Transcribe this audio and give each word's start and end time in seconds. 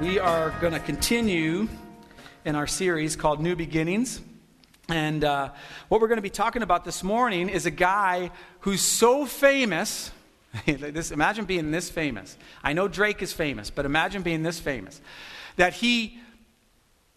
we 0.00 0.18
are 0.18 0.50
going 0.60 0.72
to 0.72 0.80
continue 0.80 1.68
in 2.44 2.56
our 2.56 2.66
series 2.66 3.14
called 3.14 3.40
New 3.40 3.54
Beginnings. 3.54 4.20
And 4.88 5.22
uh, 5.22 5.50
what 5.88 6.00
we're 6.00 6.08
going 6.08 6.18
to 6.18 6.22
be 6.22 6.30
talking 6.30 6.62
about 6.62 6.84
this 6.84 7.02
morning 7.02 7.48
is 7.48 7.66
a 7.66 7.70
guy 7.70 8.30
who's 8.60 8.80
so 8.80 9.26
famous. 9.26 10.10
this, 10.66 11.10
imagine 11.10 11.44
being 11.44 11.70
this 11.70 11.90
famous. 11.90 12.36
I 12.64 12.72
know 12.72 12.88
Drake 12.88 13.22
is 13.22 13.32
famous, 13.32 13.70
but 13.70 13.84
imagine 13.84 14.22
being 14.22 14.42
this 14.42 14.58
famous. 14.58 15.00
That 15.56 15.74
he, 15.74 16.18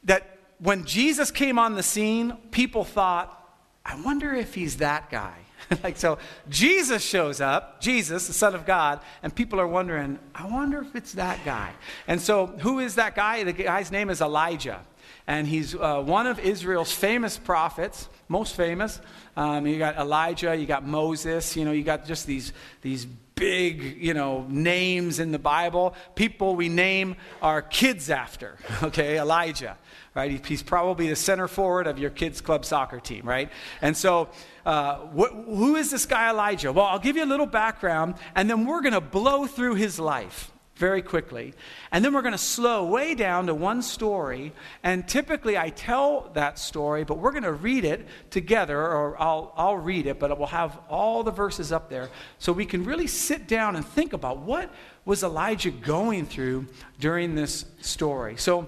that 0.04 0.38
when 0.60 0.86
Jesus 0.86 1.32
came 1.32 1.58
on 1.58 1.76
the 1.76 1.84
scene, 1.84 2.34
people 2.52 2.84
thought, 2.84 3.56
I 3.86 4.00
wonder 4.02 4.34
if 4.34 4.54
he's 4.54 4.78
that 4.78 5.10
guy. 5.10 5.38
like, 5.84 5.98
so 5.98 6.18
Jesus 6.50 7.04
shows 7.04 7.42
up, 7.42 7.82
Jesus, 7.82 8.28
the 8.28 8.34
Son 8.34 8.56
of 8.56 8.66
God, 8.66 9.00
and 9.22 9.34
people 9.34 9.60
are 9.60 9.68
wondering, 9.68 10.20
I 10.34 10.48
wonder 10.48 10.82
if 10.82 10.96
it's 10.96 11.14
that 11.14 11.44
guy. 11.46 11.74
And 12.08 12.20
so, 12.20 12.48
who 12.48 12.80
is 12.80 12.96
that 12.96 13.16
guy? 13.16 13.44
The 13.44 13.54
guy's 13.54 13.92
name 13.92 14.10
is 14.10 14.22
Elijah. 14.22 14.82
And 15.26 15.48
he's 15.48 15.74
uh, 15.74 16.02
one 16.02 16.28
of 16.28 16.40
Israel's 16.40 16.92
famous 16.92 17.38
prophets, 17.38 18.10
most 18.28 18.56
famous. 18.56 19.00
Um, 19.38 19.66
you 19.66 19.78
got 19.78 19.96
Elijah, 19.98 20.56
you 20.56 20.66
got 20.66 20.86
Moses, 20.86 21.56
you 21.56 21.64
know, 21.64 21.72
you 21.72 21.84
got 21.84 22.06
just 22.06 22.28
these, 22.28 22.52
these 22.82 23.08
big, 23.36 23.98
you 24.02 24.14
know, 24.14 24.46
names 24.50 25.20
in 25.20 25.32
the 25.32 25.40
Bible. 25.40 25.96
People 26.16 26.56
we 26.56 26.70
name 26.70 27.16
our 27.42 27.62
kids 27.62 28.10
after, 28.10 28.58
okay? 28.84 29.20
Elijah, 29.20 29.78
right? 30.16 30.46
He's 30.46 30.64
probably 30.64 31.10
the 31.10 31.16
center 31.16 31.48
forward 31.48 31.88
of 31.88 32.00
your 32.00 32.10
kids' 32.10 32.42
club 32.42 32.66
soccer 32.66 33.00
team, 33.00 33.28
right? 33.28 33.52
And 33.82 33.98
so, 33.98 34.30
uh, 34.66 35.00
wh- 35.08 35.34
who 35.46 35.76
is 35.76 35.92
this 35.92 36.06
guy 36.06 36.30
Elijah? 36.30 36.72
Well, 36.72 36.86
I'll 36.86 37.00
give 37.00 37.16
you 37.18 37.24
a 37.24 37.26
little 37.26 37.46
background, 37.46 38.16
and 38.36 38.50
then 38.50 38.66
we're 38.66 38.82
going 38.82 38.94
to 38.94 39.02
blow 39.02 39.46
through 39.46 39.76
his 39.76 40.00
life 40.00 40.53
very 40.76 41.02
quickly. 41.02 41.54
And 41.92 42.04
then 42.04 42.14
we're 42.14 42.24
going 42.24 42.34
to 42.34 42.38
slow 42.38 42.86
way 42.86 43.14
down 43.14 43.48
to 43.48 43.54
one 43.54 43.82
story. 43.82 44.54
And 44.84 45.08
typically 45.08 45.58
I 45.58 45.70
tell 45.70 46.32
that 46.34 46.58
story, 46.58 47.04
but 47.04 47.20
we're 47.20 47.32
going 47.32 47.44
to 47.44 47.54
read 47.54 47.86
it 47.86 48.08
together, 48.32 48.80
or 48.80 49.22
I'll, 49.22 49.54
I'll 49.56 49.78
read 49.78 50.08
it, 50.08 50.20
but 50.20 50.38
we'll 50.38 50.48
have 50.48 50.80
all 50.90 51.24
the 51.24 51.32
verses 51.32 51.72
up 51.72 51.90
there 51.90 52.10
so 52.40 52.52
we 52.52 52.66
can 52.66 52.86
really 52.86 53.08
sit 53.08 53.48
down 53.48 53.76
and 53.76 53.86
think 53.86 54.14
about 54.14 54.40
what 54.40 54.74
was 55.06 55.24
Elijah 55.24 55.72
going 55.72 56.26
through 56.26 56.68
during 57.00 57.36
this 57.36 57.66
story. 57.82 58.36
So 58.38 58.68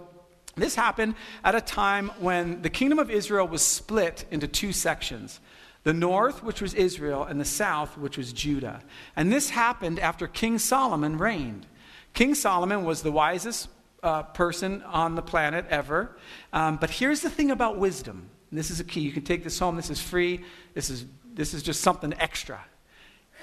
this 0.56 0.76
happened 0.76 1.16
at 1.44 1.56
a 1.56 1.62
time 1.62 2.12
when 2.20 2.62
the 2.62 2.70
kingdom 2.70 3.00
of 3.00 3.10
Israel 3.10 3.48
was 3.48 3.62
split 3.62 4.26
into 4.32 4.48
two 4.48 4.72
sections 4.72 5.40
the 5.84 5.94
north, 5.94 6.42
which 6.42 6.62
was 6.64 6.74
Israel, 6.74 7.24
and 7.26 7.40
the 7.40 7.46
south, 7.46 7.96
which 7.96 8.18
was 8.18 8.34
Judah. 8.34 8.82
And 9.16 9.32
this 9.32 9.52
happened 9.52 10.00
after 10.00 10.28
King 10.28 10.58
Solomon 10.58 11.20
reigned. 11.20 11.68
King 12.16 12.34
Solomon 12.34 12.86
was 12.86 13.04
the 13.04 13.12
wisest 13.12 13.70
uh, 14.02 14.24
person 14.24 14.82
on 14.84 15.16
the 15.16 15.22
planet 15.22 15.66
ever. 15.70 16.18
Um, 16.54 16.78
but 16.78 16.90
here's 16.90 17.22
the 17.22 17.30
thing 17.30 17.52
about 17.52 17.78
wisdom. 17.78 18.30
this 18.52 18.72
is 18.72 18.80
a 18.80 18.86
key. 18.86 19.02
You 19.02 19.12
can 19.12 19.24
take 19.24 19.44
this 19.44 19.60
home. 19.60 19.76
This 19.76 19.90
is 19.90 20.02
free. 20.02 20.44
This 20.74 20.90
is, 20.90 21.06
this 21.34 21.54
is 21.54 21.62
just 21.62 21.82
something 21.82 22.14
extra. 22.18 22.64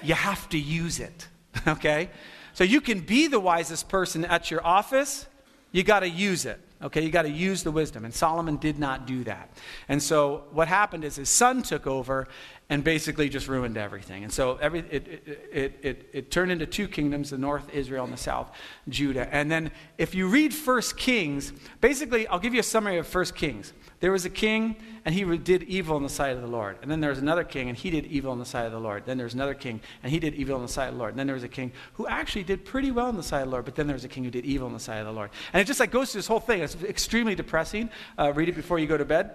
You 0.01 0.15
have 0.15 0.49
to 0.49 0.59
use 0.59 0.99
it. 0.99 1.27
Okay? 1.67 2.09
So 2.53 2.63
you 2.63 2.81
can 2.81 2.99
be 2.99 3.27
the 3.27 3.39
wisest 3.39 3.89
person 3.89 4.25
at 4.25 4.51
your 4.51 4.65
office. 4.65 5.27
You 5.71 5.83
got 5.83 6.01
to 6.01 6.09
use 6.09 6.45
it. 6.45 6.59
Okay, 6.83 7.01
you 7.01 7.09
got 7.09 7.21
to 7.21 7.29
use 7.29 7.63
the 7.63 7.71
wisdom. 7.71 8.03
And 8.05 8.13
Solomon 8.13 8.57
did 8.57 8.77
not 8.77 9.07
do 9.07 9.23
that. 9.23 9.49
And 9.87 10.03
so 10.03 10.43
what 10.51 10.67
happened 10.67 11.03
is 11.03 11.15
his 11.15 11.29
son 11.29 11.63
took 11.63 11.87
over 11.87 12.27
and 12.69 12.83
basically 12.83 13.29
just 13.29 13.47
ruined 13.47 13.77
everything. 13.77 14.23
And 14.23 14.31
so 14.31 14.57
every, 14.57 14.79
it, 14.89 15.07
it, 15.51 15.79
it, 15.83 16.09
it, 16.13 16.31
turned 16.31 16.51
into 16.51 16.65
two 16.65 16.87
kingdoms 16.87 17.29
the 17.29 17.37
north 17.37 17.69
Israel 17.73 18.03
and 18.05 18.13
the 18.13 18.17
south 18.17 18.51
Judah. 18.87 19.27
And 19.33 19.51
then 19.51 19.71
if 19.97 20.15
you 20.15 20.27
read 20.27 20.53
First 20.53 20.97
Kings, 20.97 21.51
basically, 21.81 22.25
I'll 22.27 22.39
give 22.39 22.53
you 22.53 22.61
a 22.61 22.63
summary 22.63 22.97
of 22.97 23.07
First 23.07 23.35
Kings. 23.35 23.73
There 23.99 24.11
was 24.11 24.25
a 24.25 24.29
king, 24.29 24.75
and 25.05 25.15
he 25.15 25.23
did 25.37 25.63
evil 25.63 25.95
in 25.97 26.03
the 26.03 26.09
sight 26.09 26.35
of 26.35 26.41
the 26.41 26.47
Lord. 26.47 26.77
And 26.81 26.91
then 26.91 26.99
there 26.99 27.09
was 27.09 27.19
another 27.19 27.43
king, 27.43 27.69
and 27.69 27.77
he 27.77 27.89
did 27.89 28.05
evil 28.05 28.33
in 28.33 28.39
the 28.39 28.45
sight 28.45 28.65
of 28.65 28.71
the 28.71 28.79
Lord. 28.79 29.05
Then 29.05 29.17
there 29.17 29.25
was 29.25 29.33
another 29.33 29.53
king, 29.53 29.79
and 30.01 30.11
he 30.11 30.19
did 30.19 30.33
evil 30.33 30.55
in 30.57 30.61
the 30.61 30.67
sight 30.67 30.87
of 30.87 30.95
the 30.95 30.99
Lord. 30.99 31.11
And 31.11 31.19
then 31.19 31.27
there 31.27 31.35
was 31.35 31.43
a 31.43 31.49
king 31.49 31.71
who 31.93 32.07
actually 32.07 32.43
did 32.43 32.65
pretty 32.65 32.91
well 32.91 33.09
in 33.09 33.15
the 33.15 33.23
sight 33.23 33.41
of 33.41 33.47
the 33.47 33.51
Lord, 33.51 33.65
but 33.65 33.75
then 33.75 33.87
there 33.87 33.93
was 33.93 34.03
a 34.03 34.09
king 34.09 34.23
who 34.23 34.31
did 34.31 34.45
evil 34.45 34.67
in 34.67 34.73
the 34.73 34.79
sight 34.79 34.97
of 34.97 35.05
the 35.05 35.13
Lord. 35.13 35.29
And 35.53 35.61
it 35.61 35.65
just 35.65 35.79
like 35.79 35.91
goes 35.91 36.11
through 36.11 36.19
this 36.19 36.27
whole 36.27 36.41
thing. 36.41 36.61
It's 36.61 36.75
extremely 36.83 37.35
depressing. 37.35 37.89
Uh, 38.17 38.33
read 38.33 38.49
it 38.49 38.55
before 38.55 38.77
you 38.79 38.87
go 38.87 38.97
to 38.97 39.05
bed. 39.05 39.31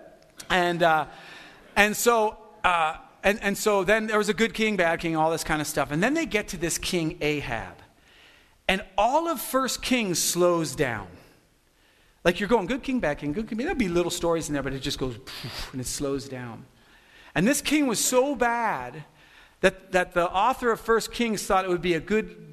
And, 0.51 0.83
uh, 0.83 1.07
and 1.77 1.97
so, 1.97 2.37
uh, 2.63 2.97
and, 3.23 3.43
and 3.43 3.59
so 3.59 3.85
then 3.85 4.07
there 4.07 4.19
was 4.19 4.29
a 4.29 4.35
good 4.35 4.55
king, 4.55 4.77
bad 4.77 5.01
king, 5.01 5.17
all 5.17 5.31
this 5.31 5.45
kind 5.45 5.61
of 5.61 5.67
stuff. 5.67 5.91
And 5.91 6.03
then 6.03 6.15
they 6.15 6.27
get 6.27 6.49
to 6.49 6.57
this 6.57 6.79
king 6.79 7.17
Ahab. 7.21 7.75
And 8.69 8.83
all 8.97 9.29
of 9.29 9.41
First 9.41 9.83
Kings 9.83 10.19
slows 10.21 10.77
down. 10.77 11.09
Like 12.25 12.41
you're 12.41 12.49
going, 12.49 12.67
good 12.67 12.83
king, 12.83 13.01
bad 13.01 13.19
king, 13.19 13.33
good 13.33 13.49
king. 13.49 13.59
There'll 13.59 13.75
be 13.75 13.89
little 13.89 14.11
stories 14.11 14.49
in 14.49 14.55
there, 14.55 14.63
but 14.63 14.73
it 14.73 14.81
just 14.81 14.99
goes 14.99 15.17
and 15.73 15.81
it 15.81 15.87
slows 15.87 16.29
down. 16.29 16.67
And 17.35 17.47
this 17.47 17.61
king 17.61 17.87
was 17.87 18.05
so 18.05 18.35
bad 18.35 19.05
that, 19.61 19.93
that 19.93 20.13
the 20.13 20.31
author 20.31 20.71
of 20.71 20.81
First 20.81 21.13
Kings 21.13 21.43
thought 21.43 21.65
it 21.65 21.69
would 21.69 21.83
be 21.83 21.95
a 21.95 22.01
good 22.01 22.48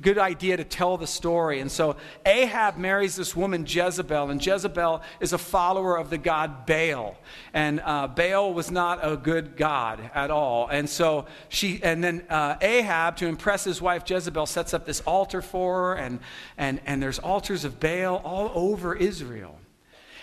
good 0.00 0.18
idea 0.18 0.56
to 0.56 0.64
tell 0.64 0.98
the 0.98 1.06
story. 1.06 1.60
And 1.60 1.70
so 1.70 1.96
Ahab 2.26 2.76
marries 2.76 3.16
this 3.16 3.34
woman, 3.34 3.64
Jezebel, 3.66 4.30
and 4.30 4.44
Jezebel 4.44 5.02
is 5.20 5.32
a 5.32 5.38
follower 5.38 5.96
of 5.96 6.10
the 6.10 6.18
god 6.18 6.66
Baal. 6.66 7.16
And 7.54 7.80
uh, 7.80 8.08
Baal 8.08 8.52
was 8.52 8.70
not 8.70 9.00
a 9.02 9.16
good 9.16 9.56
god 9.56 10.10
at 10.14 10.30
all. 10.30 10.68
And 10.68 10.88
so 10.88 11.26
she, 11.48 11.80
and 11.82 12.04
then 12.04 12.26
uh, 12.28 12.56
Ahab, 12.60 13.16
to 13.16 13.26
impress 13.26 13.64
his 13.64 13.80
wife 13.80 14.02
Jezebel, 14.08 14.46
sets 14.46 14.74
up 14.74 14.84
this 14.84 15.00
altar 15.00 15.40
for 15.40 15.94
her, 15.94 15.94
and, 15.94 16.20
and, 16.58 16.80
and 16.84 17.02
there's 17.02 17.18
altars 17.18 17.64
of 17.64 17.80
Baal 17.80 18.16
all 18.16 18.50
over 18.54 18.94
Israel. 18.94 19.58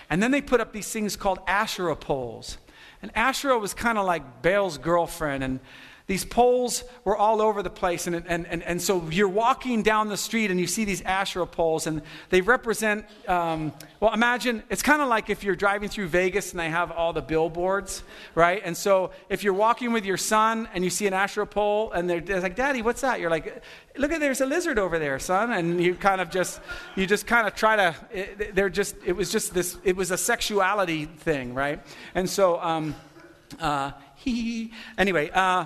And 0.09 0.21
then 0.21 0.31
they 0.31 0.41
put 0.41 0.61
up 0.61 0.71
these 0.71 0.91
things 0.91 1.15
called 1.15 1.39
Asherah 1.47 1.95
poles. 1.95 2.59
And 3.01 3.11
Asherah 3.15 3.59
was 3.59 3.73
kind 3.73 3.97
of 3.97 4.05
like 4.05 4.41
Baal's 4.41 4.77
girlfriend. 4.77 5.43
And 5.43 5.59
these 6.07 6.23
poles 6.23 6.85
were 7.03 7.17
all 7.17 7.41
over 7.41 7.61
the 7.61 7.69
place. 7.69 8.07
And, 8.07 8.15
and, 8.15 8.47
and, 8.47 8.63
and 8.63 8.81
so 8.81 9.09
you're 9.09 9.27
walking 9.27 9.83
down 9.83 10.07
the 10.07 10.15
street 10.15 10.49
and 10.49 10.59
you 10.59 10.65
see 10.65 10.85
these 10.85 11.01
Asherah 11.01 11.45
poles, 11.45 11.85
and 11.85 12.01
they 12.29 12.39
represent, 12.39 13.05
um, 13.27 13.73
well, 13.99 14.13
imagine 14.13 14.63
it's 14.69 14.81
kind 14.81 15.01
of 15.01 15.09
like 15.09 15.29
if 15.29 15.43
you're 15.43 15.55
driving 15.55 15.89
through 15.89 16.07
Vegas 16.07 16.51
and 16.51 16.59
they 16.61 16.69
have 16.69 16.91
all 16.91 17.11
the 17.11 17.21
billboards, 17.21 18.03
right? 18.35 18.61
And 18.63 18.75
so 18.75 19.11
if 19.27 19.43
you're 19.43 19.53
walking 19.53 19.91
with 19.91 20.05
your 20.05 20.15
son 20.15 20.69
and 20.73 20.83
you 20.85 20.89
see 20.89 21.07
an 21.07 21.13
Asherah 21.13 21.45
pole, 21.45 21.91
and 21.91 22.09
they're, 22.09 22.21
they're 22.21 22.39
like, 22.39 22.55
Daddy, 22.55 22.81
what's 22.81 23.01
that? 23.01 23.19
You're 23.19 23.29
like, 23.29 23.61
look 23.97 24.11
at 24.13 24.21
there's 24.21 24.39
a 24.39 24.45
lizard 24.45 24.79
over 24.79 24.99
there, 24.99 25.19
son. 25.19 25.51
And 25.51 25.83
you 25.83 25.93
kind 25.93 26.21
of 26.21 26.31
just, 26.31 26.61
you 26.95 27.05
just 27.05 27.27
kind 27.27 27.45
of 27.47 27.53
try 27.53 27.75
to, 27.75 27.95
it, 28.11 28.55
they're 28.55 28.69
just, 28.69 28.95
it 29.05 29.13
was 29.13 29.29
just 29.29 29.53
this, 29.53 29.77
it 29.83 29.97
was 29.97 30.11
a 30.11 30.17
sexuality 30.17 31.05
thing, 31.05 31.53
right? 31.53 31.81
And 32.15 32.29
so, 32.29 32.61
um, 32.61 32.95
uh, 33.59 33.91
he, 34.15 34.71
anyway, 34.97 35.29
uh, 35.31 35.65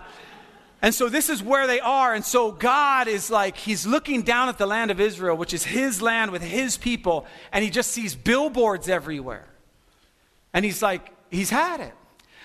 and 0.82 0.96
so 0.96 1.10
this 1.10 1.30
is 1.30 1.44
where 1.44 1.68
they 1.68 1.80
are. 1.80 2.14
And 2.14 2.26
so 2.26 2.52
God 2.52 3.08
is 3.08 3.30
like, 3.30 3.56
he's 3.56 3.86
looking 3.86 4.24
down 4.24 4.50
at 4.50 4.58
the 4.58 4.66
land 4.66 4.90
of 4.90 5.00
Israel, 5.00 5.38
which 5.38 5.54
is 5.54 5.64
his 5.64 6.02
land 6.02 6.32
with 6.32 6.42
his 6.42 6.78
people, 6.78 7.28
and 7.52 7.64
he 7.64 7.70
just 7.70 7.92
sees 7.92 8.16
billboards 8.16 8.90
everywhere. 8.90 9.48
And 10.54 10.66
he's 10.66 10.82
like, 10.82 11.12
he's 11.30 11.52
had 11.52 11.80
it. 11.80 11.94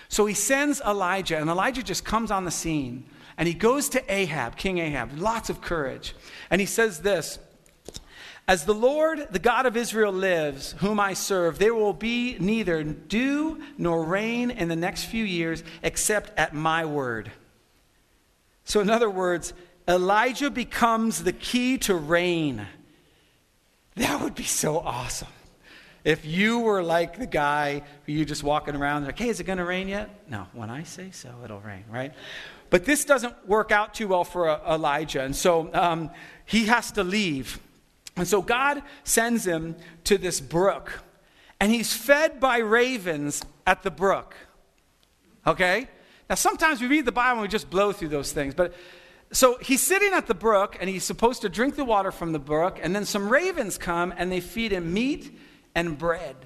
So 0.08 0.26
he 0.26 0.34
sends 0.34 0.80
Elijah, 0.82 1.38
and 1.38 1.48
Elijah 1.48 1.82
just 1.82 2.04
comes 2.04 2.30
on 2.30 2.44
the 2.44 2.50
scene. 2.50 3.06
And 3.38 3.48
he 3.48 3.54
goes 3.54 3.88
to 3.90 4.12
Ahab, 4.12 4.56
King 4.56 4.78
Ahab, 4.78 5.18
lots 5.18 5.50
of 5.50 5.60
courage. 5.60 6.14
And 6.50 6.60
he 6.60 6.66
says 6.66 7.00
this 7.00 7.38
As 8.46 8.66
the 8.66 8.74
Lord, 8.74 9.28
the 9.30 9.38
God 9.38 9.66
of 9.66 9.76
Israel, 9.76 10.12
lives, 10.12 10.74
whom 10.78 11.00
I 11.00 11.14
serve, 11.14 11.58
there 11.58 11.74
will 11.74 11.92
be 11.94 12.36
neither 12.38 12.84
dew 12.84 13.62
nor 13.78 14.04
rain 14.04 14.50
in 14.50 14.68
the 14.68 14.76
next 14.76 15.04
few 15.04 15.24
years 15.24 15.64
except 15.82 16.38
at 16.38 16.54
my 16.54 16.84
word. 16.84 17.32
So, 18.66 18.80
in 18.80 18.90
other 18.90 19.08
words, 19.08 19.54
Elijah 19.88 20.50
becomes 20.50 21.22
the 21.22 21.32
key 21.32 21.78
to 21.78 21.94
rain. 21.94 22.66
That 23.94 24.20
would 24.20 24.34
be 24.34 24.42
so 24.42 24.80
awesome. 24.80 25.28
If 26.04 26.24
you 26.24 26.58
were 26.58 26.82
like 26.82 27.18
the 27.18 27.26
guy 27.26 27.82
who 28.04 28.12
you 28.12 28.24
just 28.24 28.42
walking 28.42 28.74
around, 28.74 29.04
like, 29.04 29.18
hey, 29.18 29.28
is 29.28 29.40
it 29.40 29.44
going 29.44 29.58
to 29.58 29.64
rain 29.64 29.88
yet? 29.88 30.10
No, 30.28 30.48
when 30.52 30.68
I 30.68 30.82
say 30.82 31.10
so, 31.12 31.32
it'll 31.44 31.60
rain, 31.60 31.84
right? 31.88 32.12
But 32.68 32.84
this 32.84 33.04
doesn't 33.04 33.48
work 33.48 33.70
out 33.70 33.94
too 33.94 34.08
well 34.08 34.24
for 34.24 34.48
uh, 34.48 34.74
Elijah. 34.74 35.22
And 35.22 35.34
so 35.34 35.70
um, 35.72 36.10
he 36.44 36.66
has 36.66 36.90
to 36.92 37.04
leave. 37.04 37.60
And 38.16 38.26
so 38.26 38.42
God 38.42 38.82
sends 39.04 39.46
him 39.46 39.76
to 40.04 40.18
this 40.18 40.40
brook. 40.40 41.02
And 41.60 41.72
he's 41.72 41.92
fed 41.92 42.40
by 42.40 42.58
ravens 42.58 43.42
at 43.64 43.84
the 43.84 43.90
brook. 43.90 44.34
Okay? 45.46 45.88
Now, 46.28 46.34
sometimes 46.34 46.80
we 46.80 46.88
read 46.88 47.04
the 47.04 47.12
Bible 47.12 47.40
and 47.40 47.42
we 47.42 47.48
just 47.48 47.70
blow 47.70 47.92
through 47.92 48.08
those 48.08 48.32
things. 48.32 48.54
But 48.54 48.74
so 49.32 49.58
he's 49.60 49.82
sitting 49.82 50.12
at 50.12 50.26
the 50.26 50.34
brook 50.34 50.76
and 50.80 50.88
he's 50.88 51.04
supposed 51.04 51.42
to 51.42 51.48
drink 51.48 51.76
the 51.76 51.84
water 51.84 52.10
from 52.10 52.32
the 52.32 52.38
brook, 52.38 52.78
and 52.82 52.94
then 52.94 53.04
some 53.04 53.28
ravens 53.28 53.78
come 53.78 54.14
and 54.16 54.30
they 54.30 54.40
feed 54.40 54.72
him 54.72 54.92
meat 54.92 55.36
and 55.74 55.98
bread. 55.98 56.36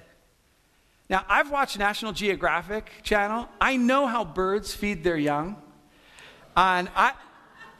Now, 1.09 1.25
I've 1.29 1.51
watched 1.51 1.79
National 1.79 2.13
Geographic 2.13 2.89
Channel. 3.03 3.49
I 3.61 3.77
know 3.77 4.07
how 4.07 4.25
birds 4.25 4.73
feed 4.73 5.03
their 5.03 5.17
young. 5.17 5.57
And 6.57 6.89
I, 6.95 7.13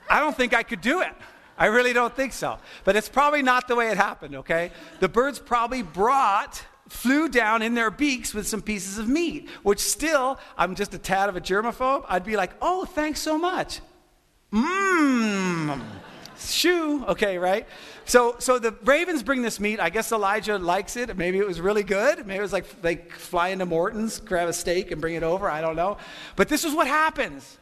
I 0.09 0.19
don't 0.21 0.37
think 0.37 0.53
I 0.53 0.65
could 0.65 0.81
do 0.81 1.01
it. 1.01 1.13
I 1.57 1.67
really 1.67 1.93
don't 1.93 2.15
think 2.17 2.33
so. 2.33 2.59
But 2.85 2.97
it's 2.97 3.09
probably 3.09 3.43
not 3.43 3.69
the 3.69 3.77
way 3.77 3.91
it 3.91 3.97
happened, 3.97 4.35
okay? 4.37 4.73
The 4.99 5.09
birds 5.09 5.39
probably 5.39 5.83
brought, 5.83 6.65
flew 6.91 7.29
down 7.29 7.63
in 7.63 7.75
their 7.75 7.91
beaks 7.91 8.35
with 8.35 8.49
some 8.49 8.61
pieces 8.61 8.99
of 8.99 9.09
meat, 9.09 9.49
which 9.63 9.79
still, 9.79 10.41
I'm 10.59 10.75
just 10.75 10.93
a 10.93 10.99
tad 10.99 11.29
of 11.29 11.37
a 11.37 11.41
germaphobe. 11.41 12.05
I'd 12.09 12.25
be 12.25 12.37
like, 12.37 12.51
oh, 12.61 12.85
thanks 12.85 13.21
so 13.21 13.39
much. 13.39 13.81
Mmm. 14.53 15.81
Shoo. 16.37 17.05
Okay, 17.07 17.39
right? 17.39 17.69
So, 18.07 18.35
so 18.41 18.59
the 18.59 18.75
ravens 18.85 19.23
bring 19.23 19.43
this 19.43 19.61
meat. 19.61 19.79
I 19.79 19.89
guess 19.89 20.11
Elijah 20.11 20.59
likes 20.59 20.97
it. 20.97 21.17
Maybe 21.17 21.39
it 21.39 21.47
was 21.47 21.61
really 21.61 21.85
good. 21.85 22.27
Maybe 22.27 22.39
it 22.39 22.43
was 22.43 22.53
like 22.53 22.83
they 22.83 22.97
fly 22.97 23.49
into 23.51 23.67
Morton's, 23.67 24.19
grab 24.19 24.49
a 24.49 24.53
steak, 24.53 24.91
and 24.91 25.01
bring 25.01 25.15
it 25.15 25.23
over. 25.23 25.49
I 25.49 25.61
don't 25.61 25.77
know. 25.77 25.97
But 26.35 26.49
this 26.49 26.65
is 26.65 26.75
what 26.75 26.89
happens. 26.89 27.57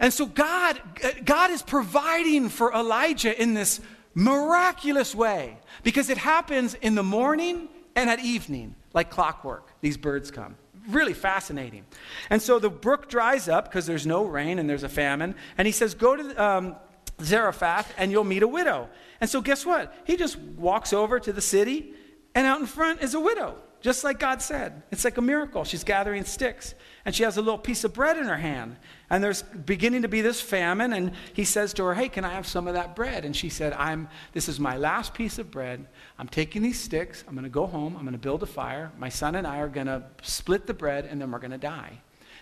And 0.00 0.12
so 0.12 0.26
God, 0.26 0.80
God 1.24 1.52
is 1.52 1.62
providing 1.62 2.48
for 2.48 2.72
Elijah 2.72 3.40
in 3.40 3.54
this 3.54 3.80
miraculous 4.14 5.14
way 5.14 5.58
because 5.84 6.10
it 6.10 6.18
happens 6.18 6.74
in 6.74 6.96
the 6.96 7.04
morning 7.04 7.68
and 7.94 8.10
at 8.10 8.20
evening, 8.20 8.74
like 8.92 9.10
clockwork. 9.10 9.68
These 9.80 9.96
birds 9.96 10.30
come. 10.30 10.56
Really 10.88 11.14
fascinating. 11.14 11.84
And 12.30 12.42
so 12.42 12.58
the 12.58 12.70
brook 12.70 13.08
dries 13.08 13.48
up 13.48 13.64
because 13.66 13.86
there's 13.86 14.06
no 14.06 14.24
rain 14.24 14.58
and 14.58 14.68
there's 14.68 14.82
a 14.82 14.88
famine. 14.88 15.34
And 15.56 15.66
he 15.66 15.72
says, 15.72 15.94
Go 15.94 16.16
to 16.16 16.42
um, 16.42 16.76
Zarephath 17.20 17.92
and 17.98 18.10
you'll 18.10 18.24
meet 18.24 18.42
a 18.42 18.48
widow. 18.48 18.88
And 19.20 19.30
so 19.30 19.40
guess 19.40 19.64
what? 19.64 19.94
He 20.04 20.16
just 20.16 20.38
walks 20.38 20.92
over 20.92 21.20
to 21.20 21.32
the 21.32 21.40
city, 21.40 21.92
and 22.34 22.46
out 22.46 22.60
in 22.60 22.66
front 22.66 23.02
is 23.02 23.14
a 23.14 23.20
widow 23.20 23.56
just 23.82 24.04
like 24.04 24.18
God 24.18 24.40
said. 24.40 24.82
It's 24.90 25.04
like 25.04 25.18
a 25.18 25.22
miracle. 25.22 25.64
She's 25.64 25.84
gathering 25.84 26.24
sticks, 26.24 26.74
and 27.04 27.14
she 27.14 27.24
has 27.24 27.36
a 27.36 27.42
little 27.42 27.58
piece 27.58 27.84
of 27.84 27.92
bread 27.92 28.16
in 28.16 28.26
her 28.26 28.36
hand. 28.36 28.76
And 29.10 29.22
there's 29.22 29.42
beginning 29.42 30.02
to 30.02 30.08
be 30.08 30.20
this 30.20 30.40
famine, 30.40 30.92
and 30.92 31.12
he 31.32 31.44
says 31.44 31.74
to 31.74 31.84
her, 31.84 31.94
Hey, 31.94 32.08
can 32.08 32.24
I 32.24 32.30
have 32.30 32.46
some 32.46 32.68
of 32.68 32.74
that 32.74 32.94
bread? 32.94 33.24
And 33.24 33.34
she 33.34 33.48
said, 33.48 33.72
I'm, 33.74 34.08
This 34.32 34.48
is 34.48 34.60
my 34.60 34.76
last 34.76 35.12
piece 35.12 35.38
of 35.38 35.50
bread. 35.50 35.86
I'm 36.18 36.28
taking 36.28 36.62
these 36.62 36.80
sticks. 36.80 37.24
I'm 37.26 37.34
going 37.34 37.44
to 37.44 37.50
go 37.50 37.66
home. 37.66 37.96
I'm 37.96 38.02
going 38.02 38.12
to 38.12 38.18
build 38.18 38.42
a 38.42 38.46
fire. 38.46 38.92
My 38.98 39.08
son 39.08 39.34
and 39.34 39.46
I 39.46 39.58
are 39.58 39.68
going 39.68 39.88
to 39.88 40.04
split 40.22 40.66
the 40.66 40.74
bread, 40.74 41.06
and 41.06 41.20
then 41.20 41.30
we're 41.30 41.40
going 41.40 41.50
to 41.50 41.58
die. 41.58 41.98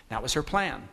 That 0.09 0.21
was 0.21 0.33
her 0.33 0.43
plan. 0.43 0.87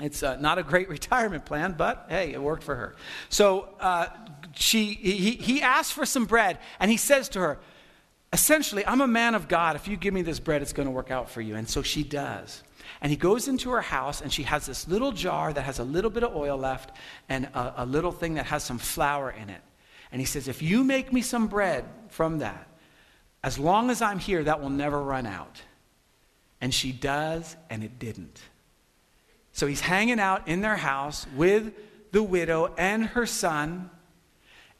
It's 0.00 0.22
uh, 0.22 0.36
not 0.36 0.58
a 0.58 0.62
great 0.62 0.88
retirement 0.90 1.44
plan, 1.44 1.74
but 1.76 2.06
hey, 2.08 2.32
it 2.32 2.42
worked 2.42 2.62
for 2.62 2.74
her. 2.74 2.96
So 3.28 3.74
uh, 3.80 4.08
she, 4.54 4.94
he, 4.94 5.32
he 5.32 5.62
asked 5.62 5.92
for 5.92 6.06
some 6.06 6.24
bread, 6.24 6.58
and 6.80 6.90
he 6.90 6.96
says 6.96 7.28
to 7.30 7.40
her, 7.40 7.58
essentially, 8.32 8.86
I'm 8.86 9.00
a 9.00 9.06
man 9.06 9.34
of 9.34 9.48
God. 9.48 9.76
If 9.76 9.88
you 9.88 9.96
give 9.96 10.12
me 10.12 10.22
this 10.22 10.40
bread, 10.40 10.62
it's 10.62 10.72
going 10.72 10.86
to 10.86 10.92
work 10.92 11.10
out 11.10 11.30
for 11.30 11.40
you. 11.40 11.56
And 11.56 11.68
so 11.68 11.82
she 11.82 12.02
does. 12.02 12.62
And 13.00 13.10
he 13.10 13.16
goes 13.16 13.48
into 13.48 13.70
her 13.70 13.80
house, 13.80 14.20
and 14.20 14.32
she 14.32 14.44
has 14.44 14.66
this 14.66 14.88
little 14.88 15.12
jar 15.12 15.52
that 15.52 15.62
has 15.62 15.78
a 15.78 15.84
little 15.84 16.10
bit 16.10 16.24
of 16.24 16.34
oil 16.34 16.56
left 16.56 16.96
and 17.28 17.46
a, 17.46 17.82
a 17.82 17.86
little 17.86 18.12
thing 18.12 18.34
that 18.34 18.46
has 18.46 18.62
some 18.62 18.78
flour 18.78 19.30
in 19.30 19.50
it. 19.50 19.60
And 20.12 20.20
he 20.20 20.26
says, 20.26 20.48
If 20.48 20.62
you 20.62 20.84
make 20.84 21.12
me 21.12 21.22
some 21.22 21.46
bread 21.46 21.84
from 22.08 22.38
that, 22.38 22.66
as 23.42 23.58
long 23.58 23.90
as 23.90 24.02
I'm 24.02 24.18
here, 24.18 24.42
that 24.44 24.60
will 24.60 24.70
never 24.70 25.00
run 25.00 25.26
out. 25.26 25.62
And 26.60 26.72
she 26.72 26.92
does, 26.92 27.56
and 27.70 27.84
it 27.84 27.98
didn't. 27.98 28.40
So 29.52 29.66
he's 29.66 29.80
hanging 29.80 30.20
out 30.20 30.48
in 30.48 30.60
their 30.60 30.76
house 30.76 31.26
with 31.36 31.72
the 32.12 32.22
widow 32.22 32.74
and 32.76 33.06
her 33.06 33.26
son 33.26 33.90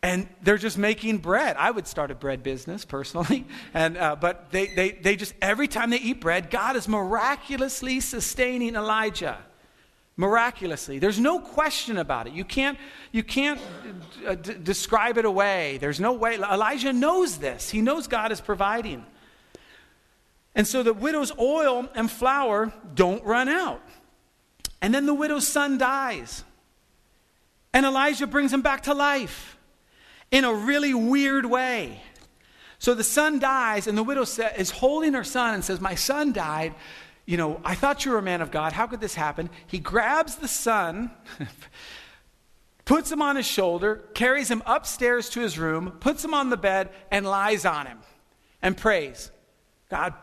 and 0.02 0.28
they're 0.42 0.58
just 0.58 0.78
making 0.78 1.18
bread. 1.18 1.56
I 1.58 1.70
would 1.70 1.86
start 1.86 2.10
a 2.10 2.14
bread 2.14 2.42
business 2.42 2.84
personally, 2.84 3.46
and 3.74 3.96
uh, 3.96 4.16
but 4.16 4.50
they, 4.50 4.66
they 4.66 4.90
they 4.92 5.16
just 5.16 5.34
every 5.40 5.68
time 5.68 5.90
they 5.90 5.98
eat 5.98 6.20
bread, 6.20 6.50
God 6.50 6.76
is 6.76 6.88
miraculously 6.88 8.00
sustaining 8.00 8.74
Elijah. 8.76 9.38
Miraculously, 10.18 10.98
there's 10.98 11.20
no 11.20 11.38
question 11.40 11.98
about 11.98 12.26
it. 12.26 12.32
You 12.32 12.44
can't 12.44 12.78
you 13.12 13.22
can't 13.22 13.60
uh, 14.26 14.34
d- 14.34 14.54
describe 14.62 15.18
it 15.18 15.26
away. 15.26 15.76
There's 15.78 16.00
no 16.00 16.12
way. 16.14 16.36
Elijah 16.36 16.92
knows 16.92 17.36
this. 17.36 17.68
He 17.68 17.82
knows 17.82 18.06
God 18.06 18.32
is 18.32 18.40
providing. 18.40 19.04
And 20.54 20.66
so 20.66 20.82
the 20.82 20.94
widow's 20.94 21.38
oil 21.38 21.86
and 21.94 22.10
flour 22.10 22.72
don't 22.94 23.22
run 23.24 23.50
out. 23.50 23.82
And 24.80 24.94
then 24.94 25.04
the 25.04 25.12
widow's 25.12 25.46
son 25.46 25.76
dies. 25.76 26.44
And 27.74 27.84
Elijah 27.84 28.26
brings 28.26 28.54
him 28.54 28.62
back 28.62 28.84
to 28.84 28.94
life 28.94 29.55
in 30.30 30.44
a 30.44 30.52
really 30.52 30.94
weird 30.94 31.46
way. 31.46 32.02
So 32.78 32.94
the 32.94 33.04
son 33.04 33.38
dies, 33.38 33.86
and 33.86 33.96
the 33.96 34.02
widow 34.02 34.22
is 34.22 34.70
holding 34.70 35.14
her 35.14 35.24
son 35.24 35.54
and 35.54 35.64
says, 35.64 35.80
My 35.80 35.94
son 35.94 36.32
died. 36.32 36.74
You 37.24 37.36
know, 37.36 37.60
I 37.64 37.74
thought 37.74 38.04
you 38.04 38.12
were 38.12 38.18
a 38.18 38.22
man 38.22 38.40
of 38.40 38.50
God. 38.50 38.72
How 38.72 38.86
could 38.86 39.00
this 39.00 39.14
happen? 39.14 39.50
He 39.66 39.78
grabs 39.78 40.36
the 40.36 40.46
son, 40.46 41.10
puts 42.84 43.10
him 43.10 43.20
on 43.20 43.36
his 43.36 43.46
shoulder, 43.46 44.04
carries 44.14 44.50
him 44.50 44.62
upstairs 44.66 45.28
to 45.30 45.40
his 45.40 45.58
room, 45.58 45.96
puts 45.98 46.24
him 46.24 46.34
on 46.34 46.50
the 46.50 46.56
bed, 46.56 46.90
and 47.10 47.26
lies 47.26 47.64
on 47.64 47.86
him 47.86 47.98
and 48.62 48.76
prays, 48.76 49.30
God, 49.90 50.14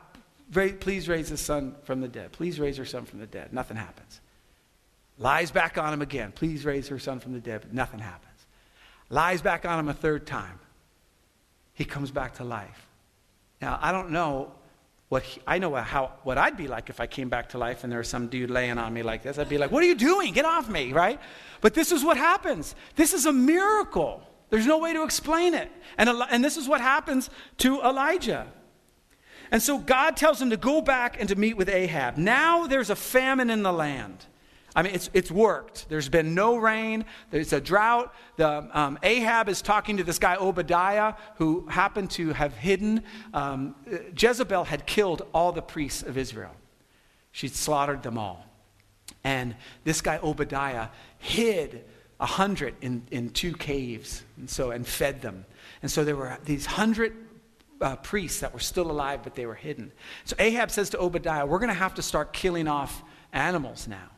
please 0.52 1.10
raise 1.10 1.30
his 1.30 1.42
son 1.42 1.76
from 1.84 2.02
the 2.02 2.08
dead. 2.08 2.32
Please 2.32 2.60
raise 2.60 2.78
her 2.78 2.86
son 2.86 3.06
from 3.06 3.20
the 3.20 3.28
dead. 3.28 3.52
Nothing 3.54 3.78
happens. 3.78 4.22
Lies 5.18 5.52
back 5.52 5.78
on 5.78 5.94
him 5.94 6.02
again. 6.02 6.32
Please 6.32 6.66
raise 6.66 6.88
her 6.88 7.00
son 7.00 7.20
from 7.20 7.34
the 7.34 7.40
dead. 7.40 7.62
But 7.62 7.74
nothing 7.74 8.00
happens 8.00 8.33
lies 9.10 9.42
back 9.42 9.66
on 9.66 9.80
him 9.80 9.90
a 9.90 9.94
third 9.94 10.26
time. 10.26 10.60
He 11.74 11.86
comes 11.86 12.12
back 12.12 12.36
to 12.36 12.44
life. 12.44 12.88
Now, 13.62 13.80
I 13.82 13.92
don't 13.92 14.12
know 14.12 14.52
what 15.10 15.24
he, 15.24 15.42
I 15.46 15.60
know 15.60 15.76
how 15.76 16.12
what 16.24 16.38
I'd 16.38 16.58
be 16.58 16.68
like 16.68 16.90
if 16.90 17.00
I 17.00 17.08
came 17.08 17.30
back 17.30 17.50
to 17.50 17.58
life 17.58 17.84
and 17.84 17.92
there 17.92 18.00
was 18.00 18.08
some 18.08 18.28
dude 18.28 18.50
laying 18.50 18.78
on 18.78 18.94
me 18.94 19.04
like 19.04 19.24
this. 19.24 19.38
I'd 19.38 19.50
be 19.50 19.58
like, 19.58 19.72
"What 19.72 19.84
are 19.84 19.88
you 19.88 19.96
doing? 19.96 20.34
Get 20.34 20.46
off 20.46 20.68
me!" 20.70 20.92
Right? 20.92 21.20
But 21.62 21.74
this 21.74 21.92
is 21.92 22.04
what 22.04 22.18
happens. 22.18 22.76
This 22.96 23.14
is 23.14 23.26
a 23.26 23.34
miracle. 23.34 24.22
There's 24.50 24.68
no 24.68 24.78
way 24.78 24.94
to 24.94 25.04
explain 25.04 25.54
it. 25.56 25.72
And, 25.98 26.10
and 26.10 26.44
this 26.44 26.58
is 26.58 26.68
what 26.68 26.82
happens 26.82 27.30
to 27.58 27.82
Elijah. 27.82 28.46
And 29.50 29.62
so 29.62 29.78
God 29.78 30.18
tells 30.18 30.42
him 30.42 30.50
to 30.50 30.58
go 30.58 30.82
back 30.82 31.20
and 31.20 31.30
to 31.30 31.36
meet 31.36 31.58
with 31.58 31.70
Ahab. 31.70 32.18
Now 32.18 32.68
there's 32.68 32.90
a 32.90 32.96
famine 32.96 33.50
in 33.50 33.64
the 33.64 33.72
land. 33.72 34.26
I 34.76 34.82
mean, 34.82 34.96
it's, 34.96 35.10
it's 35.14 35.30
worked. 35.30 35.88
There's 35.88 36.10
been 36.10 36.34
no 36.34 36.58
rain. 36.58 37.06
There's 37.30 37.54
a 37.54 37.62
drought. 37.62 38.14
The, 38.38 38.68
um, 38.74 38.98
Ahab 39.04 39.48
is 39.48 39.62
talking 39.62 39.98
to 39.98 40.04
this 40.04 40.18
guy, 40.18 40.36
Obadiah, 40.36 41.14
who 41.36 41.68
happened 41.68 42.10
to 42.12 42.34
have 42.34 42.56
hidden. 42.56 43.04
Um, 43.34 43.76
Jezebel 44.18 44.64
had 44.64 44.86
killed 44.86 45.24
all 45.34 45.52
the 45.52 45.62
priests 45.62 46.02
of 46.04 46.18
Israel, 46.18 46.56
she'd 47.32 47.56
slaughtered 47.56 48.04
them 48.04 48.18
all. 48.18 48.46
And 49.24 49.56
this 49.84 50.02
guy, 50.02 50.20
Obadiah, 50.22 50.90
hid 51.20 51.86
a 52.20 52.26
hundred 52.26 52.76
in, 52.82 53.04
in 53.12 53.30
two 53.30 53.54
caves 53.54 54.24
and, 54.38 54.50
so, 54.50 54.72
and 54.72 54.88
fed 54.88 55.22
them. 55.22 55.46
And 55.82 55.92
so 55.92 56.04
there 56.04 56.16
were 56.16 56.38
these 56.46 56.66
hundred 56.66 57.14
uh, 57.82 57.98
priests 57.98 58.40
that 58.40 58.54
were 58.54 58.60
still 58.60 58.90
alive, 58.90 59.22
but 59.24 59.36
they 59.36 59.46
were 59.46 59.56
hidden. 59.56 59.92
So 60.26 60.36
Ahab 60.40 60.72
says 60.72 60.90
to 60.92 61.00
Obadiah, 61.00 61.46
We're 61.46 61.60
going 61.60 61.70
to 61.70 61.74
have 61.74 61.96
to 61.96 62.02
start 62.02 62.34
killing 62.34 62.68
off 62.68 63.04
animals 63.34 63.88
now. 63.88 64.10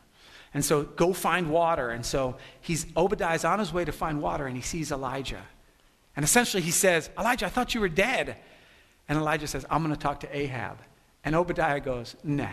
And 0.56 0.64
so 0.64 0.84
go 0.84 1.12
find 1.12 1.50
water. 1.50 1.90
And 1.90 2.04
so 2.04 2.38
he's 2.62 2.86
Obadiah's 2.96 3.44
on 3.44 3.58
his 3.58 3.74
way 3.74 3.84
to 3.84 3.92
find 3.92 4.22
water 4.22 4.46
and 4.46 4.56
he 4.56 4.62
sees 4.62 4.90
Elijah. 4.90 5.42
And 6.16 6.24
essentially 6.24 6.62
he 6.62 6.70
says, 6.70 7.10
Elijah, 7.18 7.44
I 7.44 7.50
thought 7.50 7.74
you 7.74 7.80
were 7.82 7.90
dead. 7.90 8.38
And 9.06 9.18
Elijah 9.18 9.48
says, 9.48 9.66
I'm 9.68 9.82
going 9.82 9.94
to 9.94 10.00
talk 10.00 10.20
to 10.20 10.34
Ahab. 10.34 10.78
And 11.24 11.34
Obadiah 11.34 11.78
goes, 11.78 12.16
No, 12.24 12.48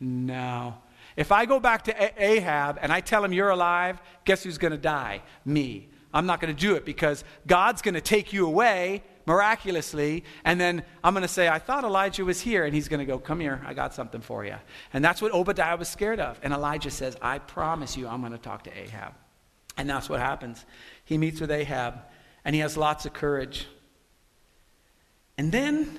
no. 0.00 0.74
If 1.16 1.32
I 1.32 1.46
go 1.46 1.58
back 1.58 1.84
to 1.84 2.22
Ahab 2.22 2.78
and 2.82 2.92
I 2.92 3.00
tell 3.00 3.24
him 3.24 3.32
you're 3.32 3.48
alive, 3.48 4.02
guess 4.26 4.42
who's 4.42 4.58
going 4.58 4.72
to 4.72 4.78
die? 4.78 5.22
Me. 5.46 5.88
I'm 6.12 6.26
not 6.26 6.42
going 6.42 6.54
to 6.54 6.60
do 6.60 6.74
it 6.74 6.84
because 6.84 7.24
God's 7.46 7.80
going 7.80 7.94
to 7.94 8.02
take 8.02 8.34
you 8.34 8.44
away 8.44 9.02
miraculously. 9.26 10.24
And 10.44 10.60
then 10.60 10.82
I'm 11.04 11.14
going 11.14 11.22
to 11.22 11.28
say, 11.28 11.48
I 11.48 11.58
thought 11.58 11.84
Elijah 11.84 12.24
was 12.24 12.40
here. 12.40 12.64
And 12.64 12.74
he's 12.74 12.88
going 12.88 13.00
to 13.00 13.06
go, 13.06 13.18
Come 13.18 13.40
here, 13.40 13.62
I 13.66 13.74
got 13.74 13.94
something 13.94 14.20
for 14.20 14.44
you. 14.44 14.56
And 14.92 15.04
that's 15.04 15.22
what 15.22 15.32
Obadiah 15.32 15.76
was 15.76 15.88
scared 15.88 16.20
of. 16.20 16.38
And 16.42 16.52
Elijah 16.52 16.90
says, 16.90 17.16
I 17.22 17.38
promise 17.38 17.96
you, 17.96 18.08
I'm 18.08 18.20
going 18.20 18.32
to 18.32 18.38
talk 18.38 18.64
to 18.64 18.78
Ahab. 18.78 19.14
And 19.76 19.88
that's 19.88 20.08
what 20.08 20.20
happens. 20.20 20.64
He 21.04 21.16
meets 21.16 21.40
with 21.40 21.50
Ahab, 21.50 22.00
and 22.44 22.54
he 22.54 22.60
has 22.60 22.76
lots 22.76 23.06
of 23.06 23.12
courage. 23.12 23.66
And 25.38 25.50
then 25.50 25.98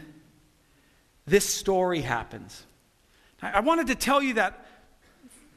this 1.26 1.52
story 1.52 2.02
happens. 2.02 2.64
I 3.42 3.62
wanted 3.62 3.88
to 3.88 3.96
tell 3.96 4.22
you 4.22 4.36
that 4.36 4.66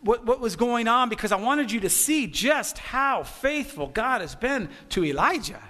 what, 0.00 0.24
what 0.24 0.40
was 0.40 0.56
going 0.56 0.88
on 0.88 1.08
because 1.08 1.32
I 1.32 1.36
wanted 1.36 1.70
you 1.70 1.80
to 1.80 1.90
see 1.90 2.26
just 2.26 2.78
how 2.78 3.24
faithful 3.24 3.88
God 3.88 4.20
has 4.20 4.34
been 4.34 4.68
to 4.90 5.04
Elijah. 5.04 5.60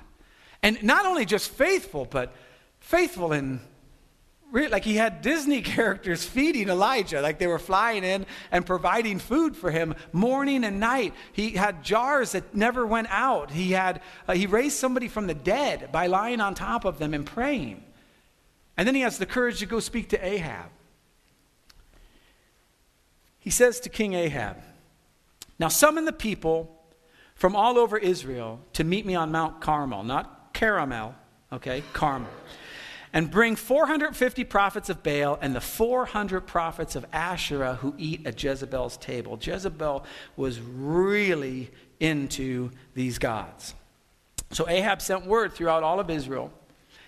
And 0.64 0.82
not 0.82 1.04
only 1.04 1.26
just 1.26 1.50
faithful, 1.50 2.06
but 2.06 2.34
faithful 2.80 3.34
in 3.34 3.60
like 4.50 4.84
he 4.84 4.94
had 4.94 5.20
Disney 5.20 5.60
characters 5.76 6.24
feeding 6.24 6.70
Elijah, 6.70 7.20
like 7.20 7.38
they 7.38 7.46
were 7.46 7.58
flying 7.58 8.02
in 8.02 8.24
and 8.50 8.64
providing 8.64 9.18
food 9.18 9.56
for 9.56 9.70
him 9.70 9.94
morning 10.12 10.64
and 10.64 10.80
night. 10.80 11.12
He 11.32 11.50
had 11.50 11.82
jars 11.82 12.32
that 12.32 12.54
never 12.54 12.86
went 12.86 13.08
out. 13.10 13.50
He 13.50 13.72
had 13.72 14.00
uh, 14.26 14.32
he 14.32 14.46
raised 14.46 14.78
somebody 14.78 15.06
from 15.06 15.26
the 15.26 15.34
dead 15.34 15.92
by 15.92 16.06
lying 16.06 16.40
on 16.40 16.54
top 16.54 16.86
of 16.86 16.98
them 16.98 17.12
and 17.12 17.26
praying. 17.26 17.84
And 18.78 18.88
then 18.88 18.94
he 18.94 19.02
has 19.02 19.18
the 19.18 19.26
courage 19.26 19.58
to 19.58 19.66
go 19.66 19.80
speak 19.80 20.08
to 20.10 20.26
Ahab. 20.26 20.70
He 23.38 23.50
says 23.50 23.80
to 23.80 23.90
King 23.90 24.14
Ahab, 24.14 24.56
"Now 25.58 25.68
summon 25.68 26.06
the 26.06 26.12
people 26.12 26.80
from 27.34 27.54
all 27.54 27.76
over 27.76 27.98
Israel 27.98 28.60
to 28.72 28.84
meet 28.84 29.04
me 29.04 29.14
on 29.14 29.30
Mount 29.30 29.60
Carmel, 29.60 30.04
not 30.04 30.33
caramel, 30.54 31.14
okay, 31.52 31.82
Carmel. 31.92 32.30
And 33.12 33.30
bring 33.30 33.54
450 33.54 34.42
prophets 34.44 34.88
of 34.88 35.02
Baal 35.02 35.38
and 35.40 35.54
the 35.54 35.60
400 35.60 36.40
prophets 36.40 36.96
of 36.96 37.06
Asherah 37.12 37.76
who 37.76 37.94
eat 37.96 38.26
at 38.26 38.42
Jezebel's 38.42 38.96
table. 38.96 39.38
Jezebel 39.40 40.04
was 40.36 40.60
really 40.60 41.70
into 42.00 42.70
these 42.94 43.18
gods. 43.18 43.74
So 44.50 44.68
Ahab 44.68 45.00
sent 45.00 45.26
word 45.26 45.52
throughout 45.52 45.82
all 45.82 46.00
of 46.00 46.10
Israel 46.10 46.52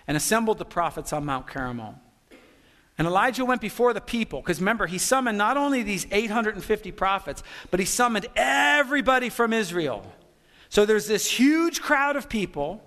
and 0.07 0.15
assembled 0.15 0.59
the 0.59 0.65
prophets 0.65 1.11
on 1.11 1.25
Mount 1.25 1.47
Carmel. 1.47 1.99
And 2.97 3.05
Elijah 3.05 3.45
went 3.45 3.61
before 3.61 3.93
the 3.93 4.01
people, 4.01 4.41
because 4.41 4.59
remember, 4.59 4.87
he 4.87 4.97
summoned 4.97 5.37
not 5.37 5.55
only 5.55 5.83
these 5.83 6.07
850 6.09 6.91
prophets, 6.93 7.43
but 7.69 7.79
he 7.79 7.85
summoned 7.85 8.27
everybody 8.35 9.29
from 9.29 9.53
Israel. 9.53 10.11
So 10.69 10.85
there's 10.85 11.07
this 11.07 11.29
huge 11.29 11.81
crowd 11.81 12.15
of 12.15 12.27
people. 12.27 12.83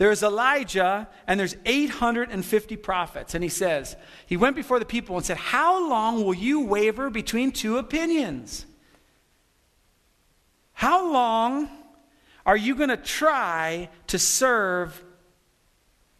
There's 0.00 0.22
Elijah, 0.22 1.06
and 1.26 1.38
there's 1.38 1.56
850 1.66 2.76
prophets. 2.76 3.34
And 3.34 3.44
he 3.44 3.50
says, 3.50 3.96
he 4.24 4.38
went 4.38 4.56
before 4.56 4.78
the 4.78 4.86
people 4.86 5.18
and 5.18 5.26
said, 5.26 5.36
How 5.36 5.86
long 5.90 6.24
will 6.24 6.32
you 6.32 6.60
waver 6.60 7.10
between 7.10 7.52
two 7.52 7.76
opinions? 7.76 8.64
How 10.72 11.12
long 11.12 11.68
are 12.46 12.56
you 12.56 12.76
going 12.76 12.88
to 12.88 12.96
try 12.96 13.90
to 14.06 14.18
serve 14.18 15.04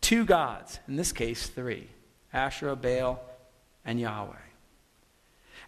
two 0.02 0.26
gods? 0.26 0.78
In 0.86 0.96
this 0.96 1.12
case, 1.12 1.46
three. 1.46 1.88
Asherah, 2.34 2.76
Baal, 2.76 3.18
and 3.86 3.98
Yahweh. 3.98 4.34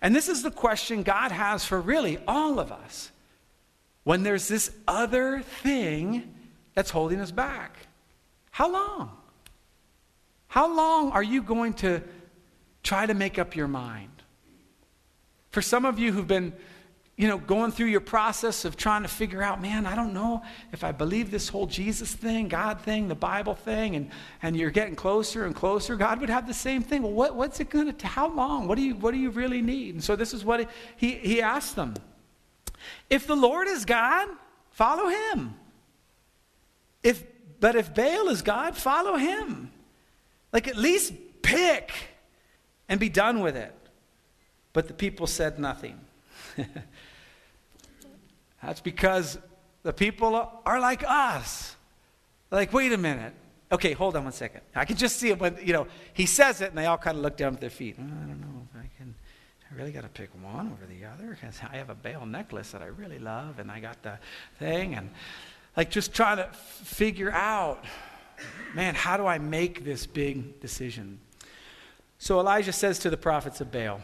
And 0.03 0.15
this 0.15 0.29
is 0.29 0.43
the 0.43 0.51
question 0.51 1.03
God 1.03 1.33
has 1.33 1.65
for 1.65 1.81
really 1.81 2.19
all 2.29 2.61
of 2.61 2.73
us 2.73 3.11
when 4.05 4.23
there's 4.23 4.49
this 4.49 4.71
other 4.87 5.41
thing 5.41 6.35
that's 6.75 6.91
holding 6.91 7.19
us 7.19 7.31
back. 7.31 7.89
How 8.53 8.73
long? 8.73 9.11
How 10.47 10.73
long 10.73 11.11
are 11.11 11.23
you 11.23 11.43
going 11.43 11.75
to 11.75 12.01
try 12.83 13.07
to 13.07 13.15
make 13.15 13.39
up 13.39 13.57
your 13.57 13.67
mind? 13.67 14.11
For 15.51 15.61
some 15.61 15.85
of 15.85 15.99
you 15.99 16.13
who've 16.13 16.27
been 16.27 16.53
you 17.17 17.29
know, 17.29 17.39
going 17.39 17.71
through 17.71 17.87
your 17.87 18.01
process 18.01 18.65
of 18.65 18.77
trying 18.77 19.03
to 19.03 19.09
figure 19.09 19.43
out, 19.43 19.61
man, 19.61 19.87
I 19.87 19.95
don't 19.95 20.15
know 20.15 20.43
if 20.73 20.83
I 20.83 20.93
believe 20.93 21.31
this 21.31 21.49
whole 21.49 21.67
Jesus 21.67 22.13
thing, 22.13 22.49
God 22.49 22.81
thing, 22.81 23.07
the 23.07 23.15
Bible 23.15 23.55
thing, 23.55 23.97
and, 23.97 24.11
and 24.43 24.57
you're 24.57 24.71
getting 24.71 24.97
closer 24.97 25.45
and 25.45 25.55
closer, 25.55 25.95
God 25.97 26.21
would 26.21 26.31
have 26.31 26.47
the 26.47 26.55
same 26.55 26.83
thing. 26.83 27.03
Well, 27.03 27.13
what, 27.13 27.37
what's 27.37 27.61
it 27.61 27.69
going 27.69 27.93
to, 27.93 28.07
how 28.07 28.33
long? 28.33 28.67
What 28.67 28.77
do, 28.77 28.83
you, 28.83 28.95
what 28.95 29.13
do 29.13 29.19
you 29.19 29.31
really 29.31 29.61
need? 29.61 29.95
And 29.95 30.03
so 30.03 30.17
this 30.17 30.33
is 30.33 30.45
what 30.45 30.69
he, 30.97 31.13
he 31.13 31.43
asked 31.43 31.77
them. 31.77 31.95
If 33.11 33.27
the 33.27 33.37
Lord 33.37 33.69
is 33.69 33.85
God, 33.85 34.29
follow 34.71 35.09
him. 35.09 35.55
If, 37.03 37.23
but 37.63 37.77
if 37.77 37.95
Baal 37.95 38.29
is 38.29 38.43
God, 38.43 38.77
follow 38.77 39.15
him. 39.15 39.71
Like 40.53 40.67
at 40.67 40.77
least 40.77 41.13
pick 41.43 41.93
and 42.89 42.99
be 42.99 43.09
done 43.09 43.39
with 43.39 43.57
it. 43.57 43.73
But 44.73 44.89
the 44.89 44.95
people 44.95 45.29
said 45.29 45.61
nothing. 45.61 46.01
That's 48.65 48.81
because 48.81 49.39
the 49.85 49.93
people 49.93 50.35
are 50.67 50.81
like 50.81 51.05
us. 51.07 51.77
like, 52.51 52.73
wait 52.73 52.93
a 52.93 52.99
minute. 52.99 53.33
Okay, 53.71 53.93
hold 53.93 54.17
on 54.17 54.25
one 54.25 54.33
second. 54.33 54.63
I 54.75 54.85
can 54.85 54.97
just 54.97 55.21
see 55.21 55.29
it 55.29 55.39
when, 55.39 55.57
you 55.63 55.73
know, 55.73 55.87
he 56.15 56.27
says 56.27 56.63
it 56.63 56.71
and 56.71 56.77
they 56.77 56.87
all 56.87 56.99
kind 56.99 57.17
of 57.17 57.23
look 57.23 57.37
down 57.37 57.55
at 57.55 57.61
their 57.61 57.71
feet. 57.71 57.95
Oh, 57.97 58.03
I 58.03 58.27
don't 58.27 58.41
know 58.41 58.67
if 58.75 58.77
I 58.77 58.91
can, 58.99 59.15
I 59.71 59.75
really 59.77 59.93
got 59.93 60.03
to 60.03 60.09
pick 60.09 60.31
one 60.43 60.67
over 60.67 60.93
the 60.93 61.07
other 61.07 61.39
because 61.41 61.61
I 61.63 61.77
have 61.77 61.91
a 61.91 61.95
Baal 61.95 62.27
necklace 62.27 62.73
that 62.73 62.83
I 62.83 62.87
really 62.87 63.21
love 63.21 63.61
and 63.61 63.71
I 63.71 63.79
got 63.79 64.03
the 64.03 64.19
thing. 64.59 64.97
And 64.97 65.11
like 65.77 65.91
just 65.91 66.15
trying 66.15 66.39
to 66.39 66.49
figure 66.53 67.31
out, 67.31 67.85
man, 68.75 68.95
how 68.95 69.17
do 69.17 69.27
I 69.27 69.39
make 69.39 69.85
this 69.85 70.07
big 70.07 70.61
decision? 70.61 71.21
So 72.19 72.39
Elijah 72.39 72.73
says 72.73 72.99
to 73.01 73.11
the 73.11 73.17
prophets 73.17 73.61
of 73.61 73.73
Baal, 73.73 74.01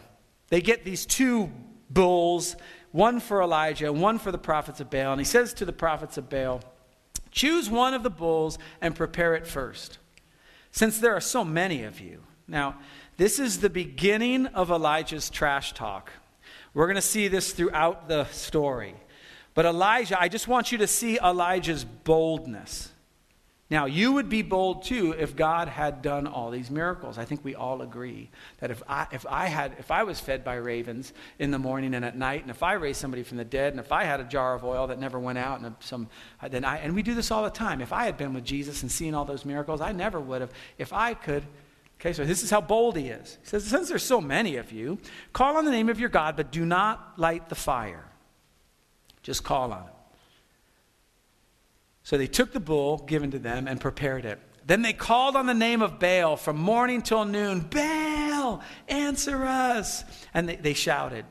they 0.48 0.60
get 0.60 0.84
these 0.84 1.06
two 1.06 1.50
bulls 1.90 2.56
one 2.92 3.20
for 3.20 3.42
Elijah, 3.42 3.86
and 3.86 4.00
one 4.00 4.18
for 4.18 4.32
the 4.32 4.38
prophets 4.38 4.80
of 4.80 4.90
Baal. 4.90 5.12
And 5.12 5.20
he 5.20 5.24
says 5.24 5.52
to 5.54 5.64
the 5.64 5.72
prophets 5.72 6.16
of 6.16 6.28
Baal, 6.28 6.62
Choose 7.30 7.68
one 7.68 7.94
of 7.94 8.02
the 8.02 8.10
bulls 8.10 8.58
and 8.80 8.96
prepare 8.96 9.34
it 9.34 9.46
first, 9.46 9.98
since 10.72 10.98
there 10.98 11.14
are 11.14 11.20
so 11.20 11.44
many 11.44 11.84
of 11.84 12.00
you. 12.00 12.22
Now, 12.46 12.78
this 13.18 13.38
is 13.38 13.60
the 13.60 13.68
beginning 13.68 14.46
of 14.46 14.70
Elijah's 14.70 15.28
trash 15.28 15.74
talk. 15.74 16.10
We're 16.72 16.86
going 16.86 16.96
to 16.96 17.02
see 17.02 17.28
this 17.28 17.52
throughout 17.52 18.08
the 18.08 18.24
story. 18.26 18.94
But 19.54 19.66
Elijah, 19.66 20.20
I 20.20 20.28
just 20.28 20.46
want 20.48 20.72
you 20.72 20.78
to 20.78 20.86
see 20.86 21.18
Elijah's 21.18 21.84
boldness. 21.84 22.92
Now, 23.70 23.84
you 23.84 24.14
would 24.14 24.30
be 24.30 24.40
bold 24.40 24.84
too 24.84 25.12
if 25.12 25.36
God 25.36 25.68
had 25.68 26.00
done 26.00 26.26
all 26.26 26.50
these 26.50 26.70
miracles. 26.70 27.18
I 27.18 27.26
think 27.26 27.44
we 27.44 27.54
all 27.54 27.82
agree 27.82 28.30
that 28.60 28.70
if 28.70 28.82
I, 28.88 29.06
if 29.12 29.26
I 29.28 29.46
had, 29.46 29.76
if 29.78 29.90
I 29.90 30.04
was 30.04 30.18
fed 30.18 30.42
by 30.42 30.54
ravens 30.54 31.12
in 31.38 31.50
the 31.50 31.58
morning 31.58 31.92
and 31.92 32.02
at 32.02 32.16
night, 32.16 32.40
and 32.40 32.50
if 32.50 32.62
I 32.62 32.74
raised 32.74 32.98
somebody 32.98 33.24
from 33.24 33.36
the 33.36 33.44
dead, 33.44 33.74
and 33.74 33.80
if 33.80 33.92
I 33.92 34.04
had 34.04 34.20
a 34.20 34.24
jar 34.24 34.54
of 34.54 34.64
oil 34.64 34.86
that 34.86 34.98
never 34.98 35.18
went 35.18 35.36
out, 35.36 35.60
and 35.60 35.74
some, 35.80 36.08
then 36.48 36.64
I, 36.64 36.78
and 36.78 36.94
we 36.94 37.02
do 37.02 37.14
this 37.14 37.30
all 37.30 37.42
the 37.42 37.50
time. 37.50 37.82
If 37.82 37.92
I 37.92 38.06
had 38.06 38.16
been 38.16 38.32
with 38.32 38.44
Jesus 38.44 38.80
and 38.80 38.90
seen 38.90 39.12
all 39.12 39.26
those 39.26 39.44
miracles, 39.44 39.82
I 39.82 39.92
never 39.92 40.18
would 40.18 40.40
have. 40.40 40.52
If 40.78 40.94
I 40.94 41.12
could, 41.12 41.44
okay, 42.00 42.14
so 42.14 42.24
this 42.24 42.42
is 42.42 42.48
how 42.48 42.62
bold 42.62 42.96
he 42.96 43.08
is. 43.08 43.36
He 43.42 43.48
says, 43.48 43.64
since 43.64 43.90
there's 43.90 44.02
so 44.02 44.22
many 44.22 44.56
of 44.56 44.72
you, 44.72 44.98
call 45.34 45.58
on 45.58 45.66
the 45.66 45.70
name 45.70 45.90
of 45.90 46.00
your 46.00 46.08
God, 46.08 46.36
but 46.36 46.50
do 46.50 46.64
not 46.64 47.18
light 47.18 47.50
the 47.50 47.54
fire. 47.54 48.07
Just 49.22 49.44
call 49.44 49.72
on 49.72 49.82
him. 49.82 49.92
So 52.02 52.16
they 52.16 52.26
took 52.26 52.52
the 52.52 52.60
bull 52.60 52.98
given 52.98 53.30
to 53.32 53.38
them 53.38 53.68
and 53.68 53.80
prepared 53.80 54.24
it. 54.24 54.38
Then 54.66 54.82
they 54.82 54.92
called 54.92 55.36
on 55.36 55.46
the 55.46 55.54
name 55.54 55.82
of 55.82 55.98
Baal 55.98 56.36
from 56.36 56.56
morning 56.56 57.02
till 57.02 57.24
noon 57.24 57.60
Baal, 57.60 58.62
answer 58.88 59.44
us. 59.44 60.04
And 60.34 60.48
they, 60.48 60.56
they 60.56 60.74
shouted. 60.74 61.24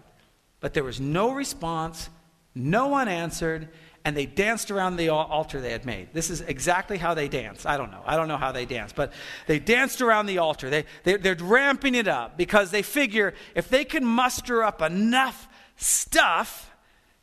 But 0.60 0.74
there 0.74 0.84
was 0.84 1.00
no 1.00 1.32
response, 1.32 2.10
no 2.56 2.88
one 2.88 3.08
answered, 3.08 3.70
and 4.08 4.15
they 4.15 4.25
danced 4.25 4.72
around 4.72 4.96
the 4.96 5.10
altar 5.10 5.60
they 5.60 5.72
had 5.72 5.86
made. 5.86 6.10
This 6.13 6.29
is 6.29 6.41
exactly 6.41 6.98
how 6.98 7.13
they 7.13 7.27
dance. 7.27 7.65
I 7.65 7.75
don't 7.75 7.91
know. 7.91 8.01
I 8.06 8.15
don't 8.15 8.27
know 8.27 8.38
how 8.38 8.51
they 8.51 8.65
dance, 8.65 8.94
but 8.94 9.12
they 9.48 9.60
danced 9.60 10.01
around 10.01 10.27
the 10.27 10.38
altar. 10.38 10.70
They, 10.70 10.86
they, 11.03 11.17
they're 11.17 11.36
ramping 11.36 11.94
it 11.94 12.08
up 12.08 12.38
because 12.38 12.72
they 12.72 12.84
figure 12.84 13.34
if 13.53 13.67
they 13.67 13.84
can 13.84 14.06
muster 14.06 14.63
up 14.63 14.82
enough 14.82 15.48
stuff, 15.75 16.72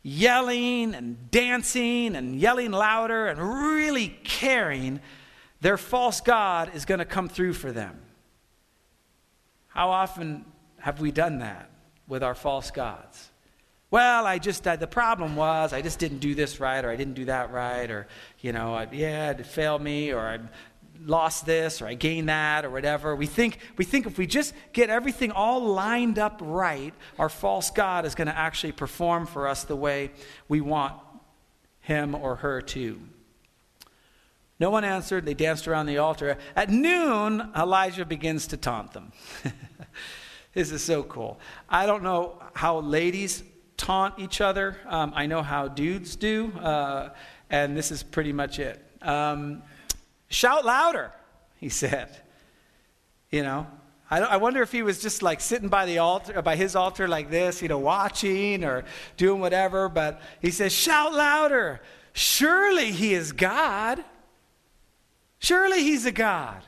yelling 0.04 0.94
and 0.94 1.30
dancing 1.30 2.14
and 2.14 2.36
yelling 2.36 2.70
louder 2.70 3.26
and 3.26 3.40
really 3.40 4.08
caring, 4.22 5.00
their 5.60 5.78
false 5.78 6.20
God 6.20 6.70
is 6.74 6.84
going 6.84 6.98
to 6.98 7.06
come 7.06 7.28
through 7.28 7.54
for 7.54 7.72
them. 7.72 7.98
How 9.68 9.90
often 9.90 10.44
have 10.78 11.00
we 11.00 11.10
done 11.10 11.38
that 11.38 11.70
with 12.06 12.22
our 12.22 12.34
false 12.34 12.70
gods? 12.70 13.30
Well, 13.90 14.26
I 14.26 14.38
just, 14.38 14.66
uh, 14.66 14.76
the 14.76 14.86
problem 14.86 15.36
was 15.36 15.72
I 15.72 15.80
just 15.80 15.98
didn't 15.98 16.18
do 16.18 16.34
this 16.34 16.60
right 16.60 16.84
or 16.84 16.90
I 16.90 16.96
didn't 16.96 17.14
do 17.14 17.24
that 17.24 17.50
right 17.50 17.90
or, 17.90 18.06
you 18.40 18.52
know, 18.52 18.74
I, 18.74 18.88
yeah, 18.92 19.30
it 19.30 19.46
failed 19.46 19.82
me 19.82 20.12
or 20.12 20.20
I 20.20 20.38
lost 21.00 21.46
this 21.46 21.82
or 21.82 21.86
I 21.86 21.94
gained 21.94 22.28
that 22.28 22.64
or 22.64 22.70
whatever. 22.70 23.14
We 23.14 23.26
think, 23.26 23.58
we 23.76 23.84
think 23.84 24.06
if 24.06 24.18
we 24.18 24.26
just 24.26 24.54
get 24.72 24.90
everything 24.90 25.30
all 25.30 25.60
lined 25.60 26.18
up 26.18 26.40
right, 26.42 26.94
our 27.18 27.28
false 27.28 27.70
God 27.70 28.04
is 28.04 28.14
going 28.14 28.28
to 28.28 28.36
actually 28.36 28.72
perform 28.72 29.26
for 29.26 29.46
us 29.48 29.64
the 29.64 29.76
way 29.76 30.10
we 30.48 30.60
want 30.60 30.94
him 31.80 32.14
or 32.14 32.36
her 32.36 32.60
to. 32.62 33.00
No 34.60 34.70
one 34.70 34.84
answered. 34.84 35.26
They 35.26 35.34
danced 35.34 35.66
around 35.66 35.86
the 35.86 35.98
altar. 35.98 36.38
At 36.54 36.70
noon, 36.70 37.50
Elijah 37.56 38.04
begins 38.04 38.46
to 38.48 38.56
taunt 38.56 38.92
them. 38.92 39.12
this 40.54 40.70
is 40.70 40.82
so 40.82 41.02
cool. 41.02 41.40
I 41.68 41.86
don't 41.86 42.02
know 42.02 42.40
how 42.54 42.78
ladies 42.78 43.42
taunt 43.76 44.14
each 44.18 44.40
other. 44.40 44.76
Um, 44.86 45.12
I 45.14 45.26
know 45.26 45.42
how 45.42 45.68
dudes 45.68 46.16
do, 46.16 46.52
uh, 46.52 47.10
and 47.50 47.76
this 47.76 47.90
is 47.90 48.02
pretty 48.02 48.32
much 48.32 48.58
it. 48.58 48.82
Um, 49.02 49.62
Shout 50.34 50.64
louder, 50.64 51.12
he 51.60 51.68
said. 51.68 52.08
You 53.30 53.44
know, 53.44 53.68
I, 54.10 54.18
I, 54.18 54.36
wonder 54.38 54.62
if 54.62 54.72
he 54.72 54.82
was 54.82 55.00
just 55.00 55.22
like 55.22 55.40
sitting 55.40 55.68
by 55.68 55.86
the 55.86 55.98
altar, 55.98 56.42
by 56.42 56.56
his 56.56 56.74
altar 56.74 57.06
like 57.06 57.30
this, 57.30 57.62
you 57.62 57.68
know, 57.68 57.78
watching 57.78 58.64
or 58.64 58.82
doing 59.16 59.40
whatever. 59.40 59.88
But 59.88 60.20
he 60.42 60.50
says, 60.50 60.72
shout 60.72 61.14
louder. 61.14 61.80
Surely 62.14 62.90
he 62.90 63.14
is 63.14 63.30
God. 63.30 64.04
Surely 65.38 65.84
he's 65.84 66.04
a 66.04 66.10
God. 66.10 66.64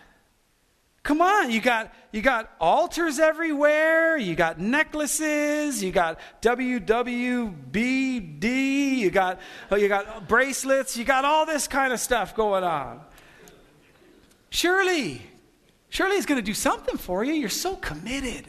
Come 1.03 1.21
on, 1.21 1.51
you 1.51 1.61
got 1.61 1.93
you 2.13 2.23
got 2.23 2.53
altars 2.61 3.19
everywhere, 3.19 4.17
you 4.17 4.37
got 4.37 4.61
necklaces, 4.61 5.83
you 5.83 5.91
got 5.91 6.21
WWBD, 6.41 6.85
you 8.97 9.11
got 9.11 9.41
you 9.73 9.89
got 9.89 10.29
bracelets, 10.29 10.97
you 10.97 11.05
got 11.05 11.25
all 11.25 11.47
this 11.47 11.67
kind 11.67 11.93
of 11.93 11.99
stuff 11.99 12.37
going 12.37 12.63
on. 12.63 13.01
Surely, 14.51 15.23
surely 15.89 16.17
he's 16.17 16.27
going 16.27 16.41
to 16.41 16.45
do 16.45 16.55
something 16.55 16.97
for 16.97 17.25
you. 17.25 17.33
You're 17.33 17.49
so 17.49 17.77
committed. 17.77 18.47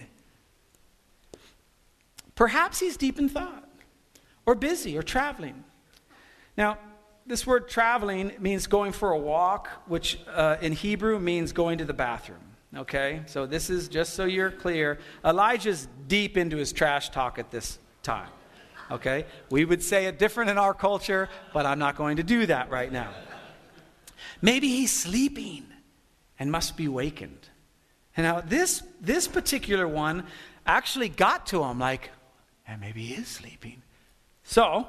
Perhaps 2.35 2.79
he's 2.79 2.97
deep 2.97 3.17
in 3.17 3.29
thought, 3.29 3.67
or 4.45 4.55
busy, 4.55 4.97
or 4.97 5.01
traveling. 5.01 5.63
Now, 6.55 6.77
this 7.25 7.45
word 7.45 7.67
traveling 7.67 8.31
means 8.39 8.67
going 8.67 8.93
for 8.93 9.11
a 9.11 9.17
walk, 9.17 9.69
which 9.87 10.19
uh, 10.33 10.57
in 10.61 10.71
Hebrew 10.71 11.19
means 11.19 11.51
going 11.51 11.79
to 11.79 11.85
the 11.85 11.93
bathroom. 11.93 12.39
Okay? 12.75 13.21
So 13.25 13.45
this 13.45 13.69
is 13.69 13.87
just 13.87 14.13
so 14.13 14.25
you're 14.25 14.51
clear. 14.51 14.99
Elijah's 15.25 15.87
deep 16.07 16.37
into 16.37 16.57
his 16.57 16.71
trash 16.71 17.09
talk 17.09 17.37
at 17.39 17.51
this 17.51 17.79
time. 18.03 18.29
Okay? 18.91 19.25
We 19.49 19.65
would 19.65 19.83
say 19.83 20.05
it 20.05 20.19
different 20.19 20.49
in 20.49 20.57
our 20.57 20.73
culture, 20.73 21.27
but 21.53 21.65
I'm 21.65 21.79
not 21.79 21.95
going 21.95 22.17
to 22.17 22.23
do 22.23 22.45
that 22.45 22.69
right 22.69 22.91
now. 22.91 23.09
Maybe 24.41 24.69
he's 24.69 24.91
sleeping 24.91 25.65
and 26.39 26.51
must 26.51 26.77
be 26.77 26.87
wakened. 26.87 27.49
And 28.15 28.25
now 28.25 28.41
this 28.41 28.83
this 28.99 29.27
particular 29.27 29.87
one 29.87 30.23
actually 30.65 31.09
got 31.09 31.47
to 31.47 31.63
him 31.63 31.79
like, 31.79 32.09
and 32.67 32.81
maybe 32.81 33.01
he 33.03 33.13
is 33.15 33.27
sleeping. 33.27 33.81
So 34.43 34.87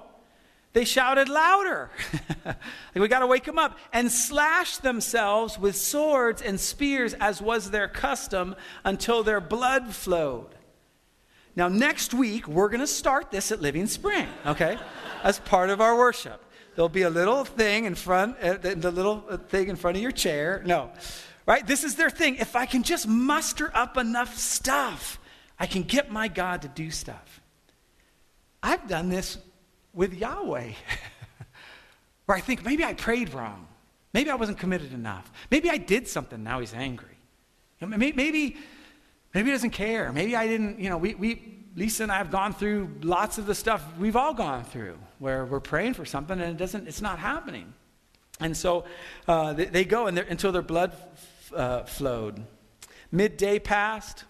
they 0.73 0.85
shouted 0.85 1.29
louder. 1.29 1.91
like, 2.45 2.57
we 2.95 3.09
got 3.09 3.21
to 3.21 3.27
wake 3.27 3.47
him 3.47 3.59
up. 3.59 3.79
And 3.93 4.13
slashed 4.13 4.83
themselves 4.83 5.59
with 5.59 5.77
swords 5.77 6.43
and 6.43 6.61
spears, 6.61 7.15
as 7.15 7.41
was 7.41 7.71
their 7.71 7.89
custom, 7.89 8.55
until 8.85 9.23
their 9.23 9.41
blood 9.41 9.95
flowed. 9.95 10.55
Now, 11.57 11.69
next 11.69 12.15
week, 12.15 12.47
we're 12.47 12.69
going 12.69 12.81
to 12.81 12.87
start 12.87 13.31
this 13.31 13.51
at 13.51 13.61
Living 13.61 13.87
Spring, 13.87 14.29
okay? 14.47 14.79
as 15.25 15.41
part 15.41 15.71
of 15.71 15.81
our 15.81 15.97
worship. 15.97 16.45
There'll 16.77 16.89
be 16.89 17.03
a 17.03 17.11
little 17.11 17.45
thing 17.45 17.85
in 17.85 17.97
front, 17.97 18.39
uh, 18.39 18.59
the 18.59 18.93
little 18.93 19.25
uh, 19.29 19.39
thing 19.39 19.69
in 19.69 19.75
front 19.75 19.97
of 19.97 20.03
your 20.03 20.13
chair. 20.13 20.63
No, 20.65 20.93
right? 21.49 21.67
This 21.67 21.83
is 21.83 21.97
their 21.97 22.11
thing. 22.11 22.37
If 22.37 22.55
I 22.55 22.67
can 22.67 22.83
just 22.83 23.09
muster 23.09 23.71
up 23.75 23.97
enough 23.97 24.37
stuff, 24.37 25.19
I 25.59 25.67
can 25.67 25.83
get 25.83 26.13
my 26.13 26.29
God 26.29 26.63
to 26.63 26.69
do 26.69 26.91
stuff. 26.91 27.41
I've 28.63 28.87
done 28.87 29.09
this 29.09 29.39
with 29.95 30.13
Yahweh. 30.13 30.73
Where 32.27 32.37
I 32.37 32.41
think 32.41 32.65
maybe 32.65 32.85
I 32.85 32.93
prayed 32.93 33.33
wrong. 33.33 33.67
Maybe 34.13 34.29
I 34.31 34.35
wasn't 34.35 34.59
committed 34.59 34.93
enough. 34.93 35.33
Maybe 35.51 35.71
I 35.71 35.79
did 35.79 36.07
something, 36.07 36.43
now 36.45 36.61
he's 36.61 36.75
angry. 36.75 37.17
Maybe, 37.81 38.13
maybe, 38.13 38.57
maybe 39.33 39.47
he 39.47 39.53
doesn't 39.53 39.71
care. 39.71 40.13
Maybe 40.13 40.37
I 40.37 40.47
didn't, 40.47 40.79
you 40.79 40.91
know, 40.91 40.99
we, 40.99 41.15
we, 41.15 41.65
Lisa 41.77 42.03
and 42.03 42.13
I 42.13 42.19
have 42.19 42.31
gone 42.31 42.53
through 42.53 42.91
lots 43.03 43.39
of 43.39 43.47
the 43.47 43.55
stuff 43.55 43.83
we've 43.99 44.17
all 44.17 44.35
gone 44.35 44.65
through 44.65 44.99
where 45.19 45.47
we're 45.47 45.61
praying 45.61 45.95
for 45.95 46.05
something 46.05 46.39
and 46.39 46.51
it 46.51 46.57
doesn't, 46.59 46.89
it's 46.89 47.01
not 47.01 47.19
happening. 47.19 47.73
And 48.41 48.57
so 48.57 48.85
uh, 49.27 49.53
they, 49.55 49.67
they, 49.67 49.85
go 49.85 50.07
and 50.07 50.19
until 50.19 50.53
their 50.53 50.63
blood 50.63 50.93
uh, 51.55 51.85
flowed. 51.85 52.45
Midday 53.11 53.59
passed, 53.59 54.25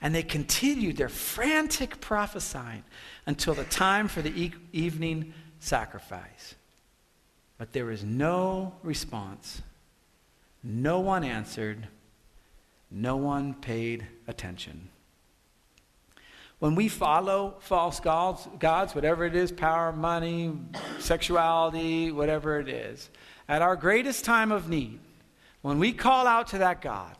and 0.00 0.14
they 0.14 0.22
continued 0.22 0.96
their 0.96 1.08
frantic 1.08 2.00
prophesying 2.00 2.84
until 3.26 3.54
the 3.54 3.64
time 3.64 4.08
for 4.08 4.22
the 4.22 4.30
e- 4.30 4.54
evening 4.72 5.32
sacrifice. 5.58 6.54
But 7.58 7.72
there 7.72 7.84
was 7.84 8.02
no 8.02 8.74
response. 8.82 9.62
No 10.62 11.00
one 11.00 11.24
answered. 11.24 11.88
No 12.90 13.16
one 13.16 13.54
paid 13.54 14.06
attention. 14.26 14.88
When 16.58 16.74
we 16.74 16.88
follow 16.88 17.56
false 17.58 17.98
gods, 17.98 18.46
gods, 18.60 18.94
whatever 18.94 19.24
it 19.24 19.34
is 19.34 19.50
power, 19.50 19.92
money, 19.92 20.52
sexuality, 21.00 22.12
whatever 22.12 22.60
it 22.60 22.68
is 22.68 23.10
at 23.48 23.62
our 23.62 23.74
greatest 23.74 24.24
time 24.24 24.52
of 24.52 24.68
need, 24.68 25.00
when 25.62 25.78
we 25.78 25.92
call 25.92 26.26
out 26.26 26.48
to 26.48 26.58
that 26.58 26.80
God, 26.82 27.16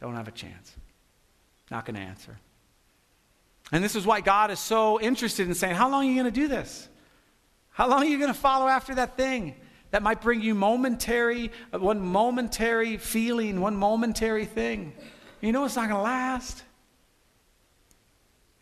don't 0.00 0.16
have 0.16 0.28
a 0.28 0.32
chance. 0.32 0.76
Not 1.70 1.86
going 1.86 1.94
to 1.94 2.02
answer. 2.02 2.38
And 3.70 3.82
this 3.82 3.96
is 3.96 4.04
why 4.04 4.20
God 4.20 4.50
is 4.50 4.58
so 4.58 5.00
interested 5.00 5.48
in 5.48 5.54
saying, 5.54 5.76
How 5.76 5.88
long 5.88 6.04
are 6.04 6.08
you 6.08 6.14
going 6.14 6.32
to 6.32 6.40
do 6.40 6.48
this? 6.48 6.88
How 7.70 7.88
long 7.88 8.02
are 8.02 8.06
you 8.06 8.18
going 8.18 8.32
to 8.32 8.38
follow 8.38 8.68
after 8.68 8.94
that 8.96 9.16
thing 9.16 9.54
that 9.92 10.02
might 10.02 10.20
bring 10.20 10.42
you 10.42 10.54
momentary, 10.54 11.50
one 11.70 12.00
momentary 12.00 12.98
feeling, 12.98 13.60
one 13.60 13.76
momentary 13.76 14.44
thing? 14.44 14.92
You 15.40 15.52
know 15.52 15.64
it's 15.64 15.76
not 15.76 15.88
going 15.88 15.98
to 15.98 16.02
last. 16.02 16.62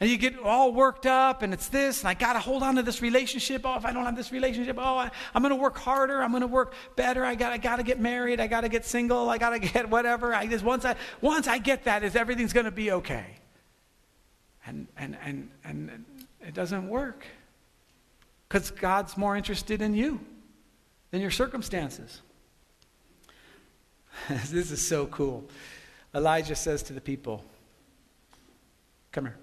And 0.00 0.08
you 0.08 0.16
get 0.16 0.38
all 0.38 0.72
worked 0.72 1.04
up, 1.04 1.42
and 1.42 1.52
it's 1.52 1.68
this, 1.68 2.00
and 2.00 2.08
I 2.08 2.14
got 2.14 2.32
to 2.32 2.38
hold 2.38 2.62
on 2.62 2.76
to 2.76 2.82
this 2.82 3.02
relationship. 3.02 3.62
Oh, 3.66 3.76
if 3.76 3.84
I 3.84 3.92
don't 3.92 4.06
have 4.06 4.16
this 4.16 4.32
relationship, 4.32 4.76
oh, 4.78 4.96
I, 4.96 5.10
am 5.34 5.42
going 5.42 5.50
to 5.50 5.60
work 5.60 5.76
harder. 5.76 6.22
I'm 6.22 6.30
going 6.30 6.40
to 6.40 6.46
work 6.46 6.72
better. 6.96 7.22
I 7.22 7.34
got, 7.34 7.52
I 7.52 7.58
got 7.58 7.76
to 7.76 7.82
get 7.82 8.00
married. 8.00 8.40
I 8.40 8.46
got 8.46 8.62
to 8.62 8.70
get 8.70 8.86
single. 8.86 9.28
I 9.28 9.36
got 9.36 9.50
to 9.50 9.58
get 9.58 9.90
whatever. 9.90 10.34
I 10.34 10.46
just 10.46 10.64
once 10.64 10.86
I 10.86 10.96
once 11.20 11.46
I 11.46 11.58
get 11.58 11.84
that, 11.84 12.02
is 12.02 12.16
everything's 12.16 12.54
going 12.54 12.64
to 12.64 12.72
be 12.72 12.92
okay. 12.92 13.26
And, 14.66 14.88
and, 14.96 15.18
and, 15.22 15.50
and 15.64 16.04
it 16.40 16.54
doesn't 16.54 16.88
work 16.88 17.26
because 18.48 18.70
God's 18.70 19.18
more 19.18 19.36
interested 19.36 19.82
in 19.82 19.94
you 19.94 20.20
than 21.10 21.20
your 21.20 21.30
circumstances. 21.30 22.22
this 24.28 24.70
is 24.70 24.86
so 24.86 25.06
cool. 25.06 25.44
Elijah 26.14 26.56
says 26.56 26.82
to 26.84 26.94
the 26.94 27.00
people, 27.02 27.44
Come 29.12 29.26
here. 29.26 29.36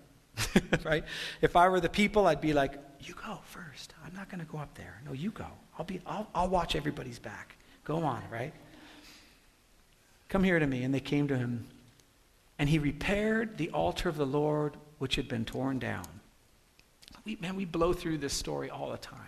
right? 0.84 1.04
If 1.41 1.56
I 1.56 1.69
were 1.69 1.80
the 1.80 1.89
people, 1.89 2.28
I'd 2.28 2.41
be 2.41 2.54
like, 2.54 2.80
You 3.00 3.13
go 3.13 3.39
first. 3.45 3.93
I'm 4.06 4.13
not 4.13 4.30
going 4.30 4.39
to 4.39 4.52
go 4.52 4.58
up 4.58 4.73
there. 4.76 5.02
No, 5.06 5.13
you 5.13 5.32
go. 5.32 5.47
I'll, 5.78 5.86
be, 5.86 6.02
I'll, 6.06 6.28
I'll 6.34 6.50
watch 6.50 6.76
everybody's 6.76 7.19
back. 7.19 7.56
Go 7.84 8.04
on, 8.04 8.21
right? 8.32 8.54
Come 10.30 10.43
here 10.43 10.60
to 10.60 10.67
me. 10.67 10.84
And 10.84 10.93
they 10.93 11.00
came 11.00 11.28
to 11.28 11.38
him. 11.38 11.67
And 12.60 12.67
he 12.67 12.80
repaired 12.80 13.58
the 13.58 13.69
altar 13.69 14.10
of 14.10 14.17
the 14.17 14.26
Lord 14.26 14.78
which 14.97 15.15
had 15.15 15.28
been 15.28 15.45
torn 15.45 15.80
down. 15.80 16.06
We, 17.23 17.36
man, 17.36 17.56
we 17.56 17.65
blow 17.65 17.93
through 17.93 18.17
this 18.17 18.34
story 18.34 18.69
all 18.69 18.91
the 18.91 18.97
time. 18.97 19.19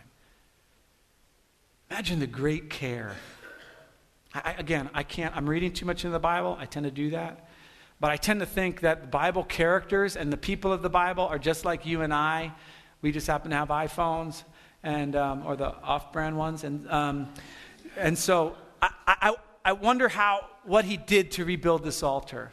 Imagine 1.89 2.19
the 2.19 2.27
great 2.27 2.69
care. 2.69 3.15
I, 4.33 4.53
again, 4.57 4.89
I 4.93 5.03
can't, 5.03 5.35
I'm 5.35 5.49
reading 5.49 5.73
too 5.73 5.85
much 5.85 6.05
in 6.05 6.11
the 6.11 6.19
Bible. 6.19 6.57
I 6.59 6.65
tend 6.65 6.85
to 6.85 6.91
do 6.91 7.11
that. 7.11 7.48
But 7.99 8.11
I 8.11 8.17
tend 8.17 8.39
to 8.39 8.45
think 8.45 8.81
that 8.81 9.01
the 9.01 9.07
Bible 9.07 9.43
characters 9.43 10.15
and 10.15 10.31
the 10.31 10.37
people 10.37 10.71
of 10.71 10.81
the 10.81 10.89
Bible 10.89 11.25
are 11.25 11.39
just 11.39 11.65
like 11.65 11.85
you 11.85 12.01
and 12.01 12.13
I. 12.13 12.53
We 13.01 13.11
just 13.11 13.27
happen 13.27 13.51
to 13.51 13.57
have 13.57 13.69
iPhones 13.69 14.43
and, 14.83 15.15
um, 15.15 15.45
or 15.45 15.55
the 15.55 15.75
off 15.81 16.13
brand 16.13 16.37
ones. 16.37 16.63
And, 16.63 16.89
um, 16.89 17.33
and 17.97 18.17
so 18.17 18.55
I, 18.81 18.91
I, 19.07 19.35
I 19.65 19.71
wonder 19.73 20.07
how, 20.07 20.45
what 20.63 20.85
he 20.85 20.95
did 20.95 21.31
to 21.31 21.45
rebuild 21.45 21.83
this 21.83 22.01
altar. 22.01 22.51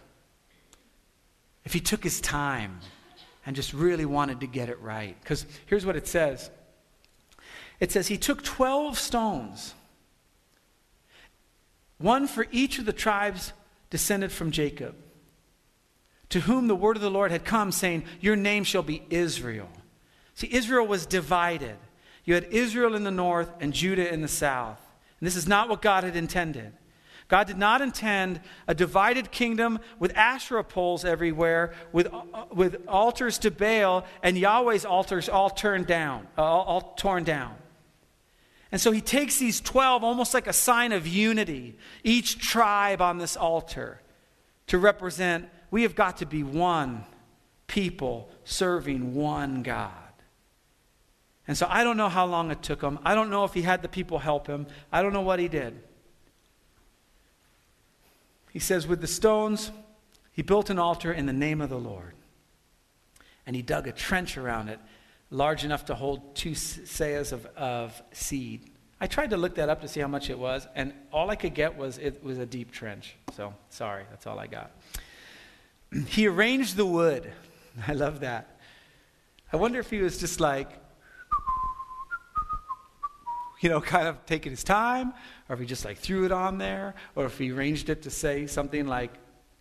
If 1.65 1.73
he 1.73 1.81
took 1.81 2.03
his 2.03 2.21
time 2.21 2.81
and 3.45 3.55
just 3.55 3.73
really 3.73 4.05
wanted 4.05 4.41
to 4.41 4.47
get 4.47 4.69
it 4.69 4.81
right. 4.81 5.17
Because 5.21 5.47
here's 5.67 5.87
what 5.87 5.97
it 5.97 6.07
says 6.07 6.51
it 7.79 7.93
says, 7.93 8.09
He 8.09 8.19
took 8.19 8.43
12 8.43 8.99
stones, 8.99 9.75
one 11.99 12.27
for 12.27 12.47
each 12.51 12.79
of 12.79 12.85
the 12.85 12.93
tribes 12.93 13.53
descended 13.91 14.33
from 14.33 14.51
Jacob, 14.51 14.97
to 16.37 16.43
whom 16.43 16.69
the 16.69 16.77
word 16.77 16.97
of 16.97 17.03
the 17.03 17.11
Lord 17.11 17.31
had 17.31 17.47
come, 17.47 17.73
saying, 17.73 18.05
Your 18.21 18.37
name 18.37 18.63
shall 18.63 18.83
be 18.83 19.03
Israel. 19.09 19.71
See, 20.35 20.53
Israel 20.53 20.87
was 20.87 21.07
divided. 21.07 21.77
You 22.27 22.35
had 22.35 22.45
Israel 22.51 22.95
in 22.95 23.05
the 23.05 23.11
north 23.11 23.51
and 23.59 23.73
Judah 23.73 24.13
in 24.13 24.21
the 24.21 24.29
south. 24.29 24.79
And 25.19 25.27
this 25.27 25.35
is 25.35 25.49
not 25.49 25.71
what 25.71 25.81
God 25.81 26.05
had 26.05 26.15
intended. 26.15 26.75
God 27.29 27.47
did 27.47 27.57
not 27.57 27.81
intend 27.81 28.43
a 28.69 28.75
divided 28.75 29.31
kingdom 29.31 29.79
with 29.99 30.15
Asherah 30.15 30.63
poles 30.63 31.07
everywhere, 31.07 31.73
with, 31.91 32.13
uh, 32.13 32.45
with 32.53 32.87
altars 32.87 33.39
to 33.39 33.51
Baal, 33.51 34.05
and 34.23 34.37
Yahweh's 34.37 34.85
altars 34.85 35.31
all 35.31 35.49
turned 35.49 35.87
down, 35.87 36.29
all, 36.37 36.65
all 36.65 36.95
torn 36.99 37.25
down. 37.25 37.55
And 38.71 38.79
so 38.79 38.93
he 38.93 39.01
takes 39.01 39.39
these 39.39 39.63
12 39.63 40.05
almost 40.05 40.35
like 40.35 40.49
a 40.49 40.53
sign 40.53 40.93
of 40.93 41.07
unity, 41.07 41.79
each 42.05 42.39
tribe 42.39 43.01
on 43.01 43.17
this 43.17 43.39
altar, 43.39 44.03
to 44.67 44.77
represent 44.77 45.49
we 45.71 45.83
have 45.83 45.95
got 45.95 46.19
to 46.19 46.27
be 46.27 46.43
one 46.43 47.05
people 47.67 48.31
serving 48.45 49.15
one 49.15 49.63
God. 49.63 49.93
And 51.49 51.57
so 51.57 51.67
I 51.69 51.85
don't 51.85 51.97
know 51.97 52.09
how 52.09 52.27
long 52.27 52.51
it 52.51 52.63
took 52.63 52.83
him. 52.83 52.99
I 53.05 53.15
don't 53.15 53.31
know 53.31 53.45
if 53.45 53.55
he 53.55 53.63
had 53.63 53.83
the 53.83 53.89
people 53.89 54.19
help 54.19 54.47
him. 54.47 54.67
I 54.91 55.03
don't 55.03 55.13
know 55.13 55.21
what 55.21 55.39
he 55.39 55.49
did. 55.49 55.79
He 58.53 58.59
says, 58.59 58.87
With 58.87 59.01
the 59.01 59.07
stones, 59.07 59.71
he 60.33 60.43
built 60.43 60.71
an 60.71 60.79
altar 60.79 61.13
in 61.13 61.27
the 61.27 61.33
name 61.33 61.61
of 61.61 61.71
the 61.71 61.79
Lord. 61.79 62.15
And 63.47 63.55
he 63.55 63.63
dug 63.63 63.87
a 63.87 63.93
trench 63.93 64.37
around 64.37 64.69
it 64.69 64.81
large 65.31 65.65
enough 65.65 65.87
to 65.87 65.95
hold 65.95 66.35
two 66.35 66.53
seahs 66.53 67.33
of, 67.33 67.47
of 67.57 68.01
seed. 68.13 68.71
I 69.01 69.07
tried 69.07 69.31
to 69.31 69.37
look 69.37 69.57
that 69.57 69.69
up 69.69 69.83
to 69.83 69.89
see 69.89 70.01
how 70.01 70.09
much 70.09 70.31
it 70.31 70.39
was, 70.39 70.67
and 70.75 70.93
all 71.13 71.31
I 71.31 71.37
could 71.37 71.55
get 71.55 71.77
was 71.77 71.99
it 71.99 72.23
was 72.25 72.39
a 72.39 72.47
deep 72.47 72.71
trench. 72.73 73.17
So, 73.37 73.53
sorry, 73.69 74.05
that's 74.11 74.27
all 74.27 74.39
I 74.39 74.47
got. 74.47 74.71
He 76.07 76.27
arranged 76.27 76.77
the 76.77 76.87
wood. 76.87 77.33
I 77.87 77.93
love 77.93 78.21
that. 78.21 78.59
I 79.53 79.57
wonder 79.57 79.79
if 79.79 79.91
he 79.91 79.99
was 79.99 80.19
just 80.19 80.41
like, 80.41 80.69
you 83.61 83.71
know, 83.71 83.81
kind 83.81 84.09
of 84.09 84.25
taking 84.27 84.51
his 84.51 84.65
time, 84.65 85.15
or 85.49 85.55
if 85.55 85.61
he 85.61 85.67
just 85.67 85.85
like 85.85 85.99
threw 85.99 86.25
it 86.25 86.33
on 86.33 86.59
there, 86.59 86.95
or 87.15 87.27
if 87.27 87.39
he 87.39 87.51
arranged 87.53 87.89
it 87.89 88.03
to 88.03 88.11
say 88.11 88.47
something 88.47 88.87
like 88.87 89.13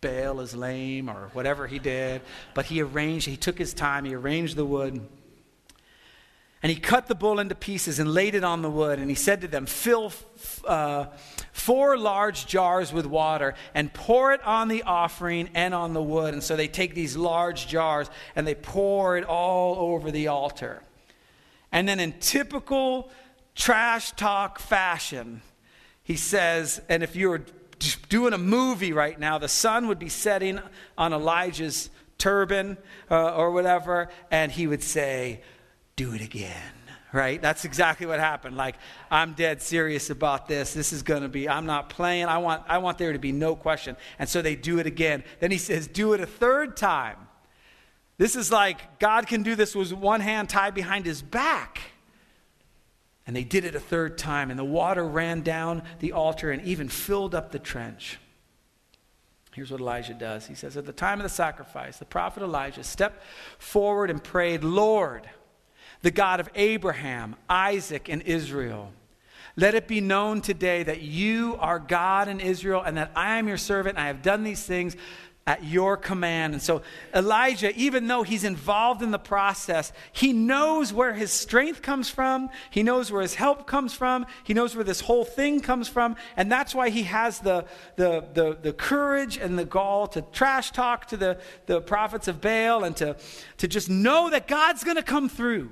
Baal 0.01 0.39
is 0.41 0.55
lame, 0.55 1.09
or 1.09 1.29
whatever 1.33 1.67
he 1.67 1.79
did. 1.79 2.21
But 2.53 2.65
he 2.65 2.81
arranged, 2.81 3.27
he 3.27 3.37
took 3.37 3.57
his 3.57 3.73
time, 3.73 4.05
he 4.05 4.15
arranged 4.15 4.55
the 4.55 4.65
wood. 4.65 5.07
And 6.61 6.71
he 6.71 6.79
cut 6.79 7.07
the 7.07 7.15
bull 7.15 7.39
into 7.39 7.53
pieces 7.53 7.99
and 7.99 8.11
laid 8.11 8.33
it 8.33 8.43
on 8.43 8.63
the 8.63 8.71
wood. 8.71 8.97
And 8.97 9.07
he 9.07 9.15
said 9.15 9.41
to 9.41 9.47
them, 9.47 9.67
Fill 9.67 10.11
uh, 10.65 11.05
four 11.65 11.97
large 11.97 12.45
jars 12.45 12.93
with 12.93 13.07
water 13.07 13.55
and 13.73 13.91
pour 13.91 14.31
it 14.31 14.45
on 14.45 14.67
the 14.67 14.83
offering 14.83 15.49
and 15.55 15.73
on 15.73 15.93
the 15.93 16.01
wood. 16.01 16.31
And 16.31 16.43
so 16.43 16.55
they 16.55 16.67
take 16.67 16.93
these 16.93 17.17
large 17.17 17.67
jars 17.67 18.07
and 18.35 18.45
they 18.45 18.53
pour 18.53 19.17
it 19.17 19.23
all 19.23 19.93
over 19.93 20.11
the 20.11 20.27
altar. 20.27 20.83
And 21.71 21.89
then, 21.89 21.99
in 21.99 22.13
typical 22.19 23.09
trash 23.55 24.11
talk 24.11 24.59
fashion, 24.59 25.41
he 26.03 26.17
says, 26.17 26.81
and 26.87 27.01
if 27.01 27.15
you 27.15 27.29
were 27.29 27.41
doing 28.09 28.33
a 28.33 28.37
movie 28.37 28.93
right 28.93 29.19
now, 29.19 29.39
the 29.39 29.47
sun 29.47 29.87
would 29.87 29.99
be 29.99 30.07
setting 30.07 30.59
on 30.99 31.13
Elijah's 31.13 31.89
turban 32.19 32.77
uh, 33.09 33.35
or 33.35 33.49
whatever, 33.51 34.09
and 34.29 34.51
he 34.51 34.67
would 34.67 34.83
say, 34.83 35.41
do 35.95 36.13
it 36.13 36.21
again 36.21 36.74
right? 37.15 37.41
That's 37.41 37.63
exactly 37.63 38.05
what 38.05 38.19
happened. 38.19 38.57
Like 38.57 38.75
i'm 39.09 39.33
dead 39.33 39.61
serious 39.61 40.09
about 40.09 40.47
this. 40.47 40.73
This 40.73 40.91
is 40.91 41.01
going 41.01 41.21
to 41.21 41.29
be 41.29 41.47
i'm 41.47 41.65
not 41.65 41.89
playing. 41.89 42.25
I 42.25 42.37
want 42.37 42.63
i 42.67 42.77
want 42.77 42.97
there 42.97 43.13
to 43.13 43.19
be 43.19 43.31
no 43.31 43.55
question. 43.55 43.95
And 44.19 44.27
so 44.27 44.41
they 44.41 44.55
do 44.55 44.79
it 44.79 44.85
again. 44.85 45.23
Then 45.39 45.51
he 45.51 45.57
says 45.57 45.87
do 45.87 46.13
it 46.13 46.19
a 46.19 46.25
third 46.25 46.75
time. 46.75 47.17
This 48.17 48.35
is 48.35 48.51
like 48.51 48.99
god 48.99 49.27
can 49.27 49.43
do 49.43 49.55
this 49.55 49.73
with 49.73 49.93
one 49.93 50.19
hand 50.19 50.49
tied 50.49 50.75
behind 50.75 51.05
his 51.05 51.21
back. 51.21 51.79
And 53.25 53.35
they 53.35 53.43
did 53.43 53.63
it 53.63 53.73
a 53.73 53.79
third 53.79 54.17
time 54.17 54.51
and 54.51 54.59
the 54.59 54.65
water 54.65 55.07
ran 55.07 55.41
down 55.41 55.83
the 55.99 56.11
altar 56.11 56.51
and 56.51 56.61
even 56.63 56.89
filled 56.89 57.33
up 57.33 57.51
the 57.51 57.59
trench. 57.59 58.19
Here's 59.53 59.71
what 59.71 59.79
Elijah 59.79 60.13
does. 60.13 60.47
He 60.47 60.53
says, 60.53 60.75
At 60.75 60.85
the 60.85 60.91
time 60.91 61.19
of 61.19 61.23
the 61.23 61.29
sacrifice, 61.29 61.95
the 61.95 62.03
prophet 62.03 62.43
Elijah 62.43 62.83
stepped 62.83 63.23
forward 63.57 64.09
and 64.09 64.21
prayed, 64.21 64.65
Lord, 64.65 65.29
the 66.05 66.11
God 66.11 66.39
of 66.39 66.47
Abraham, 66.53 67.35
Isaac, 67.49 68.09
and 68.09 68.21
Israel. 68.21 68.93
Let 69.55 69.73
it 69.73 69.87
be 69.87 70.01
known 70.01 70.41
today 70.41 70.83
that 70.83 71.01
you 71.01 71.57
are 71.59 71.79
God 71.79 72.27
in 72.27 72.39
Israel 72.39 72.83
and 72.85 72.95
that 72.97 73.09
I 73.15 73.39
am 73.39 73.47
your 73.47 73.57
servant. 73.57 73.97
I 73.97 74.05
have 74.05 74.21
done 74.21 74.43
these 74.43 74.63
things 74.63 74.95
at 75.47 75.63
your 75.63 75.97
command. 75.97 76.53
And 76.53 76.61
so 76.61 76.83
Elijah, 77.15 77.75
even 77.75 78.05
though 78.05 78.21
he's 78.21 78.43
involved 78.43 79.01
in 79.01 79.09
the 79.09 79.17
process, 79.17 79.91
he 80.11 80.31
knows 80.31 80.93
where 80.93 81.15
his 81.15 81.31
strength 81.31 81.81
comes 81.81 82.07
from. 82.07 82.51
He 82.69 82.83
knows 82.83 83.11
where 83.11 83.23
his 83.23 83.33
help 83.33 83.65
comes 83.65 83.95
from. 83.95 84.27
He 84.43 84.53
knows 84.53 84.75
where 84.75 84.83
this 84.83 85.01
whole 85.01 85.25
thing 85.25 85.59
comes 85.59 85.87
from. 85.87 86.17
And 86.37 86.51
that's 86.51 86.75
why 86.75 86.89
he 86.89 87.01
has 87.03 87.39
the, 87.39 87.65
the, 87.95 88.27
the, 88.35 88.59
the 88.61 88.73
courage 88.73 89.37
and 89.37 89.57
the 89.57 89.65
gall 89.65 90.05
to 90.09 90.21
trash 90.21 90.69
talk 90.69 91.07
to 91.07 91.17
the, 91.17 91.39
the 91.65 91.81
prophets 91.81 92.27
of 92.27 92.41
Baal 92.41 92.83
and 92.83 92.95
to, 92.97 93.17
to 93.57 93.67
just 93.67 93.89
know 93.89 94.29
that 94.29 94.47
God's 94.47 94.83
going 94.83 94.97
to 94.97 95.03
come 95.03 95.29
through. 95.29 95.71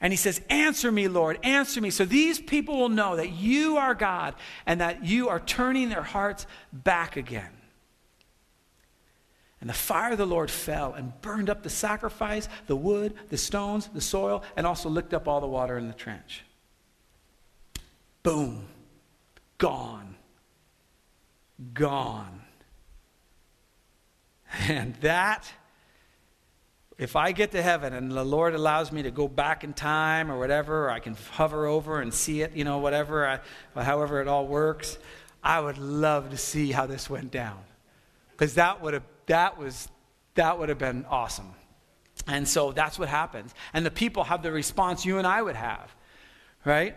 And 0.00 0.12
he 0.12 0.16
says, 0.16 0.40
Answer 0.50 0.92
me, 0.92 1.08
Lord, 1.08 1.38
answer 1.42 1.80
me. 1.80 1.90
So 1.90 2.04
these 2.04 2.38
people 2.38 2.78
will 2.78 2.88
know 2.88 3.16
that 3.16 3.30
you 3.30 3.76
are 3.78 3.94
God 3.94 4.34
and 4.66 4.80
that 4.80 5.04
you 5.04 5.28
are 5.28 5.40
turning 5.40 5.88
their 5.88 6.02
hearts 6.02 6.46
back 6.72 7.16
again. 7.16 7.50
And 9.60 9.70
the 9.70 9.74
fire 9.74 10.12
of 10.12 10.18
the 10.18 10.26
Lord 10.26 10.50
fell 10.50 10.92
and 10.92 11.18
burned 11.22 11.48
up 11.48 11.62
the 11.62 11.70
sacrifice, 11.70 12.48
the 12.66 12.76
wood, 12.76 13.14
the 13.30 13.38
stones, 13.38 13.88
the 13.88 14.02
soil, 14.02 14.42
and 14.54 14.66
also 14.66 14.88
licked 14.88 15.14
up 15.14 15.26
all 15.26 15.40
the 15.40 15.46
water 15.46 15.78
in 15.78 15.88
the 15.88 15.94
trench. 15.94 16.44
Boom. 18.22 18.66
Gone. 19.58 20.16
Gone. 21.72 22.42
And 24.68 24.94
that 24.96 25.52
if 26.98 27.14
I 27.14 27.32
get 27.32 27.52
to 27.52 27.62
heaven 27.62 27.92
and 27.92 28.10
the 28.10 28.24
Lord 28.24 28.54
allows 28.54 28.90
me 28.90 29.02
to 29.02 29.10
go 29.10 29.28
back 29.28 29.64
in 29.64 29.74
time 29.74 30.30
or 30.30 30.38
whatever, 30.38 30.86
or 30.86 30.90
I 30.90 30.98
can 30.98 31.14
hover 31.32 31.66
over 31.66 32.00
and 32.00 32.12
see 32.12 32.40
it, 32.40 32.56
you 32.56 32.64
know, 32.64 32.78
whatever, 32.78 33.26
I, 33.26 33.82
however 33.82 34.22
it 34.22 34.28
all 34.28 34.46
works, 34.46 34.96
I 35.42 35.60
would 35.60 35.76
love 35.76 36.30
to 36.30 36.38
see 36.38 36.72
how 36.72 36.86
this 36.86 37.10
went 37.10 37.30
down. 37.30 37.58
Because 38.32 38.54
that 38.54 38.80
would 38.80 38.94
have, 38.94 39.02
that 39.26 39.58
was, 39.58 39.88
that 40.34 40.58
would 40.58 40.70
have 40.70 40.78
been 40.78 41.04
awesome. 41.10 41.52
And 42.26 42.48
so 42.48 42.72
that's 42.72 42.98
what 42.98 43.10
happens. 43.10 43.54
And 43.74 43.84
the 43.84 43.90
people 43.90 44.24
have 44.24 44.42
the 44.42 44.50
response 44.50 45.04
you 45.04 45.18
and 45.18 45.26
I 45.26 45.42
would 45.42 45.56
have, 45.56 45.94
right? 46.64 46.96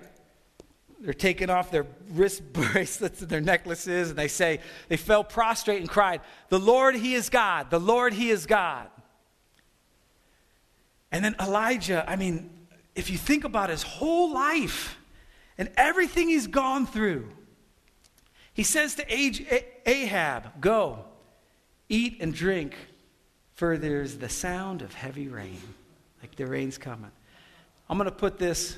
They're 1.02 1.14
taking 1.14 1.50
off 1.50 1.72
their 1.72 1.86
wrist 2.12 2.42
bracelets 2.54 3.22
and 3.22 3.30
their 3.30 3.42
necklaces, 3.42 4.12
and 4.12 4.18
they 4.18 4.30
say, 4.30 4.62
they 4.88 4.98
fell 4.98 5.26
prostrate 5.26 5.82
and 5.82 5.90
cried, 5.90 6.22
The 6.48 6.60
Lord, 6.60 6.96
He 6.96 7.16
is 7.16 7.30
God. 7.30 7.70
The 7.70 7.80
Lord, 7.80 8.14
He 8.14 8.30
is 8.30 8.46
God. 8.46 8.88
And 11.12 11.24
then 11.26 11.36
Elijah, 11.40 12.04
I 12.08 12.16
mean, 12.16 12.50
if 12.96 13.10
you 13.10 13.18
think 13.18 13.44
about 13.44 13.70
his 13.70 13.84
whole 13.84 14.32
life 14.32 14.98
and 15.58 15.70
everything 15.76 16.30
he's 16.30 16.48
gone 16.48 16.86
through, 16.86 17.30
he 18.54 18.64
says 18.64 18.96
to 18.96 19.06
Ahab, 19.90 20.62
Go, 20.62 21.06
eat 21.88 22.18
and 22.20 22.34
drink, 22.34 22.76
for 23.54 23.78
there's 23.78 24.18
the 24.18 24.30
sound 24.30 24.82
of 24.82 24.94
heavy 24.94 25.28
rain. 25.28 25.60
Like 26.22 26.36
the 26.36 26.46
rain's 26.46 26.78
coming. 26.78 27.12
I'm 27.90 27.98
going 27.98 28.10
to 28.10 28.16
put 28.16 28.38
this. 28.38 28.78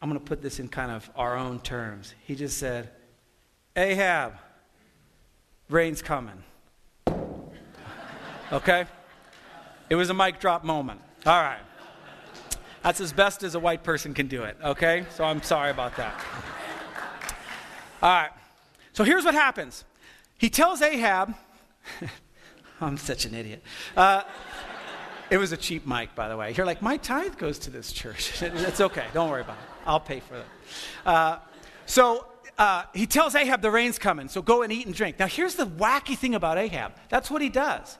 I'm 0.00 0.08
going 0.08 0.20
to 0.20 0.26
put 0.26 0.42
this 0.42 0.60
in 0.60 0.68
kind 0.68 0.92
of 0.92 1.10
our 1.16 1.36
own 1.36 1.60
terms. 1.60 2.14
He 2.26 2.34
just 2.34 2.58
said, 2.58 2.90
Ahab, 3.76 4.34
rain's 5.68 6.02
coming. 6.02 6.42
Okay? 8.52 8.84
It 9.90 9.96
was 9.96 10.10
a 10.10 10.14
mic 10.14 10.40
drop 10.40 10.64
moment. 10.64 11.00
All 11.26 11.40
right. 11.40 11.60
That's 12.82 13.00
as 13.00 13.12
best 13.12 13.42
as 13.42 13.54
a 13.54 13.58
white 13.58 13.82
person 13.82 14.12
can 14.12 14.26
do 14.26 14.44
it, 14.44 14.56
okay? 14.62 15.06
So 15.14 15.24
I'm 15.24 15.42
sorry 15.42 15.70
about 15.70 15.96
that. 15.96 16.14
All 18.02 18.10
right. 18.10 18.30
So 18.92 19.04
here's 19.04 19.24
what 19.24 19.34
happens 19.34 19.84
he 20.36 20.50
tells 20.50 20.82
Ahab, 20.82 21.34
I'm 22.80 22.98
such 22.98 23.24
an 23.24 23.34
idiot. 23.34 23.62
Uh, 23.96 24.22
it 25.30 25.38
was 25.38 25.52
a 25.52 25.56
cheap 25.56 25.86
mic, 25.86 26.14
by 26.14 26.28
the 26.28 26.36
way. 26.36 26.52
You're 26.54 26.66
like, 26.66 26.82
my 26.82 26.98
tithe 26.98 27.38
goes 27.38 27.58
to 27.60 27.70
this 27.70 27.92
church. 27.92 28.42
it's 28.42 28.80
okay. 28.80 29.06
Don't 29.14 29.30
worry 29.30 29.40
about 29.40 29.56
it. 29.56 29.86
I'll 29.86 30.00
pay 30.00 30.20
for 30.20 30.36
it. 30.36 30.46
Uh, 31.06 31.38
so 31.86 32.26
uh, 32.58 32.84
he 32.92 33.06
tells 33.06 33.34
Ahab 33.34 33.62
the 33.62 33.70
rain's 33.70 33.98
coming, 33.98 34.28
so 34.28 34.42
go 34.42 34.62
and 34.62 34.72
eat 34.72 34.86
and 34.86 34.94
drink. 34.94 35.18
Now, 35.18 35.26
here's 35.26 35.54
the 35.54 35.66
wacky 35.66 36.16
thing 36.16 36.34
about 36.34 36.58
Ahab 36.58 36.92
that's 37.08 37.30
what 37.30 37.40
he 37.40 37.48
does. 37.48 37.98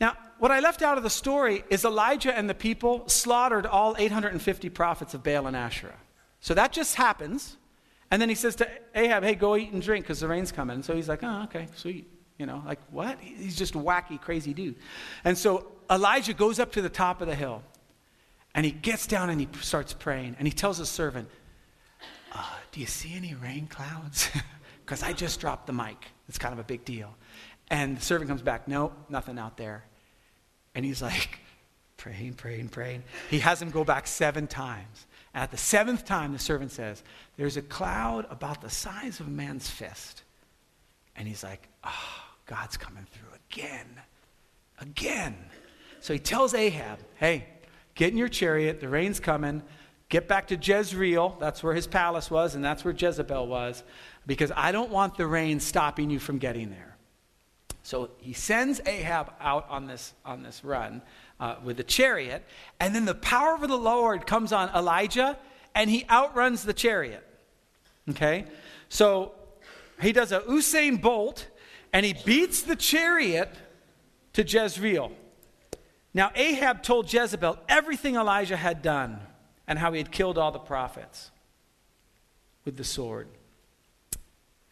Now, 0.00 0.16
what 0.38 0.50
I 0.50 0.60
left 0.60 0.82
out 0.82 0.96
of 0.96 1.04
the 1.04 1.10
story 1.10 1.64
is 1.68 1.84
Elijah 1.84 2.36
and 2.36 2.48
the 2.48 2.54
people 2.54 3.06
slaughtered 3.08 3.66
all 3.66 3.94
850 3.98 4.70
prophets 4.70 5.12
of 5.12 5.22
Baal 5.22 5.46
and 5.46 5.56
Asherah. 5.56 5.98
So 6.40 6.54
that 6.54 6.72
just 6.72 6.94
happens. 6.94 7.56
And 8.10 8.20
then 8.20 8.28
he 8.28 8.34
says 8.34 8.56
to 8.56 8.68
Ahab, 8.94 9.22
hey, 9.22 9.34
go 9.34 9.56
eat 9.56 9.70
and 9.70 9.82
drink 9.82 10.04
because 10.04 10.20
the 10.20 10.28
rain's 10.28 10.50
coming. 10.50 10.82
So 10.82 10.96
he's 10.96 11.08
like, 11.08 11.22
oh, 11.22 11.42
okay, 11.44 11.68
sweet. 11.76 12.10
You 12.38 12.46
know, 12.46 12.62
like, 12.66 12.80
what? 12.90 13.20
He's 13.20 13.56
just 13.56 13.74
a 13.74 13.78
wacky, 13.78 14.18
crazy 14.18 14.54
dude. 14.54 14.76
And 15.24 15.36
so 15.36 15.70
Elijah 15.90 16.32
goes 16.32 16.58
up 16.58 16.72
to 16.72 16.82
the 16.82 16.88
top 16.88 17.20
of 17.20 17.28
the 17.28 17.34
hill 17.34 17.62
and 18.54 18.64
he 18.64 18.72
gets 18.72 19.06
down 19.06 19.28
and 19.28 19.38
he 19.38 19.48
starts 19.60 19.92
praying. 19.92 20.36
And 20.38 20.48
he 20.48 20.52
tells 20.52 20.78
his 20.78 20.88
servant, 20.88 21.28
uh, 22.32 22.42
do 22.72 22.80
you 22.80 22.86
see 22.86 23.14
any 23.14 23.34
rain 23.34 23.66
clouds? 23.66 24.30
Because 24.80 25.04
I 25.04 25.12
just 25.12 25.38
dropped 25.38 25.68
the 25.68 25.72
mic. 25.72 26.04
It's 26.28 26.36
kind 26.36 26.52
of 26.52 26.58
a 26.58 26.64
big 26.64 26.84
deal. 26.84 27.14
And 27.70 27.96
the 27.96 28.00
servant 28.02 28.28
comes 28.28 28.42
back, 28.42 28.66
no, 28.66 28.92
nothing 29.08 29.38
out 29.38 29.56
there. 29.56 29.84
And 30.74 30.84
he's 30.84 31.02
like, 31.02 31.40
praying, 31.96 32.34
praying, 32.34 32.68
praying. 32.68 33.02
He 33.28 33.40
has 33.40 33.60
him 33.60 33.70
go 33.70 33.84
back 33.84 34.06
seven 34.06 34.46
times. 34.46 35.06
At 35.34 35.50
the 35.50 35.56
seventh 35.56 36.04
time, 36.04 36.32
the 36.32 36.38
servant 36.38 36.72
says, 36.72 37.02
There's 37.36 37.56
a 37.56 37.62
cloud 37.62 38.26
about 38.30 38.62
the 38.62 38.70
size 38.70 39.20
of 39.20 39.26
a 39.26 39.30
man's 39.30 39.68
fist. 39.68 40.22
And 41.14 41.28
he's 41.28 41.44
like, 41.44 41.68
Oh, 41.84 42.24
God's 42.46 42.76
coming 42.76 43.06
through 43.12 43.28
again. 43.50 43.86
Again. 44.80 45.36
So 46.00 46.12
he 46.12 46.18
tells 46.18 46.54
Ahab, 46.54 46.98
Hey, 47.16 47.46
get 47.94 48.10
in 48.10 48.16
your 48.16 48.28
chariot. 48.28 48.80
The 48.80 48.88
rain's 48.88 49.20
coming. 49.20 49.62
Get 50.08 50.26
back 50.26 50.48
to 50.48 50.56
Jezreel. 50.56 51.36
That's 51.38 51.62
where 51.62 51.74
his 51.74 51.86
palace 51.86 52.30
was, 52.30 52.56
and 52.56 52.64
that's 52.64 52.84
where 52.84 52.92
Jezebel 52.92 53.46
was, 53.46 53.84
because 54.26 54.50
I 54.56 54.72
don't 54.72 54.90
want 54.90 55.16
the 55.16 55.26
rain 55.26 55.60
stopping 55.60 56.10
you 56.10 56.18
from 56.18 56.38
getting 56.38 56.70
there. 56.70 56.89
So 57.82 58.10
he 58.18 58.32
sends 58.32 58.80
Ahab 58.86 59.32
out 59.40 59.66
on 59.68 59.86
this, 59.86 60.14
on 60.24 60.42
this 60.42 60.64
run 60.64 61.02
uh, 61.38 61.56
with 61.64 61.78
the 61.78 61.84
chariot, 61.84 62.44
and 62.78 62.94
then 62.94 63.04
the 63.04 63.14
power 63.14 63.54
of 63.54 63.60
the 63.62 63.76
Lord 63.76 64.26
comes 64.26 64.52
on 64.52 64.68
Elijah, 64.70 65.38
and 65.74 65.88
he 65.88 66.04
outruns 66.10 66.62
the 66.62 66.74
chariot. 66.74 67.26
Okay? 68.10 68.44
So 68.88 69.32
he 70.00 70.12
does 70.12 70.32
a 70.32 70.40
Usain 70.40 71.00
Bolt, 71.00 71.46
and 71.92 72.04
he 72.04 72.14
beats 72.24 72.62
the 72.62 72.76
chariot 72.76 73.50
to 74.34 74.42
Jezreel. 74.42 75.12
Now, 76.12 76.32
Ahab 76.34 76.82
told 76.82 77.12
Jezebel 77.12 77.58
everything 77.68 78.16
Elijah 78.16 78.56
had 78.56 78.82
done 78.82 79.20
and 79.66 79.78
how 79.78 79.92
he 79.92 79.98
had 79.98 80.10
killed 80.10 80.38
all 80.38 80.50
the 80.50 80.58
prophets 80.58 81.30
with 82.64 82.76
the 82.76 82.84
sword. 82.84 83.28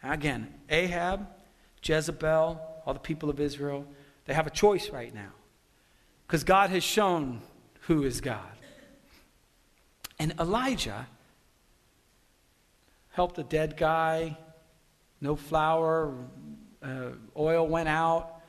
Again, 0.02 0.52
Ahab, 0.68 1.26
Jezebel, 1.82 2.60
all 2.88 2.94
the 2.94 3.00
people 3.00 3.28
of 3.28 3.38
Israel, 3.38 3.86
they 4.24 4.32
have 4.32 4.46
a 4.46 4.50
choice 4.50 4.88
right 4.88 5.14
now. 5.14 5.28
Because 6.26 6.42
God 6.42 6.70
has 6.70 6.82
shown 6.82 7.42
who 7.80 8.04
is 8.04 8.22
God. 8.22 8.40
And 10.18 10.32
Elijah 10.40 11.06
helped 13.10 13.38
a 13.38 13.42
dead 13.42 13.76
guy, 13.76 14.38
no 15.20 15.36
flour, 15.36 16.14
uh, 16.82 17.10
oil 17.36 17.68
went 17.68 17.90
out, 17.90 18.40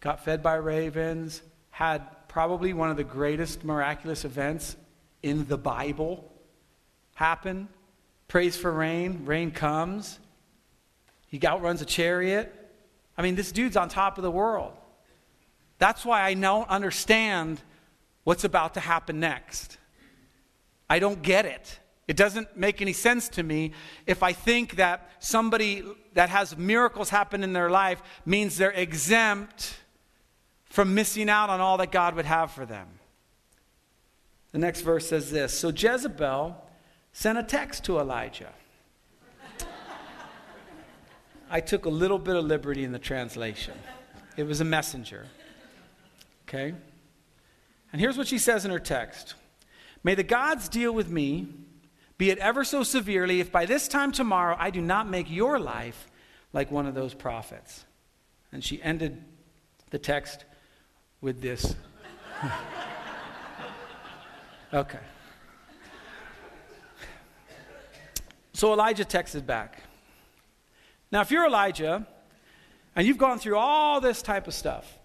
got 0.00 0.26
fed 0.26 0.42
by 0.42 0.56
ravens, 0.56 1.40
had 1.70 2.02
probably 2.28 2.74
one 2.74 2.90
of 2.90 2.98
the 2.98 3.04
greatest 3.04 3.64
miraculous 3.64 4.26
events 4.26 4.76
in 5.22 5.48
the 5.48 5.56
Bible 5.56 6.30
happen. 7.14 7.66
Prays 8.28 8.58
for 8.58 8.70
rain, 8.70 9.24
rain 9.24 9.50
comes. 9.50 10.18
He 11.28 11.40
outruns 11.46 11.80
a 11.80 11.86
chariot. 11.86 12.59
I 13.16 13.22
mean, 13.22 13.34
this 13.34 13.52
dude's 13.52 13.76
on 13.76 13.88
top 13.88 14.18
of 14.18 14.22
the 14.22 14.30
world. 14.30 14.72
That's 15.78 16.04
why 16.04 16.22
I 16.22 16.34
don't 16.34 16.68
understand 16.68 17.60
what's 18.24 18.44
about 18.44 18.74
to 18.74 18.80
happen 18.80 19.20
next. 19.20 19.78
I 20.88 20.98
don't 20.98 21.22
get 21.22 21.46
it. 21.46 21.80
It 22.08 22.16
doesn't 22.16 22.56
make 22.56 22.82
any 22.82 22.92
sense 22.92 23.28
to 23.30 23.42
me 23.42 23.72
if 24.06 24.22
I 24.22 24.32
think 24.32 24.76
that 24.76 25.08
somebody 25.20 25.84
that 26.14 26.28
has 26.28 26.56
miracles 26.56 27.08
happen 27.08 27.44
in 27.44 27.52
their 27.52 27.70
life 27.70 28.02
means 28.26 28.56
they're 28.56 28.72
exempt 28.72 29.76
from 30.64 30.94
missing 30.94 31.30
out 31.30 31.50
on 31.50 31.60
all 31.60 31.76
that 31.76 31.92
God 31.92 32.14
would 32.16 32.26
have 32.26 32.50
for 32.50 32.66
them. 32.66 32.88
The 34.52 34.58
next 34.58 34.80
verse 34.80 35.08
says 35.08 35.30
this 35.30 35.56
So 35.56 35.68
Jezebel 35.68 36.60
sent 37.12 37.38
a 37.38 37.42
text 37.42 37.84
to 37.84 37.98
Elijah. 37.98 38.52
I 41.50 41.60
took 41.60 41.84
a 41.84 41.90
little 41.90 42.18
bit 42.18 42.36
of 42.36 42.44
liberty 42.44 42.84
in 42.84 42.92
the 42.92 43.00
translation. 43.00 43.74
It 44.36 44.44
was 44.44 44.60
a 44.60 44.64
messenger. 44.64 45.26
Okay? 46.48 46.72
And 47.92 48.00
here's 48.00 48.16
what 48.16 48.28
she 48.28 48.38
says 48.38 48.64
in 48.64 48.70
her 48.70 48.78
text 48.78 49.34
May 50.04 50.14
the 50.14 50.22
gods 50.22 50.68
deal 50.68 50.92
with 50.92 51.10
me, 51.10 51.48
be 52.16 52.30
it 52.30 52.38
ever 52.38 52.62
so 52.62 52.84
severely, 52.84 53.40
if 53.40 53.50
by 53.50 53.66
this 53.66 53.88
time 53.88 54.12
tomorrow 54.12 54.54
I 54.58 54.70
do 54.70 54.80
not 54.80 55.10
make 55.10 55.28
your 55.28 55.58
life 55.58 56.08
like 56.52 56.70
one 56.70 56.86
of 56.86 56.94
those 56.94 57.14
prophets. 57.14 57.84
And 58.52 58.64
she 58.64 58.82
ended 58.82 59.22
the 59.90 59.98
text 59.98 60.44
with 61.20 61.42
this. 61.42 61.74
okay. 64.74 64.98
So 68.52 68.72
Elijah 68.72 69.04
texted 69.04 69.46
back. 69.46 69.82
Now, 71.12 71.22
if 71.22 71.30
you're 71.30 71.46
Elijah 71.46 72.06
and 72.94 73.06
you've 73.06 73.18
gone 73.18 73.38
through 73.38 73.56
all 73.56 74.00
this 74.00 74.22
type 74.22 74.46
of 74.46 74.54
stuff, 74.54 74.98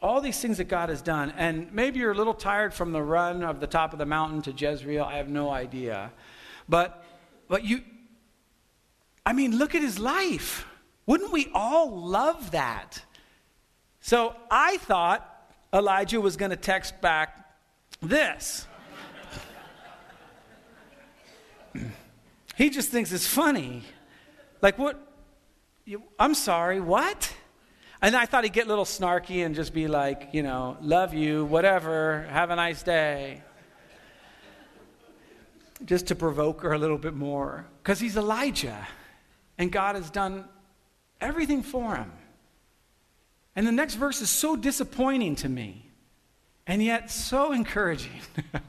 all 0.00 0.20
these 0.20 0.40
things 0.40 0.58
that 0.58 0.64
God 0.64 0.88
has 0.88 1.02
done, 1.02 1.32
and 1.36 1.72
maybe 1.72 2.00
you're 2.00 2.12
a 2.12 2.16
little 2.16 2.34
tired 2.34 2.74
from 2.74 2.92
the 2.92 3.02
run 3.02 3.42
of 3.42 3.60
the 3.60 3.66
top 3.66 3.92
of 3.92 3.98
the 3.98 4.06
mountain 4.06 4.42
to 4.42 4.52
Jezreel, 4.52 5.04
I 5.04 5.16
have 5.16 5.28
no 5.28 5.50
idea. 5.50 6.12
But, 6.68 7.04
but 7.48 7.64
you, 7.64 7.82
I 9.24 9.32
mean, 9.32 9.56
look 9.58 9.74
at 9.74 9.82
his 9.82 9.98
life. 9.98 10.66
Wouldn't 11.06 11.32
we 11.32 11.48
all 11.54 11.90
love 11.90 12.50
that? 12.52 13.02
So 14.00 14.34
I 14.50 14.76
thought 14.78 15.24
Elijah 15.72 16.20
was 16.20 16.36
going 16.36 16.50
to 16.50 16.56
text 16.56 17.00
back 17.00 17.46
this. 18.00 18.66
he 22.56 22.70
just 22.70 22.90
thinks 22.90 23.12
it's 23.12 23.26
funny. 23.26 23.82
Like, 24.60 24.78
what? 24.78 25.07
I'm 26.18 26.34
sorry, 26.34 26.80
what? 26.80 27.34
And 28.00 28.14
I 28.14 28.26
thought 28.26 28.44
he'd 28.44 28.52
get 28.52 28.66
a 28.66 28.68
little 28.68 28.84
snarky 28.84 29.44
and 29.44 29.54
just 29.54 29.72
be 29.72 29.88
like, 29.88 30.28
you 30.32 30.42
know, 30.42 30.76
love 30.80 31.14
you, 31.14 31.44
whatever, 31.46 32.26
have 32.30 32.50
a 32.50 32.56
nice 32.56 32.82
day. 32.82 33.42
Just 35.84 36.08
to 36.08 36.14
provoke 36.14 36.62
her 36.62 36.72
a 36.72 36.78
little 36.78 36.98
bit 36.98 37.14
more. 37.14 37.66
Because 37.82 37.98
he's 37.98 38.16
Elijah, 38.16 38.86
and 39.56 39.72
God 39.72 39.96
has 39.96 40.10
done 40.10 40.44
everything 41.20 41.62
for 41.62 41.96
him. 41.96 42.12
And 43.56 43.66
the 43.66 43.72
next 43.72 43.94
verse 43.94 44.20
is 44.20 44.30
so 44.30 44.54
disappointing 44.54 45.36
to 45.36 45.48
me, 45.48 45.90
and 46.66 46.82
yet 46.82 47.10
so 47.10 47.52
encouraging. 47.52 48.20
it 48.54 48.62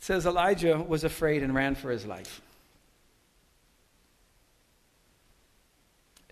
says 0.00 0.24
Elijah 0.24 0.78
was 0.78 1.04
afraid 1.04 1.42
and 1.42 1.54
ran 1.54 1.74
for 1.74 1.90
his 1.90 2.06
life. 2.06 2.40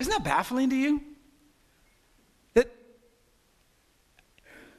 Isn't 0.03 0.11
that 0.11 0.25
baffling 0.25 0.69
to 0.71 0.75
you? 0.75 1.01
That 2.55 2.69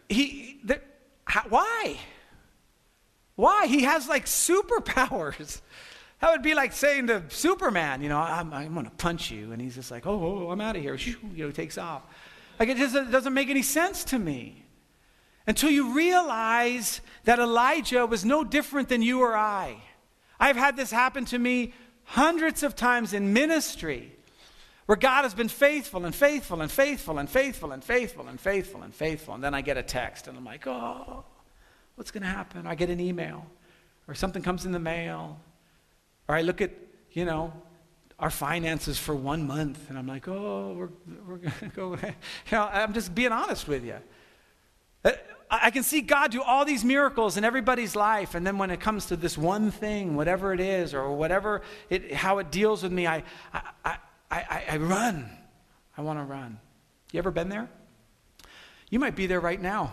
he, 0.06 0.60
that, 0.64 0.84
how, 1.24 1.44
why? 1.48 1.98
Why? 3.34 3.66
He 3.66 3.84
has 3.84 4.06
like 4.06 4.26
superpowers. 4.26 5.62
That 6.20 6.30
would 6.30 6.42
be 6.42 6.54
like 6.54 6.72
saying 6.72 7.08
to 7.08 7.24
Superman, 7.28 8.00
you 8.00 8.08
know, 8.08 8.18
I'm, 8.18 8.50
I'm 8.54 8.72
going 8.72 8.86
to 8.86 8.92
punch 8.92 9.30
you. 9.30 9.52
And 9.52 9.60
he's 9.60 9.74
just 9.74 9.90
like, 9.90 10.06
oh, 10.06 10.46
oh 10.46 10.50
I'm 10.50 10.60
out 10.60 10.74
of 10.74 10.80
here. 10.80 10.96
You 11.04 11.18
know, 11.34 11.46
he 11.48 11.52
takes 11.52 11.76
off. 11.76 12.02
Like 12.58 12.70
it 12.70 12.78
just 12.78 12.94
doesn't 12.94 13.34
make 13.34 13.50
any 13.50 13.60
sense 13.60 14.04
to 14.04 14.18
me. 14.18 14.64
Until 15.46 15.70
you 15.70 15.92
realize 15.92 17.02
that 17.24 17.40
Elijah 17.40 18.06
was 18.06 18.24
no 18.24 18.42
different 18.42 18.88
than 18.88 19.02
you 19.02 19.20
or 19.20 19.36
I. 19.36 19.82
I've 20.40 20.56
had 20.56 20.78
this 20.78 20.90
happen 20.90 21.26
to 21.26 21.38
me 21.38 21.74
hundreds 22.04 22.62
of 22.62 22.74
times 22.74 23.12
in 23.12 23.34
ministry 23.34 24.13
where 24.86 24.96
God 24.96 25.22
has 25.22 25.34
been 25.34 25.48
faithful 25.48 26.04
and 26.04 26.14
faithful 26.14 26.60
and 26.60 26.70
faithful 26.70 27.18
and 27.18 27.28
faithful 27.28 27.72
and 27.72 27.84
faithful 27.84 28.28
and 28.28 28.38
faithful 28.38 28.82
and 28.82 28.94
faithful. 28.94 29.34
And 29.34 29.42
then 29.42 29.54
I 29.54 29.62
get 29.62 29.76
a 29.76 29.82
text 29.82 30.28
and 30.28 30.36
I'm 30.36 30.44
like, 30.44 30.66
oh, 30.66 31.24
what's 31.94 32.10
going 32.10 32.22
to 32.22 32.28
happen? 32.28 32.66
I 32.66 32.74
get 32.74 32.90
an 32.90 33.00
email 33.00 33.46
or 34.06 34.14
something 34.14 34.42
comes 34.42 34.66
in 34.66 34.72
the 34.72 34.78
mail. 34.78 35.40
Or 36.28 36.34
I 36.34 36.42
look 36.42 36.60
at, 36.60 36.72
you 37.12 37.24
know, 37.24 37.52
our 38.18 38.30
finances 38.30 38.98
for 38.98 39.14
one 39.14 39.46
month 39.46 39.88
and 39.88 39.98
I'm 39.98 40.06
like, 40.06 40.28
oh, 40.28 40.74
we're, 40.76 40.88
we're 41.26 41.38
going 41.38 41.52
to 41.60 41.68
go. 41.68 41.96
You 42.04 42.12
know, 42.52 42.68
I'm 42.70 42.92
just 42.92 43.14
being 43.14 43.32
honest 43.32 43.66
with 43.66 43.84
you. 43.84 43.96
Uh, 45.04 45.12
I 45.50 45.70
can 45.70 45.82
see 45.82 46.00
God 46.00 46.30
do 46.30 46.42
all 46.42 46.64
these 46.64 46.84
miracles 46.84 47.36
in 47.36 47.44
everybody's 47.44 47.94
life, 47.94 48.34
and 48.34 48.46
then 48.46 48.58
when 48.58 48.70
it 48.70 48.80
comes 48.80 49.06
to 49.06 49.16
this 49.16 49.36
one 49.36 49.70
thing, 49.70 50.16
whatever 50.16 50.52
it 50.52 50.60
is, 50.60 50.94
or 50.94 51.14
whatever 51.14 51.62
it, 51.90 52.12
how 52.12 52.38
it 52.38 52.50
deals 52.50 52.82
with 52.82 52.90
me, 52.90 53.06
I, 53.06 53.22
I, 53.52 53.60
I, 53.84 53.96
I, 54.34 54.64
I 54.74 54.76
run. 54.78 55.30
I 55.96 56.02
want 56.02 56.18
to 56.18 56.24
run. 56.24 56.58
You 57.12 57.18
ever 57.18 57.30
been 57.30 57.48
there? 57.48 57.68
You 58.90 58.98
might 58.98 59.16
be 59.16 59.26
there 59.26 59.40
right 59.40 59.60
now 59.60 59.92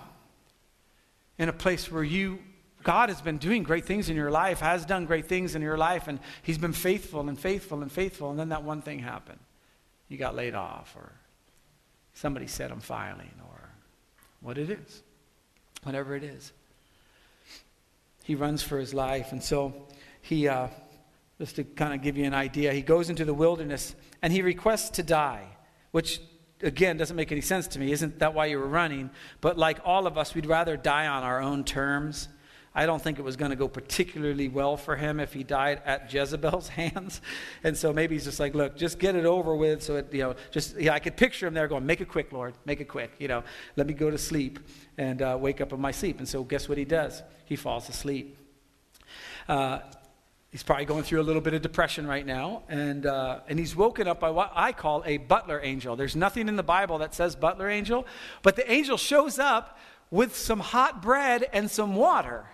in 1.38 1.49
a 1.49 1.54
place 1.54 1.91
where 1.91 2.04
you 2.04 2.39
God 2.84 3.10
has 3.10 3.21
been 3.21 3.38
doing 3.38 3.63
great 3.63 3.86
things 3.86 4.10
in 4.10 4.15
your 4.15 4.32
life, 4.32 4.60
has 4.60 4.86
done 4.86 5.06
great 5.06 5.27
things 5.27 5.56
in 5.56 5.62
your 5.62 5.77
life, 5.77 6.08
and 6.08 6.19
He's 6.41 6.58
been 6.58 6.73
faithful 6.73 7.30
and 7.30 7.39
faithful 7.39 7.82
and 7.82 7.91
faithful, 7.91 8.32
and 8.32 8.39
then 8.39 8.49
that 8.49 8.63
one 8.63 8.82
thing 8.82 8.99
happened. 8.99 9.39
You 10.08 10.17
got 10.17 10.36
laid 10.36 10.56
off, 10.56 10.95
or 10.95 11.12
somebody 12.13 12.47
said 12.47 12.71
I'm 12.71 12.80
filing, 12.80 13.32
or 13.49 13.69
what 14.41 14.58
it 14.58 14.69
is, 14.69 15.04
whatever 15.84 16.15
it 16.15 16.23
is. 16.23 16.51
He 18.23 18.36
runs 18.36 18.63
for 18.63 18.80
his 18.80 18.93
life, 18.93 19.32
and 19.32 19.43
so 19.43 19.88
he, 20.21 20.47
uh, 20.47 20.67
just 21.41 21.56
to 21.56 21.63
kind 21.63 21.91
of 21.91 22.04
give 22.04 22.17
you 22.17 22.25
an 22.25 22.36
idea, 22.36 22.71
he 22.71 22.84
goes 22.84 23.10
into 23.10 23.25
the 23.25 23.34
wilderness 23.34 23.95
and 24.21 24.32
he 24.32 24.43
requests 24.43 24.91
to 24.91 25.01
die, 25.01 25.43
which 25.89 26.21
again 26.62 26.97
doesn't 26.97 27.15
make 27.15 27.32
any 27.32 27.41
sense 27.41 27.65
to 27.65 27.80
me. 27.80 27.91
Isn't 27.91 28.19
that 28.19 28.36
why 28.36 28.45
you 28.45 28.60
were 28.60 28.67
running? 28.67 29.10
But 29.41 29.58
like 29.58 29.80
all 29.84 30.06
of 30.06 30.19
us, 30.19 30.36
we'd 30.36 30.45
rather 30.45 30.77
die 30.77 31.08
on 31.08 31.23
our 31.23 31.41
own 31.41 31.63
terms. 31.63 32.27
I 32.75 32.86
don't 32.86 33.01
think 33.01 33.17
it 33.17 33.23
was 33.23 33.38
going 33.38 33.49
to 33.49 33.58
go 33.58 33.67
particularly 33.67 34.49
well 34.49 34.77
for 34.77 34.95
him 34.95 35.19
if 35.19 35.34
he 35.34 35.43
died 35.43 35.82
at 35.84 36.13
Jezebel's 36.13 36.67
hands. 36.82 37.21
And 37.63 37.75
so 37.75 37.91
maybe 37.91 38.13
he's 38.13 38.25
just 38.25 38.39
like, 38.39 38.54
look, 38.54 38.77
just 38.77 38.99
get 38.99 39.15
it 39.15 39.25
over 39.25 39.56
with. 39.56 39.82
So, 39.82 39.95
it, 39.95 40.13
you 40.13 40.21
know, 40.21 40.36
just, 40.51 40.80
yeah, 40.80 40.93
I 40.93 40.99
could 40.99 41.17
picture 41.17 41.47
him 41.47 41.56
there 41.56 41.67
going, 41.67 41.88
make 41.88 42.01
it 42.01 42.08
quick, 42.08 42.32
Lord, 42.32 42.54
make 42.65 42.82
it 42.82 42.88
quick. 42.88 43.13
You 43.17 43.30
know, 43.30 43.43
let 43.77 43.88
me 43.88 43.95
go 43.95 44.12
to 44.12 44.17
sleep 44.19 44.60
and 44.95 45.23
uh, 45.23 45.39
wake 45.41 45.60
up 45.60 45.73
in 45.73 45.82
my 45.82 45.91
sleep. 45.91 46.19
And 46.19 46.27
so 46.27 46.43
guess 46.43 46.69
what 46.69 46.77
he 46.77 46.86
does? 46.86 47.23
He 47.45 47.56
falls 47.56 47.89
asleep. 47.89 48.38
Uh, 49.49 49.80
He's 50.51 50.63
probably 50.63 50.83
going 50.83 51.03
through 51.03 51.21
a 51.21 51.23
little 51.23 51.41
bit 51.41 51.53
of 51.53 51.61
depression 51.61 52.05
right 52.05 52.25
now, 52.25 52.63
and, 52.67 53.05
uh, 53.05 53.39
and 53.47 53.57
he's 53.57 53.73
woken 53.73 54.05
up 54.05 54.19
by 54.19 54.31
what 54.31 54.51
I 54.53 54.73
call 54.73 55.01
a 55.05 55.15
butler 55.15 55.61
angel. 55.63 55.95
There's 55.95 56.15
nothing 56.15 56.49
in 56.49 56.57
the 56.57 56.63
Bible 56.63 56.97
that 56.97 57.15
says 57.15 57.37
butler 57.37 57.69
angel, 57.69 58.05
but 58.41 58.57
the 58.57 58.69
angel 58.69 58.97
shows 58.97 59.39
up 59.39 59.79
with 60.09 60.35
some 60.35 60.59
hot 60.59 61.01
bread 61.01 61.47
and 61.53 61.71
some 61.71 61.95
water. 61.95 62.45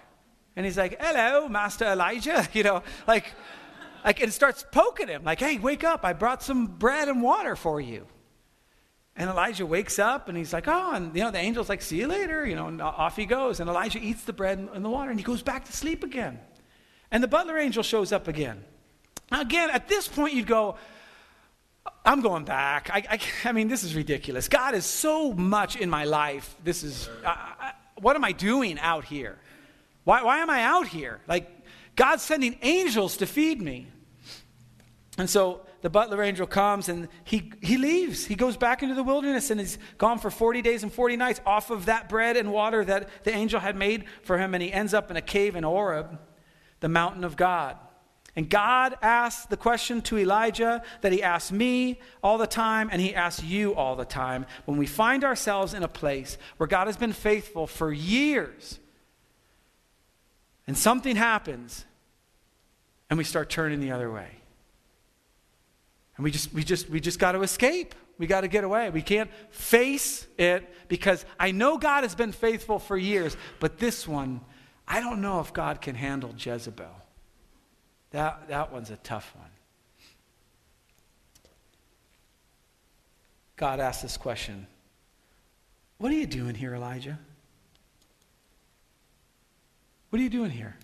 And 0.56 0.64
he's 0.64 0.78
like, 0.78 0.98
Hello, 1.02 1.50
Master 1.50 1.86
Elijah. 1.86 2.48
You 2.54 2.64
know, 2.64 2.84
like, 3.08 3.34
like 4.06 4.22
and 4.22 4.32
starts 4.32 4.64
poking 4.72 5.08
him, 5.08 5.24
like, 5.24 5.40
Hey, 5.40 5.58
wake 5.58 5.84
up. 5.84 6.06
I 6.06 6.14
brought 6.14 6.44
some 6.44 6.68
bread 6.68 7.10
and 7.10 7.24
water 7.24 7.56
for 7.56 7.82
you. 7.82 8.06
And 9.16 9.28
Elijah 9.28 9.66
wakes 9.66 9.98
up 9.98 10.30
and 10.30 10.38
he's 10.38 10.54
like, 10.54 10.68
Oh, 10.68 10.92
and 10.94 11.16
you 11.16 11.24
know, 11.24 11.32
the 11.32 11.40
angel's 11.40 11.68
like, 11.68 11.82
See 11.82 11.98
you 11.98 12.08
later. 12.08 12.46
You 12.46 12.56
know, 12.56 12.68
and 12.68 12.80
off 12.80 13.16
he 13.16 13.26
goes. 13.26 13.60
And 13.60 13.68
Elijah 13.68 14.00
eats 14.00 14.24
the 14.24 14.34
bread 14.34 14.60
and 14.72 14.86
the 14.86 14.90
water 14.90 15.10
and 15.10 15.20
he 15.20 15.24
goes 15.24 15.42
back 15.42 15.66
to 15.66 15.74
sleep 15.74 16.04
again. 16.04 16.40
And 17.12 17.24
the 17.24 17.28
butler 17.28 17.58
angel 17.58 17.84
shows 17.84 18.12
up 18.12 18.28
again. 18.28 18.64
Now, 19.32 19.42
again, 19.42 19.70
at 19.70 19.88
this 19.88 20.08
point, 20.08 20.34
you'd 20.34 20.48
go, 20.48 20.78
I'm 22.06 22.22
going 22.22 22.46
back. 22.46 22.90
I, 22.92 23.04
I, 23.10 23.20
I, 23.50 23.52
mean, 23.52 23.68
this 23.68 23.84
is 23.84 23.96
ridiculous. 23.96 24.48
God 24.48 24.76
is 24.76 24.86
so 24.86 25.34
much 25.34 25.76
in 25.76 25.90
my 25.90 26.06
life. 26.06 26.56
This 26.64 26.84
is, 26.84 27.10
what 28.00 28.16
am 28.16 28.24
I 28.24 28.32
doing 28.32 28.80
out 28.80 29.06
here? 29.06 29.38
Why, 30.04 30.24
why 30.24 30.40
am 30.40 30.50
I 30.50 30.62
out 30.64 30.88
here? 30.88 31.20
Like, 31.28 31.50
God's 31.96 32.24
sending 32.24 32.58
angels 32.62 33.18
to 33.18 33.26
feed 33.26 33.62
me. 33.62 33.88
And 35.18 35.30
so 35.30 35.62
the 35.82 35.90
butler 35.90 36.22
angel 36.22 36.48
comes 36.48 36.90
and 36.90 37.08
he, 37.24 37.52
he 37.62 37.78
leaves. 37.78 38.26
He 38.26 38.36
goes 38.36 38.56
back 38.56 38.84
into 38.84 38.96
the 38.96 39.04
wilderness 39.04 39.50
and 39.50 39.60
he's 39.60 39.78
gone 39.98 40.20
for 40.20 40.30
40 40.30 40.62
days 40.62 40.84
and 40.84 40.94
40 40.94 41.18
nights 41.18 41.42
off 41.46 41.72
of 41.72 41.86
that 41.86 42.08
bread 42.08 42.38
and 42.38 42.52
water 42.52 42.86
that 42.86 43.10
the 43.24 43.32
angel 43.34 43.60
had 43.60 43.76
made 43.76 44.06
for 44.22 44.38
him. 44.38 44.54
And 44.54 44.62
he 44.62 44.72
ends 44.72 44.94
up 44.94 45.10
in 45.12 45.18
a 45.18 45.22
cave 45.22 45.56
in 45.56 45.64
Horeb, 45.64 46.20
the 46.80 46.90
mountain 46.90 47.24
of 47.24 47.36
God. 47.36 47.78
And 48.36 48.48
God 48.48 48.96
asks 49.02 49.48
the 49.48 49.58
question 49.58 50.00
to 50.04 50.18
Elijah 50.20 50.84
that 51.02 51.12
he 51.12 51.24
asks 51.24 51.52
me 51.52 52.00
all 52.22 52.38
the 52.38 52.46
time 52.46 52.88
and 52.92 53.02
he 53.02 53.16
asks 53.16 53.44
you 53.44 53.74
all 53.74 53.96
the 53.96 54.06
time. 54.06 54.46
When 54.66 54.78
we 54.78 54.86
find 54.86 55.24
ourselves 55.24 55.74
in 55.74 55.82
a 55.82 55.88
place 55.88 56.38
where 56.58 56.68
God 56.68 56.86
has 56.86 56.98
been 56.98 57.14
faithful 57.14 57.66
for 57.66 57.92
years 57.92 58.80
and 60.68 60.78
something 60.78 61.16
happens 61.16 61.86
and 63.10 63.18
we 63.18 63.24
start 63.24 63.50
turning 63.50 63.80
the 63.80 63.92
other 63.92 64.12
way. 64.12 64.30
And 66.16 66.24
we 66.24 66.30
just 66.30 66.54
we 66.54 66.64
just 66.64 66.90
we 66.92 67.00
just 67.00 67.18
got 67.18 67.32
to 67.32 67.42
escape. 67.42 67.96
We 68.20 68.28
got 68.28 68.42
to 68.42 68.48
get 68.48 68.64
away. 68.64 68.92
We 68.92 69.02
can't 69.02 69.32
face 69.50 70.28
it 70.38 70.68
because 70.88 71.26
I 71.40 71.52
know 71.52 71.78
God 71.78 72.04
has 72.04 72.16
been 72.16 72.32
faithful 72.32 72.78
for 72.80 72.98
years, 72.98 73.36
but 73.60 73.78
this 73.80 74.08
one 74.08 74.42
I 74.88 75.00
don't 75.00 75.22
know 75.22 75.40
if 75.40 75.52
God 75.54 75.82
can 75.82 75.96
handle 75.96 76.34
Jezebel. 76.38 76.86
That, 78.12 78.48
that 78.48 78.72
one's 78.72 78.90
a 78.90 78.98
tough 78.98 79.34
one. 79.36 79.50
God 83.58 83.80
asked 83.80 84.02
this 84.02 84.18
question 84.18 84.68
What 85.98 86.12
are 86.12 86.16
you 86.16 86.28
doing 86.28 86.56
here, 86.56 86.74
Elijah? 86.74 87.20
What 90.10 90.20
are 90.20 90.24
you 90.24 90.30
doing 90.30 90.52
here? 90.52 90.78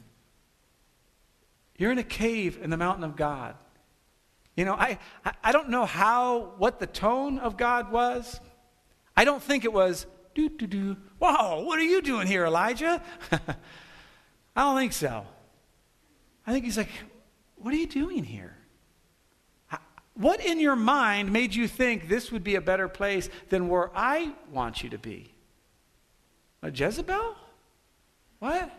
You're 1.78 1.92
in 1.92 1.98
a 1.98 2.04
cave 2.04 2.60
in 2.62 2.70
the 2.70 2.78
mountain 2.78 3.04
of 3.04 3.16
God. 3.16 3.56
You 4.56 4.66
know, 4.66 4.74
I, 4.74 5.00
I 5.44 5.52
don't 5.52 5.70
know 5.70 5.86
how, 5.86 6.54
what 6.58 6.80
the 6.80 6.86
tone 6.86 7.39
of 7.39 7.58
God 7.58 7.92
was. 7.92 8.39
I 9.16 9.26
don't 9.26 9.42
think 9.42 9.66
it 9.66 9.74
was, 9.74 10.06
do, 10.36 10.50
do, 10.50 10.68
do, 10.68 10.98
whoa, 11.20 11.63
what 11.63 11.80
are 11.80 11.84
you 11.84 12.02
doing 12.02 12.28
here, 12.28 12.46
Elijah? 12.46 13.02
I 14.56 14.62
don't 14.62 14.78
think 14.78 14.94
so. 14.94 15.26
I 16.46 16.52
think 16.52 16.66
he's 16.66 16.78
like, 16.78 16.89
what 17.56 17.74
are 17.74 17.78
you 17.78 17.88
doing 17.88 18.24
here? 18.24 18.56
What 20.16 20.46
in 20.46 20.60
your 20.60 20.76
mind 20.76 21.32
made 21.32 21.56
you 21.56 21.68
think 21.68 22.08
this 22.08 22.32
would 22.32 22.44
be 22.44 22.56
a 22.56 22.62
better 22.62 22.88
place 22.88 23.30
than 23.50 23.68
where 23.68 23.89
I 23.96 24.34
want 24.52 24.84
you 24.84 24.89
to 24.89 24.98
be? 24.98 25.34
A 26.62 26.70
Jezebel? 26.70 27.36
What? 28.39 28.72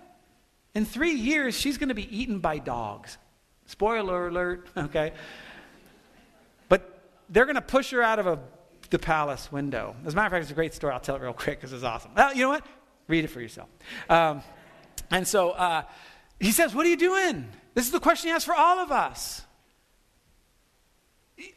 In 0.75 0.85
three 0.85 1.13
years, 1.13 1.59
she's 1.59 1.77
going 1.77 1.89
to 1.89 1.95
be 1.95 2.17
eaten 2.17 2.39
by 2.39 2.59
dogs. 2.59 3.19
Spoiler 3.67 4.29
alert, 4.29 4.69
okay? 4.77 5.13
But 6.69 7.01
they're 7.29 7.47
going 7.47 7.57
to 7.57 7.63
push 7.63 7.91
her 7.91 8.03
out 8.03 8.19
of 8.19 8.27
a, 8.27 8.39
the 8.91 8.99
palace 8.99 9.51
window. 9.51 9.97
As 10.07 10.13
a 10.13 10.17
matter 10.17 10.27
of 10.27 10.33
fact, 10.33 10.43
it's 10.43 10.53
a 10.53 10.55
great 10.55 10.75
story. 10.75 10.93
I'll 10.93 11.01
tell 11.01 11.17
it 11.17 11.23
real 11.23 11.33
quick 11.33 11.59
because 11.61 11.73
it's 11.73 11.85
awesome. 11.85 12.13
Well, 12.17 12.33
you 12.33 12.43
know 12.43 12.51
what? 12.51 12.65
Read 13.09 13.25
it 13.25 13.29
for 13.29 13.41
yourself. 13.41 13.69
Um, 14.09 14.43
and 15.11 15.27
so 15.27 15.51
uh, 15.51 15.83
he 16.41 16.53
says, 16.53 16.75
What 16.75 16.87
are 16.87 16.89
you 16.89 16.97
doing? 16.97 17.49
This 17.75 17.87
is 17.87 17.93
the 17.93 18.01
question 18.01 18.29
he 18.29 18.33
has 18.33 18.45
for 18.45 18.55
all 18.55 18.79
of 18.79 18.93
us. 18.93 19.43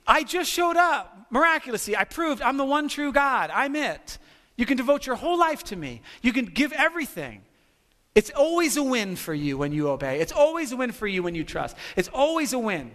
I 0.05 0.23
just 0.23 0.51
showed 0.51 0.75
up 0.75 1.27
miraculously. 1.29 1.95
I 1.95 2.03
proved 2.03 2.41
I'm 2.41 2.57
the 2.57 2.65
one 2.65 2.88
true 2.88 3.12
God. 3.12 3.51
I'm 3.53 3.75
it. 3.75 4.17
You 4.55 4.65
can 4.65 4.77
devote 4.77 5.05
your 5.05 5.15
whole 5.15 5.38
life 5.38 5.63
to 5.65 5.75
me, 5.75 6.01
you 6.21 6.33
can 6.33 6.45
give 6.45 6.73
everything. 6.73 7.43
It's 8.15 8.31
always 8.31 8.77
a 8.77 8.83
win 8.83 9.15
for 9.15 9.31
you 9.31 9.60
when 9.60 9.71
you 9.71 9.89
obey. 9.89 10.19
It's 10.19 10.31
always 10.31 10.71
a 10.71 10.75
win 10.75 10.91
for 10.91 11.05
you 11.05 11.21
when 11.21 11.36
you 11.36 11.43
trust. 11.43 11.77
It's 11.95 12.07
always 12.07 12.51
a 12.51 12.57
win. 12.57 12.91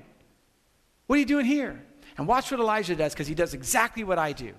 What 1.06 1.14
are 1.14 1.20
you 1.20 1.26
doing 1.26 1.46
here? 1.46 1.80
And 2.18 2.26
watch 2.26 2.50
what 2.50 2.58
Elijah 2.58 2.96
does 2.96 3.12
because 3.12 3.28
he 3.28 3.34
does 3.36 3.54
exactly 3.54 4.02
what 4.02 4.18
I 4.18 4.32
do. 4.32 4.52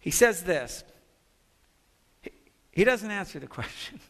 He 0.00 0.10
says 0.10 0.42
this. 0.42 0.84
He 2.72 2.84
doesn't 2.84 3.10
answer 3.10 3.38
the 3.38 3.46
question. 3.58 4.00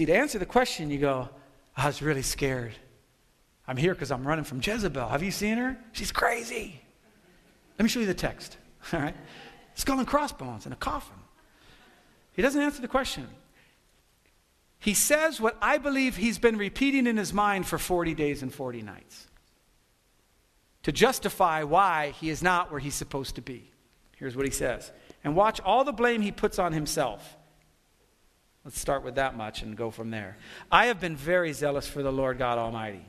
See, 0.00 0.06
to 0.06 0.16
answer 0.16 0.38
the 0.38 0.46
question, 0.46 0.90
you 0.90 0.96
go, 0.96 1.28
oh, 1.30 1.36
I 1.76 1.86
was 1.86 2.00
really 2.00 2.22
scared. 2.22 2.72
I'm 3.68 3.76
here 3.76 3.92
because 3.92 4.10
I'm 4.10 4.26
running 4.26 4.46
from 4.46 4.62
Jezebel. 4.62 5.06
Have 5.06 5.22
you 5.22 5.30
seen 5.30 5.58
her? 5.58 5.76
She's 5.92 6.10
crazy. 6.10 6.80
Let 7.78 7.82
me 7.82 7.90
show 7.90 8.00
you 8.00 8.06
the 8.06 8.14
text. 8.14 8.56
All 8.94 9.00
right? 9.00 9.14
Skull 9.74 9.98
and 9.98 10.08
crossbones 10.08 10.64
in 10.64 10.72
a 10.72 10.76
coffin. 10.76 11.18
He 12.32 12.40
doesn't 12.40 12.62
answer 12.62 12.80
the 12.80 12.88
question. 12.88 13.28
He 14.78 14.94
says 14.94 15.38
what 15.38 15.58
I 15.60 15.76
believe 15.76 16.16
he's 16.16 16.38
been 16.38 16.56
repeating 16.56 17.06
in 17.06 17.18
his 17.18 17.34
mind 17.34 17.66
for 17.66 17.76
40 17.76 18.14
days 18.14 18.40
and 18.40 18.54
40 18.54 18.80
nights 18.80 19.28
to 20.84 20.92
justify 20.92 21.62
why 21.62 22.14
he 22.18 22.30
is 22.30 22.42
not 22.42 22.70
where 22.70 22.80
he's 22.80 22.94
supposed 22.94 23.34
to 23.34 23.42
be. 23.42 23.70
Here's 24.16 24.34
what 24.34 24.46
he 24.46 24.50
says. 24.50 24.92
And 25.22 25.36
watch 25.36 25.60
all 25.60 25.84
the 25.84 25.92
blame 25.92 26.22
he 26.22 26.32
puts 26.32 26.58
on 26.58 26.72
himself. 26.72 27.36
Let's 28.64 28.78
start 28.78 29.02
with 29.02 29.14
that 29.14 29.36
much 29.36 29.62
and 29.62 29.76
go 29.76 29.90
from 29.90 30.10
there. 30.10 30.36
I 30.70 30.86
have 30.86 31.00
been 31.00 31.16
very 31.16 31.52
zealous 31.52 31.88
for 31.88 32.02
the 32.02 32.12
Lord 32.12 32.38
God 32.38 32.58
Almighty. 32.58 33.04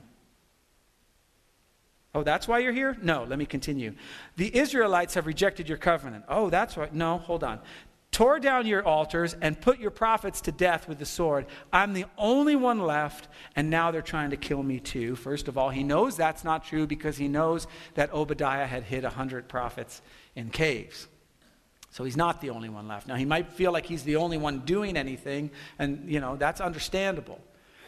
Oh, 2.14 2.24
that's 2.24 2.48
why 2.48 2.60
you're 2.60 2.74
here? 2.74 2.98
No, 3.02 3.24
let 3.24 3.40
me 3.40 3.46
continue. 3.46 3.94
The 4.36 4.56
Israelites 4.56 5.14
have 5.14 5.26
rejected 5.28 5.70
your 5.70 5.78
covenant. 5.78 6.26
Oh, 6.28 6.50
that's 6.50 6.76
right. 6.78 6.94
No, 6.94 7.18
hold 7.18 7.44
on. 7.44 7.60
Tore 8.12 8.40
down 8.42 8.68
your 8.68 8.86
altars 8.86 9.36
and 9.42 9.60
put 9.60 9.80
your 9.80 9.92
prophets 9.92 10.42
to 10.42 10.52
death 10.52 10.90
with 10.90 11.00
the 11.00 11.06
sword. 11.06 11.46
I'm 11.72 11.94
the 11.94 12.06
only 12.18 12.58
one 12.58 12.82
left, 12.82 13.30
and 13.56 13.70
now 13.70 13.92
they're 13.92 14.02
trying 14.02 14.32
to 14.32 14.38
kill 14.38 14.62
me 14.62 14.82
too. 14.82 15.16
First 15.16 15.48
of 15.48 15.58
all, 15.58 15.70
he 15.70 15.84
knows 15.84 16.18
that's 16.18 16.44
not 16.44 16.66
true 16.66 16.86
because 16.86 17.16
he 17.16 17.30
knows 17.30 17.68
that 17.96 18.14
Obadiah 18.14 18.68
had 18.68 18.84
hid 18.84 19.06
a 19.06 19.08
100 19.08 19.48
prophets 19.48 20.02
in 20.36 20.50
caves. 20.50 21.08
So 21.92 22.06
he's 22.06 22.18
not 22.18 22.40
the 22.40 22.50
only 22.50 22.70
one 22.70 22.88
left. 22.88 23.08
Now, 23.08 23.16
he 23.16 23.26
might 23.26 23.52
feel 23.52 23.74
like 23.74 23.86
he's 23.86 24.04
the 24.04 24.16
only 24.16 24.38
one 24.38 24.60
doing 24.60 24.96
anything, 24.96 25.52
and, 25.78 26.10
you 26.10 26.22
know, 26.22 26.38
that's 26.38 26.62
understandable. 26.62 27.40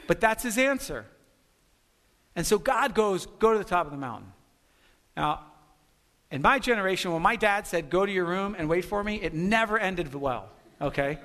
But 0.08 0.20
that's 0.20 0.44
his 0.44 0.58
answer. 0.58 1.06
And 2.36 2.46
so 2.46 2.60
God 2.60 2.94
goes, 2.94 3.26
Go 3.26 3.54
to 3.54 3.58
the 3.58 3.64
top 3.64 3.86
of 3.86 3.92
the 3.92 3.98
mountain. 3.98 4.32
Now, 5.16 5.42
in 6.32 6.42
my 6.42 6.60
generation, 6.60 7.14
when 7.14 7.22
my 7.22 7.38
dad 7.38 7.66
said, 7.66 7.90
Go 7.90 8.06
to 8.06 8.12
your 8.12 8.26
room 8.26 8.56
and 8.58 8.68
wait 8.68 8.84
for 8.84 9.02
me, 9.04 9.22
it 9.22 9.34
never 9.34 9.80
ended 9.80 10.14
well, 10.14 10.50
okay? 10.82 11.20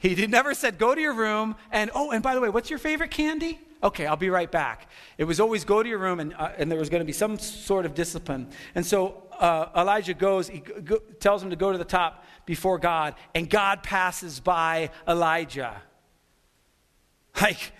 He 0.00 0.14
did, 0.14 0.30
never 0.30 0.54
said, 0.54 0.78
Go 0.78 0.94
to 0.94 1.00
your 1.00 1.14
room, 1.14 1.56
and 1.72 1.90
oh, 1.92 2.12
and 2.12 2.22
by 2.22 2.36
the 2.36 2.40
way, 2.40 2.50
what's 2.50 2.70
your 2.70 2.78
favorite 2.78 3.10
candy? 3.10 3.58
Okay, 3.82 4.06
I'll 4.06 4.16
be 4.16 4.30
right 4.30 4.50
back. 4.50 4.88
It 5.18 5.24
was 5.24 5.40
always 5.40 5.64
go 5.64 5.82
to 5.82 5.88
your 5.88 5.98
room, 5.98 6.20
and, 6.20 6.34
uh, 6.34 6.52
and 6.56 6.70
there 6.70 6.78
was 6.78 6.88
going 6.88 7.00
to 7.00 7.04
be 7.04 7.12
some 7.12 7.36
sort 7.38 7.84
of 7.84 7.96
discipline. 7.96 8.48
And 8.76 8.86
so 8.86 9.24
uh, 9.42 9.68
Elijah 9.76 10.14
goes, 10.14 10.48
he 10.48 10.60
go, 10.60 10.98
tells 11.18 11.42
him 11.42 11.50
to 11.50 11.56
go 11.56 11.72
to 11.72 11.76
the 11.76 11.84
top 11.84 12.24
before 12.46 12.78
God, 12.78 13.14
and 13.34 13.50
God 13.50 13.82
passes 13.82 14.38
by 14.38 14.90
Elijah. 15.06 15.82
Like, 17.40 17.72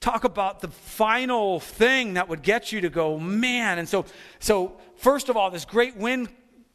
talk 0.00 0.24
about 0.24 0.60
the 0.60 0.68
final 0.68 1.60
thing 1.60 2.14
that 2.14 2.28
would 2.28 2.42
get 2.42 2.72
you 2.72 2.80
to 2.80 2.88
go, 2.88 3.18
man. 3.18 3.78
And 3.78 3.88
so, 3.88 4.06
so 4.38 4.78
first 4.96 5.28
of 5.28 5.36
all, 5.36 5.50
this 5.50 5.66
great 5.66 5.96
wind 5.96 6.28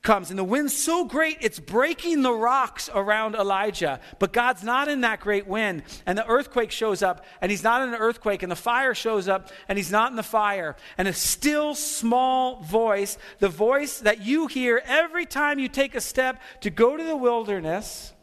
comes, 0.08 0.30
and 0.30 0.40
the 0.40 0.44
wind's 0.44 0.74
so 0.74 1.04
great, 1.04 1.38
it's 1.42 1.60
breaking 1.60 2.22
the 2.22 2.32
rocks 2.32 2.90
around 2.96 3.36
Elijah. 3.36 4.00
But 4.20 4.32
God's 4.32 4.64
not 4.64 4.88
in 4.88 5.02
that 5.02 5.20
great 5.20 5.48
wind. 5.48 5.84
And 6.06 6.18
the 6.18 6.26
earthquake 6.26 6.72
shows 6.72 7.04
up, 7.04 7.26
and 7.42 7.52
he's 7.52 7.62
not 7.62 7.82
in 7.82 7.90
an 7.90 8.00
earthquake, 8.00 8.42
and 8.42 8.50
the 8.50 8.56
fire 8.56 8.96
shows 8.96 9.28
up, 9.28 9.52
and 9.68 9.78
he's 9.78 9.92
not 9.92 10.10
in 10.10 10.16
the 10.16 10.24
fire. 10.24 10.78
And 10.98 11.10
a 11.10 11.14
still 11.14 11.76
small 11.76 12.62
voice, 12.62 13.18
the 13.40 13.50
voice 13.50 14.00
that 14.00 14.22
you 14.22 14.48
hear 14.48 14.82
every 14.86 15.26
time 15.26 15.60
you 15.60 15.68
take 15.68 15.94
a 15.94 16.02
step 16.02 16.42
to 16.62 16.70
go 16.70 16.96
to 16.96 17.04
the 17.04 17.18
wilderness 17.18 18.14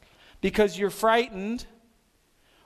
because 0.40 0.78
you're 0.78 0.88
frightened, 0.88 1.66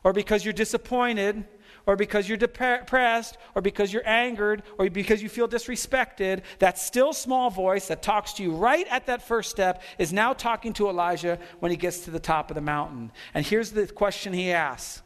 or 0.05 0.13
because 0.13 0.45
you're 0.45 0.55
disappointed, 0.55 1.45
or 1.89 1.97
because 1.97 2.29
you're 2.29 2.37
depressed, 2.37 3.39
or 3.55 3.63
because 3.63 3.91
you're 3.91 4.07
angered, 4.07 4.63
or 4.77 4.91
because 4.91 5.23
you 5.23 5.29
feel 5.31 5.49
disrespected, 5.49 6.43
that 6.59 6.79
still 6.79 7.15
small 7.15 7.49
voice 7.49 7.89
that 7.89 8.03
talks 8.03 8.35
to 8.35 8.43
you 8.43 8.53
right 8.53 8.87
at 8.91 9.07
that 9.07 9.27
first 9.27 9.51
step 9.51 9.83
is 9.99 10.13
now 10.13 10.35
talking 10.35 10.75
to 10.75 10.91
Elijah 10.91 11.39
when 11.61 11.71
he 11.71 11.79
gets 11.79 12.01
to 12.01 12.11
the 12.11 12.21
top 12.21 12.51
of 12.51 12.57
the 12.57 12.61
mountain. 12.61 13.11
And 13.33 13.45
here's 13.45 13.71
the 13.71 13.87
question 13.87 14.35
he 14.35 14.53
asks 14.53 15.01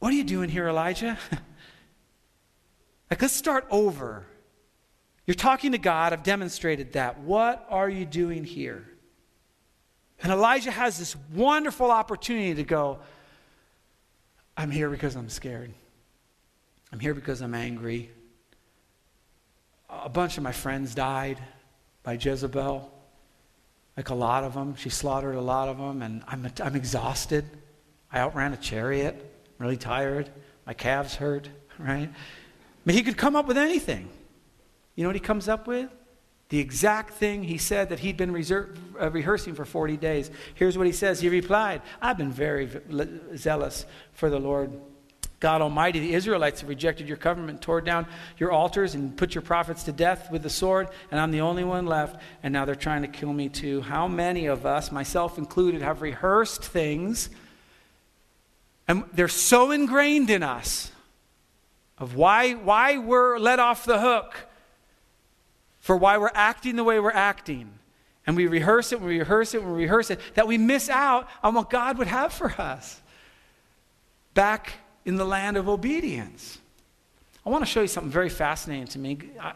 What 0.00 0.12
are 0.12 0.16
you 0.16 0.24
doing 0.24 0.50
here, 0.50 0.66
Elijah? 0.66 1.16
like, 3.08 3.22
let's 3.22 3.32
start 3.32 3.64
over. 3.70 4.26
You're 5.24 5.36
talking 5.36 5.70
to 5.70 5.78
God. 5.78 6.12
I've 6.12 6.24
demonstrated 6.24 6.94
that. 6.94 7.20
What 7.20 7.64
are 7.70 7.88
you 7.88 8.04
doing 8.04 8.42
here? 8.42 8.88
And 10.20 10.32
Elijah 10.32 10.72
has 10.72 10.98
this 10.98 11.14
wonderful 11.32 11.92
opportunity 11.92 12.54
to 12.54 12.64
go, 12.64 12.98
I'm 14.56 14.70
here 14.70 14.88
because 14.88 15.16
I'm 15.16 15.28
scared. 15.28 15.72
I'm 16.92 17.00
here 17.00 17.14
because 17.14 17.40
I'm 17.40 17.54
angry. 17.54 18.10
A 19.90 20.08
bunch 20.08 20.36
of 20.36 20.42
my 20.42 20.52
friends 20.52 20.94
died 20.94 21.38
by 22.02 22.14
Jezebel, 22.14 22.90
like 23.96 24.08
a 24.10 24.14
lot 24.14 24.44
of 24.44 24.54
them. 24.54 24.76
She 24.76 24.90
slaughtered 24.90 25.34
a 25.34 25.40
lot 25.40 25.68
of 25.68 25.78
them, 25.78 26.02
and 26.02 26.22
I'm, 26.28 26.46
I'm 26.62 26.76
exhausted. 26.76 27.44
I 28.12 28.20
outran 28.20 28.52
a 28.52 28.56
chariot, 28.56 29.16
I'm 29.58 29.64
really 29.64 29.76
tired, 29.76 30.30
my 30.66 30.74
calves 30.74 31.16
hurt, 31.16 31.48
right? 31.78 32.08
I 32.08 32.84
mean, 32.84 32.96
he 32.96 33.02
could 33.02 33.16
come 33.16 33.34
up 33.34 33.46
with 33.46 33.58
anything. 33.58 34.08
You 34.94 35.02
know 35.02 35.08
what 35.08 35.16
he 35.16 35.20
comes 35.20 35.48
up 35.48 35.66
with? 35.66 35.90
The 36.54 36.60
exact 36.60 37.14
thing 37.14 37.42
he 37.42 37.58
said 37.58 37.88
that 37.88 37.98
he'd 37.98 38.16
been 38.16 38.30
uh, 38.30 39.10
rehearsing 39.10 39.56
for 39.56 39.64
40 39.64 39.96
days. 39.96 40.30
Here's 40.54 40.78
what 40.78 40.86
he 40.86 40.92
says. 40.92 41.18
He 41.18 41.28
replied, 41.28 41.82
I've 42.00 42.16
been 42.16 42.30
very 42.30 42.70
zealous 43.34 43.86
for 44.12 44.30
the 44.30 44.38
Lord 44.38 44.72
God 45.40 45.62
Almighty. 45.62 45.98
The 45.98 46.14
Israelites 46.14 46.60
have 46.60 46.68
rejected 46.68 47.08
your 47.08 47.16
covenant, 47.16 47.60
tore 47.60 47.80
down 47.80 48.06
your 48.38 48.52
altars, 48.52 48.94
and 48.94 49.16
put 49.16 49.34
your 49.34 49.42
prophets 49.42 49.82
to 49.82 49.90
death 49.90 50.30
with 50.30 50.44
the 50.44 50.48
sword, 50.48 50.90
and 51.10 51.18
I'm 51.18 51.32
the 51.32 51.40
only 51.40 51.64
one 51.64 51.86
left, 51.86 52.22
and 52.44 52.52
now 52.52 52.64
they're 52.64 52.76
trying 52.76 53.02
to 53.02 53.08
kill 53.08 53.32
me 53.32 53.48
too. 53.48 53.80
How 53.80 54.06
many 54.06 54.46
of 54.46 54.64
us, 54.64 54.92
myself 54.92 55.38
included, 55.38 55.82
have 55.82 56.02
rehearsed 56.02 56.62
things, 56.62 57.30
and 58.86 59.02
they're 59.12 59.26
so 59.26 59.72
ingrained 59.72 60.30
in 60.30 60.44
us 60.44 60.92
of 61.98 62.14
why, 62.14 62.52
why 62.52 62.98
we're 62.98 63.40
let 63.40 63.58
off 63.58 63.84
the 63.84 63.98
hook 64.00 64.36
for 65.84 65.98
why 65.98 66.16
we're 66.16 66.30
acting 66.32 66.76
the 66.76 66.82
way 66.82 66.98
we're 66.98 67.10
acting. 67.10 67.70
And 68.26 68.34
we 68.34 68.46
rehearse 68.46 68.90
it, 68.90 69.02
we 69.02 69.18
rehearse 69.18 69.52
it, 69.52 69.62
we 69.62 69.70
rehearse 69.70 70.10
it, 70.10 70.18
that 70.32 70.46
we 70.46 70.56
miss 70.56 70.88
out 70.88 71.28
on 71.42 71.52
what 71.52 71.68
God 71.68 71.98
would 71.98 72.06
have 72.06 72.32
for 72.32 72.50
us 72.58 73.02
back 74.32 74.72
in 75.04 75.16
the 75.16 75.26
land 75.26 75.58
of 75.58 75.68
obedience. 75.68 76.58
I 77.44 77.50
want 77.50 77.66
to 77.66 77.70
show 77.70 77.82
you 77.82 77.86
something 77.86 78.10
very 78.10 78.30
fascinating 78.30 78.86
to 78.86 78.98
me. 78.98 79.18
I, 79.38 79.52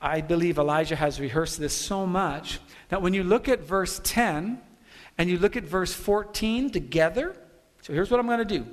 I 0.00 0.20
believe 0.22 0.58
Elijah 0.58 0.96
has 0.96 1.20
rehearsed 1.20 1.60
this 1.60 1.72
so 1.72 2.04
much 2.04 2.58
that 2.88 3.00
when 3.00 3.14
you 3.14 3.22
look 3.22 3.48
at 3.48 3.60
verse 3.60 4.00
10 4.02 4.60
and 5.18 5.30
you 5.30 5.38
look 5.38 5.56
at 5.56 5.62
verse 5.62 5.94
14 5.94 6.70
together, 6.70 7.36
so 7.82 7.92
here's 7.92 8.10
what 8.10 8.18
I'm 8.18 8.26
going 8.26 8.40
to 8.40 8.44
do. 8.44 8.66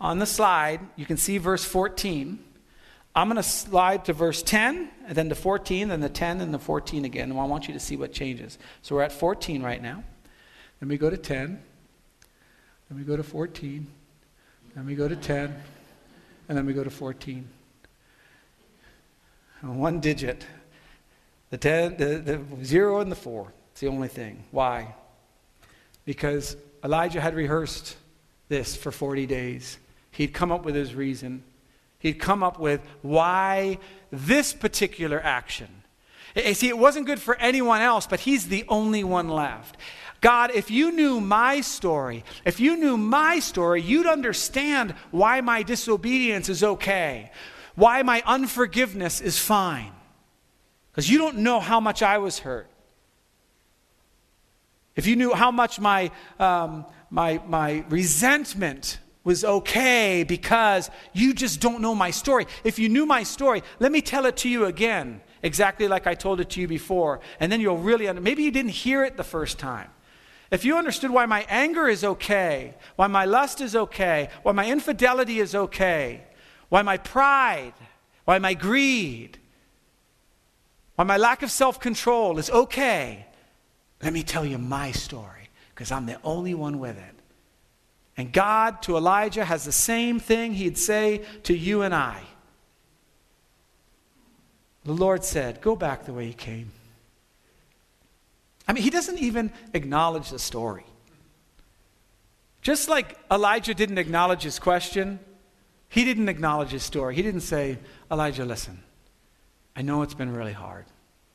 On 0.00 0.18
the 0.18 0.26
slide, 0.26 0.80
you 0.96 1.06
can 1.06 1.16
see 1.16 1.38
verse 1.38 1.64
14. 1.64 2.40
I'm 3.18 3.26
going 3.26 3.36
to 3.36 3.42
slide 3.42 4.04
to 4.04 4.12
verse 4.12 4.44
10, 4.44 4.88
and 5.08 5.16
then 5.16 5.28
to 5.28 5.34
14, 5.34 5.88
then 5.88 5.98
the 5.98 6.08
10, 6.08 6.40
and 6.40 6.54
the 6.54 6.58
14 6.60 7.04
again. 7.04 7.32
And 7.32 7.40
I 7.40 7.44
want 7.46 7.66
you 7.66 7.74
to 7.74 7.80
see 7.80 7.96
what 7.96 8.12
changes. 8.12 8.58
So 8.82 8.94
we're 8.94 9.02
at 9.02 9.10
14 9.10 9.60
right 9.60 9.82
now. 9.82 10.04
Then 10.78 10.88
we 10.88 10.98
go 10.98 11.10
to 11.10 11.16
10. 11.16 11.60
Then 12.88 12.98
we 12.98 13.02
go 13.02 13.16
to 13.16 13.24
14. 13.24 13.88
Then 14.76 14.86
we 14.86 14.94
go 14.94 15.08
to 15.08 15.16
10. 15.16 15.52
And 16.48 16.56
then 16.56 16.64
we 16.64 16.72
go 16.72 16.84
to 16.84 16.90
14. 16.90 17.48
And 19.62 19.80
one 19.80 19.98
digit. 19.98 20.46
The 21.50 21.58
10, 21.58 21.96
the, 21.96 22.04
the 22.18 22.64
0 22.64 23.00
and 23.00 23.10
the 23.10 23.16
4. 23.16 23.52
It's 23.72 23.80
the 23.80 23.88
only 23.88 24.06
thing. 24.06 24.44
Why? 24.52 24.94
Because 26.04 26.56
Elijah 26.84 27.20
had 27.20 27.34
rehearsed 27.34 27.96
this 28.48 28.76
for 28.76 28.92
40 28.92 29.26
days. 29.26 29.78
He'd 30.12 30.32
come 30.32 30.52
up 30.52 30.64
with 30.64 30.76
his 30.76 30.94
reason. 30.94 31.42
He'd 31.98 32.20
come 32.20 32.42
up 32.42 32.58
with 32.58 32.80
why 33.02 33.78
this 34.10 34.52
particular 34.52 35.20
action. 35.20 35.68
See, 36.52 36.68
it 36.68 36.78
wasn't 36.78 37.06
good 37.06 37.20
for 37.20 37.36
anyone 37.36 37.80
else, 37.80 38.06
but 38.06 38.20
he's 38.20 38.48
the 38.48 38.64
only 38.68 39.02
one 39.02 39.28
left. 39.28 39.76
God, 40.20 40.50
if 40.52 40.70
you 40.70 40.92
knew 40.92 41.20
my 41.20 41.60
story, 41.60 42.24
if 42.44 42.60
you 42.60 42.76
knew 42.76 42.96
my 42.96 43.38
story, 43.38 43.82
you'd 43.82 44.06
understand 44.06 44.92
why 45.10 45.40
my 45.40 45.62
disobedience 45.62 46.48
is 46.48 46.62
okay, 46.62 47.30
why 47.74 48.02
my 48.02 48.22
unforgiveness 48.26 49.20
is 49.20 49.38
fine. 49.38 49.92
Because 50.90 51.08
you 51.08 51.18
don't 51.18 51.38
know 51.38 51.60
how 51.60 51.80
much 51.80 52.02
I 52.02 52.18
was 52.18 52.40
hurt. 52.40 52.68
If 54.96 55.06
you 55.06 55.14
knew 55.14 55.32
how 55.32 55.52
much 55.52 55.78
my, 55.78 56.10
um, 56.40 56.84
my, 57.10 57.40
my 57.46 57.84
resentment 57.88 58.98
was 59.28 59.44
okay 59.44 60.24
because 60.24 60.90
you 61.12 61.34
just 61.34 61.60
don't 61.60 61.82
know 61.82 61.94
my 61.94 62.10
story. 62.10 62.46
If 62.64 62.78
you 62.78 62.88
knew 62.88 63.04
my 63.04 63.24
story, 63.24 63.62
let 63.78 63.92
me 63.92 64.00
tell 64.00 64.24
it 64.24 64.38
to 64.38 64.48
you 64.48 64.64
again, 64.64 65.20
exactly 65.42 65.86
like 65.86 66.06
I 66.06 66.14
told 66.14 66.40
it 66.40 66.48
to 66.50 66.62
you 66.62 66.66
before. 66.66 67.20
And 67.38 67.52
then 67.52 67.60
you'll 67.60 67.76
really, 67.76 68.08
under- 68.08 68.22
maybe 68.22 68.42
you 68.42 68.50
didn't 68.50 68.70
hear 68.70 69.04
it 69.04 69.18
the 69.18 69.22
first 69.22 69.58
time. 69.58 69.90
If 70.50 70.64
you 70.64 70.78
understood 70.78 71.10
why 71.10 71.26
my 71.26 71.44
anger 71.50 71.88
is 71.88 72.04
okay, 72.04 72.74
why 72.96 73.06
my 73.06 73.26
lust 73.26 73.60
is 73.60 73.76
okay, 73.76 74.30
why 74.44 74.52
my 74.52 74.66
infidelity 74.66 75.40
is 75.40 75.54
okay, 75.54 76.22
why 76.70 76.80
my 76.80 76.96
pride, 76.96 77.74
why 78.24 78.38
my 78.38 78.54
greed, 78.54 79.36
why 80.94 81.04
my 81.04 81.18
lack 81.18 81.42
of 81.42 81.50
self 81.50 81.78
control 81.78 82.38
is 82.38 82.48
okay, 82.48 83.26
let 84.02 84.14
me 84.14 84.22
tell 84.22 84.46
you 84.46 84.56
my 84.56 84.90
story 84.90 85.50
because 85.74 85.92
I'm 85.92 86.06
the 86.06 86.18
only 86.24 86.54
one 86.54 86.78
with 86.78 86.96
it. 86.96 87.17
And 88.18 88.32
God 88.32 88.82
to 88.82 88.96
Elijah 88.96 89.44
has 89.44 89.64
the 89.64 89.72
same 89.72 90.18
thing 90.18 90.52
he'd 90.52 90.76
say 90.76 91.22
to 91.44 91.56
you 91.56 91.82
and 91.82 91.94
I. 91.94 92.20
The 94.84 94.92
Lord 94.92 95.22
said, 95.24 95.60
Go 95.60 95.76
back 95.76 96.04
the 96.04 96.12
way 96.12 96.26
you 96.26 96.34
came. 96.34 96.72
I 98.66 98.72
mean, 98.72 98.82
he 98.82 98.90
doesn't 98.90 99.18
even 99.18 99.52
acknowledge 99.72 100.30
the 100.30 100.38
story. 100.38 100.84
Just 102.60 102.88
like 102.88 103.16
Elijah 103.30 103.72
didn't 103.72 103.98
acknowledge 103.98 104.42
his 104.42 104.58
question, 104.58 105.20
he 105.88 106.04
didn't 106.04 106.28
acknowledge 106.28 106.70
his 106.70 106.82
story. 106.82 107.14
He 107.14 107.22
didn't 107.22 107.42
say, 107.42 107.78
Elijah, 108.10 108.44
listen, 108.44 108.82
I 109.76 109.82
know 109.82 110.02
it's 110.02 110.12
been 110.12 110.34
really 110.34 110.52
hard. 110.52 110.86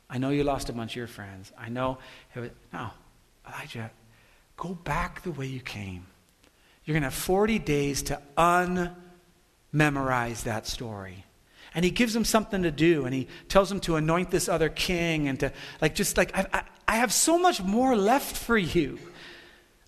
I 0.10 0.18
know 0.18 0.32
you 0.32 0.44
lost 0.44 0.68
a 0.68 0.74
bunch 0.74 0.92
of 0.92 0.98
your 0.98 1.08
friends. 1.08 1.54
I 1.58 1.70
know. 1.70 1.98
It 2.36 2.40
was, 2.42 2.50
No, 2.74 2.90
Elijah, 3.48 3.90
go 4.58 4.74
back 4.74 5.24
the 5.24 5.32
way 5.32 5.48
you 5.48 5.62
came. 5.62 6.06
You're 6.86 6.94
going 6.94 7.04
to 7.04 7.08
have 7.08 7.14
40 7.14 7.60
days 7.60 8.04
to 8.04 8.22
unmemorize 8.38 10.44
that 10.44 10.68
story. 10.68 11.26
And 11.76 11.84
he 11.84 11.92
gives 11.92 12.14
them 12.14 12.26
something 12.26 12.64
to 12.64 12.72
do, 12.72 13.06
and 13.06 13.14
he 13.14 13.28
tells 13.48 13.70
them 13.70 13.80
to 13.82 13.96
anoint 13.96 14.30
this 14.30 14.48
other 14.48 14.70
king 14.70 15.28
and 15.28 15.40
to, 15.40 15.52
like, 15.82 15.96
just 15.96 16.18
like, 16.18 16.36
I, 16.38 16.46
I, 16.54 16.64
I 16.88 16.96
have 16.98 17.12
so 17.12 17.40
much 17.40 17.64
more 17.64 17.96
left 17.96 18.38
for 18.38 18.58
you. 18.58 19.00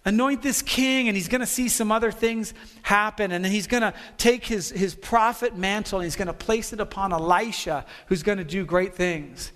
Anoint 0.03 0.41
this 0.41 0.61
king, 0.61 1.07
and 1.07 1.17
he's 1.17 1.27
going 1.27 1.41
to 1.41 1.47
see 1.47 1.67
some 1.67 1.91
other 1.91 2.11
things 2.11 2.53
happen. 2.83 3.31
And 3.31 3.43
then 3.43 3.51
he's 3.51 3.67
going 3.67 3.81
to 3.81 3.93
take 4.17 4.45
his, 4.45 4.69
his 4.69 4.93
prophet 4.93 5.57
mantle 5.57 5.99
and 5.99 6.05
he's 6.05 6.15
going 6.15 6.27
to 6.27 6.33
place 6.33 6.73
it 6.73 6.79
upon 6.79 7.11
Elisha, 7.11 7.85
who's 8.05 8.21
going 8.21 8.37
to 8.37 8.43
do 8.43 8.65
great 8.65 8.93
things. 8.93 9.51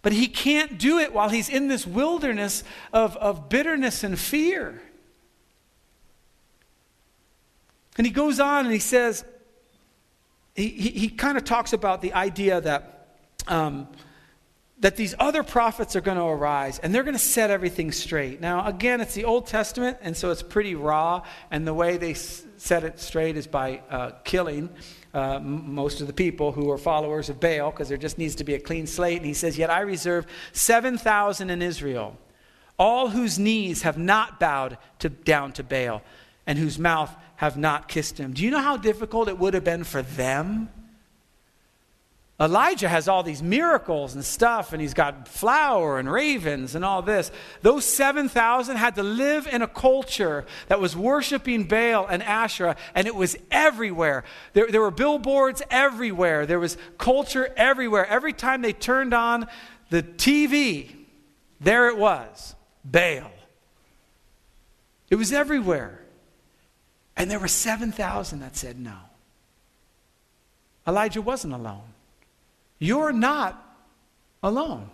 But 0.00 0.12
he 0.12 0.28
can't 0.28 0.78
do 0.78 0.98
it 0.98 1.12
while 1.12 1.28
he's 1.28 1.50
in 1.50 1.68
this 1.68 1.86
wilderness 1.86 2.64
of, 2.92 3.16
of 3.18 3.50
bitterness 3.50 4.02
and 4.02 4.18
fear. 4.18 4.80
And 7.98 8.06
he 8.06 8.12
goes 8.12 8.40
on 8.40 8.64
and 8.64 8.72
he 8.72 8.80
says, 8.80 9.24
he, 10.54 10.68
he, 10.68 10.90
he 10.90 11.08
kind 11.08 11.36
of 11.36 11.44
talks 11.44 11.72
about 11.72 12.00
the 12.00 12.14
idea 12.14 12.60
that, 12.60 13.08
um, 13.46 13.88
that 14.78 14.96
these 14.96 15.14
other 15.18 15.42
prophets 15.42 15.94
are 15.96 16.00
going 16.00 16.16
to 16.16 16.24
arise 16.24 16.78
and 16.78 16.94
they're 16.94 17.02
going 17.02 17.14
to 17.14 17.18
set 17.18 17.50
everything 17.50 17.92
straight. 17.92 18.40
Now, 18.40 18.66
again, 18.66 19.00
it's 19.00 19.14
the 19.14 19.24
Old 19.24 19.46
Testament, 19.46 19.98
and 20.00 20.16
so 20.16 20.30
it's 20.30 20.42
pretty 20.42 20.74
raw, 20.74 21.22
and 21.50 21.66
the 21.66 21.74
way 21.74 21.98
they 21.98 22.12
s- 22.12 22.42
set 22.56 22.84
it 22.84 22.98
straight 23.00 23.36
is 23.36 23.46
by 23.46 23.82
uh, 23.90 24.12
killing. 24.24 24.70
Uh, 25.12 25.38
most 25.40 26.02
of 26.02 26.06
the 26.06 26.12
people 26.12 26.52
who 26.52 26.70
are 26.70 26.76
followers 26.76 27.30
of 27.30 27.40
Baal, 27.40 27.70
because 27.70 27.88
there 27.88 27.96
just 27.96 28.18
needs 28.18 28.34
to 28.34 28.44
be 28.44 28.54
a 28.54 28.60
clean 28.60 28.86
slate. 28.86 29.16
And 29.16 29.26
he 29.26 29.32
says, 29.32 29.56
Yet 29.56 29.70
I 29.70 29.80
reserve 29.80 30.26
7,000 30.52 31.48
in 31.48 31.62
Israel, 31.62 32.18
all 32.78 33.08
whose 33.08 33.38
knees 33.38 33.80
have 33.82 33.96
not 33.96 34.38
bowed 34.38 34.76
to, 34.98 35.08
down 35.08 35.52
to 35.52 35.62
Baal, 35.62 36.02
and 36.46 36.58
whose 36.58 36.78
mouth 36.78 37.14
have 37.36 37.56
not 37.56 37.88
kissed 37.88 38.18
him. 38.18 38.32
Do 38.32 38.42
you 38.42 38.50
know 38.50 38.60
how 38.60 38.76
difficult 38.76 39.28
it 39.28 39.38
would 39.38 39.54
have 39.54 39.64
been 39.64 39.84
for 39.84 40.02
them? 40.02 40.68
Elijah 42.38 42.88
has 42.88 43.08
all 43.08 43.22
these 43.22 43.42
miracles 43.42 44.14
and 44.14 44.22
stuff, 44.22 44.74
and 44.74 44.82
he's 44.82 44.92
got 44.92 45.26
flour 45.26 45.98
and 45.98 46.10
ravens 46.10 46.74
and 46.74 46.84
all 46.84 47.00
this. 47.00 47.30
Those 47.62 47.86
7,000 47.86 48.76
had 48.76 48.96
to 48.96 49.02
live 49.02 49.46
in 49.46 49.62
a 49.62 49.66
culture 49.66 50.44
that 50.68 50.78
was 50.78 50.94
worshiping 50.94 51.64
Baal 51.64 52.06
and 52.06 52.22
Asherah, 52.22 52.76
and 52.94 53.06
it 53.06 53.14
was 53.14 53.38
everywhere. 53.50 54.22
There, 54.52 54.66
there 54.66 54.82
were 54.82 54.90
billboards 54.90 55.62
everywhere, 55.70 56.44
there 56.44 56.60
was 56.60 56.76
culture 56.98 57.50
everywhere. 57.56 58.06
Every 58.06 58.34
time 58.34 58.60
they 58.60 58.74
turned 58.74 59.14
on 59.14 59.46
the 59.88 60.02
TV, 60.02 60.90
there 61.58 61.88
it 61.88 61.96
was 61.96 62.54
Baal. 62.84 63.32
It 65.08 65.16
was 65.16 65.32
everywhere. 65.32 66.02
And 67.16 67.30
there 67.30 67.38
were 67.38 67.48
7,000 67.48 68.40
that 68.40 68.56
said 68.56 68.78
no. 68.78 68.96
Elijah 70.86 71.22
wasn't 71.22 71.54
alone. 71.54 71.82
You're 72.78 73.12
not 73.12 73.62
alone. 74.42 74.90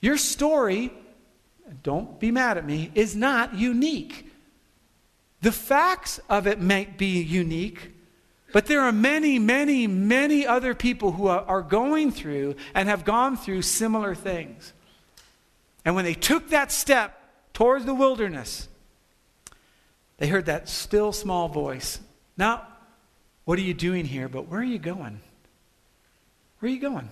Your 0.00 0.16
story, 0.16 0.92
don't 1.82 2.20
be 2.20 2.30
mad 2.30 2.58
at 2.58 2.66
me, 2.66 2.90
is 2.94 3.16
not 3.16 3.54
unique. 3.54 4.30
The 5.42 5.52
facts 5.52 6.20
of 6.28 6.46
it 6.46 6.60
might 6.60 6.98
be 6.98 7.20
unique, 7.22 7.92
but 8.52 8.66
there 8.66 8.82
are 8.82 8.92
many, 8.92 9.38
many, 9.38 9.86
many 9.86 10.46
other 10.46 10.74
people 10.74 11.12
who 11.12 11.28
are 11.28 11.62
going 11.62 12.10
through 12.10 12.56
and 12.74 12.88
have 12.88 13.04
gone 13.04 13.36
through 13.36 13.62
similar 13.62 14.14
things. 14.14 14.72
And 15.84 15.94
when 15.94 16.04
they 16.04 16.14
took 16.14 16.50
that 16.50 16.70
step 16.70 17.16
towards 17.54 17.86
the 17.86 17.94
wilderness, 17.94 18.68
They 20.20 20.28
heard 20.28 20.46
that 20.46 20.68
still 20.68 21.12
small 21.12 21.48
voice. 21.48 21.98
Now, 22.36 22.66
what 23.46 23.58
are 23.58 23.62
you 23.62 23.72
doing 23.74 24.04
here? 24.04 24.28
But 24.28 24.48
where 24.48 24.60
are 24.60 24.62
you 24.62 24.78
going? 24.78 25.18
Where 26.58 26.70
are 26.70 26.74
you 26.74 26.78
going? 26.80 27.08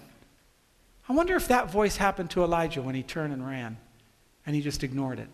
I 1.09 1.15
wonder 1.15 1.35
if 1.35 1.49
that 1.49 1.71
voice 1.71 1.97
happened 1.97 2.31
to 2.33 2.45
Elijah 2.45 2.83
when 2.83 2.95
he 2.95 3.03
turned 3.03 3.33
and 3.33 3.45
ran 3.45 3.79
and 4.45 4.55
he 4.55 4.61
just 4.61 4.85
ignored 4.85 5.19
it. 5.19 5.29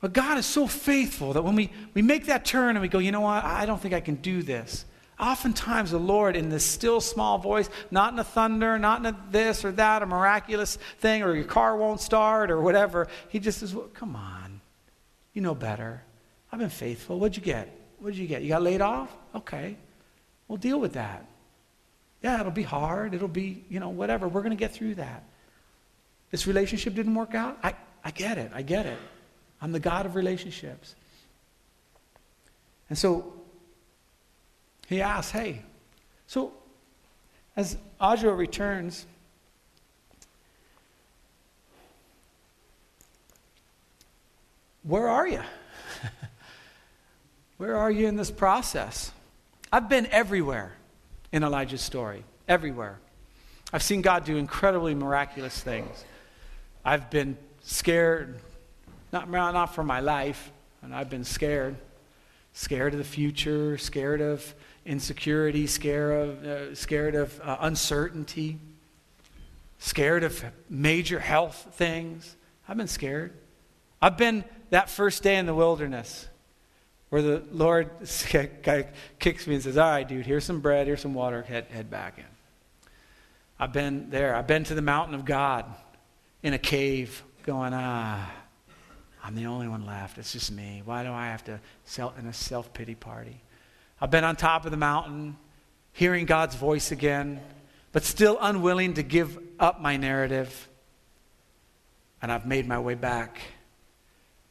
But 0.00 0.12
God 0.12 0.38
is 0.38 0.46
so 0.46 0.66
faithful 0.66 1.34
that 1.34 1.42
when 1.42 1.54
we, 1.54 1.70
we 1.94 2.02
make 2.02 2.26
that 2.26 2.44
turn 2.44 2.70
and 2.70 2.80
we 2.82 2.88
go, 2.88 2.98
you 2.98 3.12
know 3.12 3.20
what, 3.20 3.44
I 3.44 3.64
don't 3.64 3.80
think 3.80 3.94
I 3.94 4.00
can 4.00 4.16
do 4.16 4.42
this. 4.42 4.84
Oftentimes, 5.20 5.92
the 5.92 5.98
Lord, 5.98 6.34
in 6.34 6.48
this 6.48 6.66
still 6.66 7.00
small 7.00 7.38
voice, 7.38 7.70
not 7.92 8.12
in 8.12 8.18
a 8.18 8.24
thunder, 8.24 8.76
not 8.76 8.98
in 8.98 9.06
a 9.06 9.16
this 9.30 9.64
or 9.64 9.70
that, 9.70 10.02
a 10.02 10.06
miraculous 10.06 10.78
thing, 10.98 11.22
or 11.22 11.36
your 11.36 11.44
car 11.44 11.76
won't 11.76 12.00
start, 12.00 12.50
or 12.50 12.60
whatever, 12.60 13.06
He 13.28 13.38
just 13.38 13.60
says, 13.60 13.72
well, 13.72 13.88
Come 13.94 14.16
on. 14.16 14.41
You 15.32 15.42
know 15.42 15.54
better. 15.54 16.02
I've 16.50 16.58
been 16.58 16.68
faithful. 16.68 17.18
What'd 17.18 17.36
you 17.36 17.42
get? 17.42 17.68
What'd 17.98 18.18
you 18.18 18.26
get? 18.26 18.42
You 18.42 18.48
got 18.48 18.62
laid 18.62 18.80
off? 18.80 19.10
Okay. 19.34 19.76
We'll 20.48 20.58
deal 20.58 20.78
with 20.78 20.94
that. 20.94 21.24
Yeah, 22.22 22.40
it'll 22.40 22.52
be 22.52 22.62
hard. 22.62 23.14
It'll 23.14 23.28
be, 23.28 23.64
you 23.68 23.80
know, 23.80 23.88
whatever. 23.88 24.28
We're 24.28 24.42
going 24.42 24.56
to 24.56 24.56
get 24.56 24.72
through 24.72 24.96
that. 24.96 25.24
This 26.30 26.46
relationship 26.46 26.94
didn't 26.94 27.14
work 27.14 27.34
out? 27.34 27.58
I, 27.62 27.74
I 28.04 28.10
get 28.10 28.38
it. 28.38 28.52
I 28.54 28.62
get 28.62 28.86
it. 28.86 28.98
I'm 29.60 29.72
the 29.72 29.80
God 29.80 30.06
of 30.06 30.14
relationships. 30.14 30.94
And 32.88 32.98
so 32.98 33.32
he 34.88 35.00
asks, 35.00 35.30
hey, 35.30 35.62
so 36.26 36.52
as 37.56 37.76
Audra 38.00 38.36
returns, 38.36 39.06
where 44.82 45.08
are 45.08 45.26
you? 45.26 45.40
where 47.56 47.76
are 47.76 47.90
you 47.90 48.06
in 48.06 48.16
this 48.16 48.30
process? 48.30 49.12
I've 49.72 49.88
been 49.88 50.06
everywhere 50.06 50.72
in 51.30 51.44
Elijah's 51.44 51.80
story, 51.80 52.24
everywhere. 52.48 52.98
I've 53.72 53.82
seen 53.82 54.02
God 54.02 54.24
do 54.24 54.36
incredibly 54.36 54.94
miraculous 54.94 55.60
things. 55.60 56.04
I've 56.84 57.10
been 57.10 57.38
scared, 57.62 58.38
not, 59.12 59.30
not 59.30 59.74
for 59.74 59.82
my 59.82 60.00
life, 60.00 60.50
and 60.82 60.94
I've 60.94 61.08
been 61.08 61.24
scared. 61.24 61.76
Scared 62.52 62.92
of 62.92 62.98
the 62.98 63.04
future, 63.04 63.78
scared 63.78 64.20
of 64.20 64.54
insecurity, 64.84 65.66
scared 65.66 66.28
of, 66.28 66.44
uh, 66.44 66.74
scared 66.74 67.14
of 67.14 67.40
uh, 67.42 67.56
uncertainty, 67.60 68.58
scared 69.78 70.22
of 70.22 70.44
major 70.68 71.18
health 71.18 71.68
things. 71.72 72.36
I've 72.68 72.76
been 72.76 72.88
scared. 72.88 73.32
I've 74.02 74.18
been 74.18 74.44
that 74.72 74.88
first 74.88 75.22
day 75.22 75.36
in 75.36 75.44
the 75.44 75.54
wilderness 75.54 76.26
where 77.10 77.20
the 77.20 77.42
Lord 77.52 77.90
kicks 79.18 79.46
me 79.46 79.54
and 79.54 79.62
says, 79.62 79.76
All 79.76 79.90
right, 79.90 80.08
dude, 80.08 80.24
here's 80.24 80.44
some 80.44 80.60
bread, 80.60 80.86
here's 80.86 81.02
some 81.02 81.12
water, 81.12 81.42
head, 81.42 81.66
head 81.66 81.90
back 81.90 82.16
in. 82.16 82.24
I've 83.58 83.74
been 83.74 84.08
there. 84.08 84.34
I've 84.34 84.46
been 84.46 84.64
to 84.64 84.74
the 84.74 84.80
mountain 84.80 85.14
of 85.14 85.26
God 85.26 85.66
in 86.42 86.54
a 86.54 86.58
cave 86.58 87.22
going, 87.42 87.72
Ah, 87.74 88.32
I'm 89.22 89.34
the 89.34 89.44
only 89.44 89.68
one 89.68 89.84
left. 89.84 90.16
It's 90.16 90.32
just 90.32 90.50
me. 90.50 90.80
Why 90.86 91.02
do 91.02 91.12
I 91.12 91.26
have 91.26 91.44
to 91.44 91.60
sell 91.84 92.14
in 92.18 92.24
a 92.24 92.32
self 92.32 92.72
pity 92.72 92.94
party? 92.94 93.42
I've 94.00 94.10
been 94.10 94.24
on 94.24 94.36
top 94.36 94.64
of 94.64 94.70
the 94.70 94.78
mountain, 94.78 95.36
hearing 95.92 96.24
God's 96.24 96.54
voice 96.54 96.92
again, 96.92 97.42
but 97.92 98.04
still 98.04 98.38
unwilling 98.40 98.94
to 98.94 99.02
give 99.02 99.38
up 99.60 99.82
my 99.82 99.98
narrative. 99.98 100.66
And 102.22 102.32
I've 102.32 102.46
made 102.46 102.66
my 102.66 102.78
way 102.78 102.94
back 102.94 103.38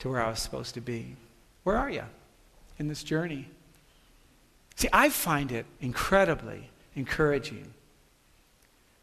to 0.02 0.10
where 0.10 0.22
I 0.22 0.30
was 0.30 0.40
supposed 0.40 0.74
to 0.74 0.82
be. 0.82 1.16
Where 1.64 1.78
are 1.78 1.90
you 1.90 2.04
in 2.80 2.88
this 2.88 3.04
journey? 3.04 3.48
See, 4.76 4.90
I 4.92 5.10
find 5.10 5.52
it 5.52 5.68
incredibly 5.80 6.70
encouraging 6.96 7.74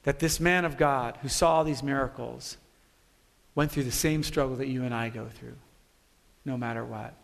that 0.02 0.18
this 0.18 0.40
man 0.40 0.64
of 0.64 0.76
God 0.76 1.16
who 1.22 1.28
saw 1.28 1.62
these 1.62 1.84
miracles 1.84 2.56
went 3.54 3.70
through 3.70 3.84
the 3.84 3.92
same 3.92 4.24
struggle 4.24 4.56
that 4.56 4.66
you 4.66 4.82
and 4.82 4.92
I 4.92 5.08
go 5.08 5.26
through, 5.26 5.54
no 6.44 6.56
matter 6.56 6.84
what. 6.84 7.14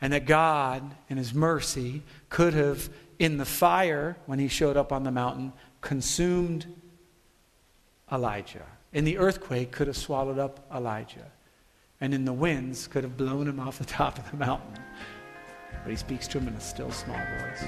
And 0.00 0.12
that 0.12 0.26
God, 0.26 0.82
in 1.08 1.16
His 1.16 1.32
mercy, 1.32 2.02
could 2.28 2.54
have, 2.54 2.88
in 3.20 3.36
the 3.36 3.44
fire, 3.44 4.16
when 4.26 4.40
He 4.40 4.48
showed 4.48 4.76
up 4.76 4.92
on 4.92 5.04
the 5.04 5.12
mountain, 5.12 5.52
consumed 5.80 6.66
Elijah. 8.10 8.66
In 8.92 9.04
the 9.04 9.18
earthquake, 9.18 9.70
could 9.70 9.86
have 9.86 9.96
swallowed 9.96 10.38
up 10.38 10.66
Elijah. 10.74 11.30
And 12.00 12.12
in 12.12 12.24
the 12.24 12.32
winds, 12.32 12.86
could 12.86 13.04
have 13.04 13.16
blown 13.16 13.48
him 13.48 13.58
off 13.58 13.78
the 13.78 13.84
top 13.84 14.18
of 14.18 14.30
the 14.30 14.36
mountain. 14.36 14.82
But 15.82 15.90
He 15.90 15.96
speaks 15.96 16.28
to 16.28 16.38
him 16.38 16.48
in 16.48 16.54
a 16.54 16.60
still 16.60 16.90
small 16.90 17.16
voice. 17.16 17.64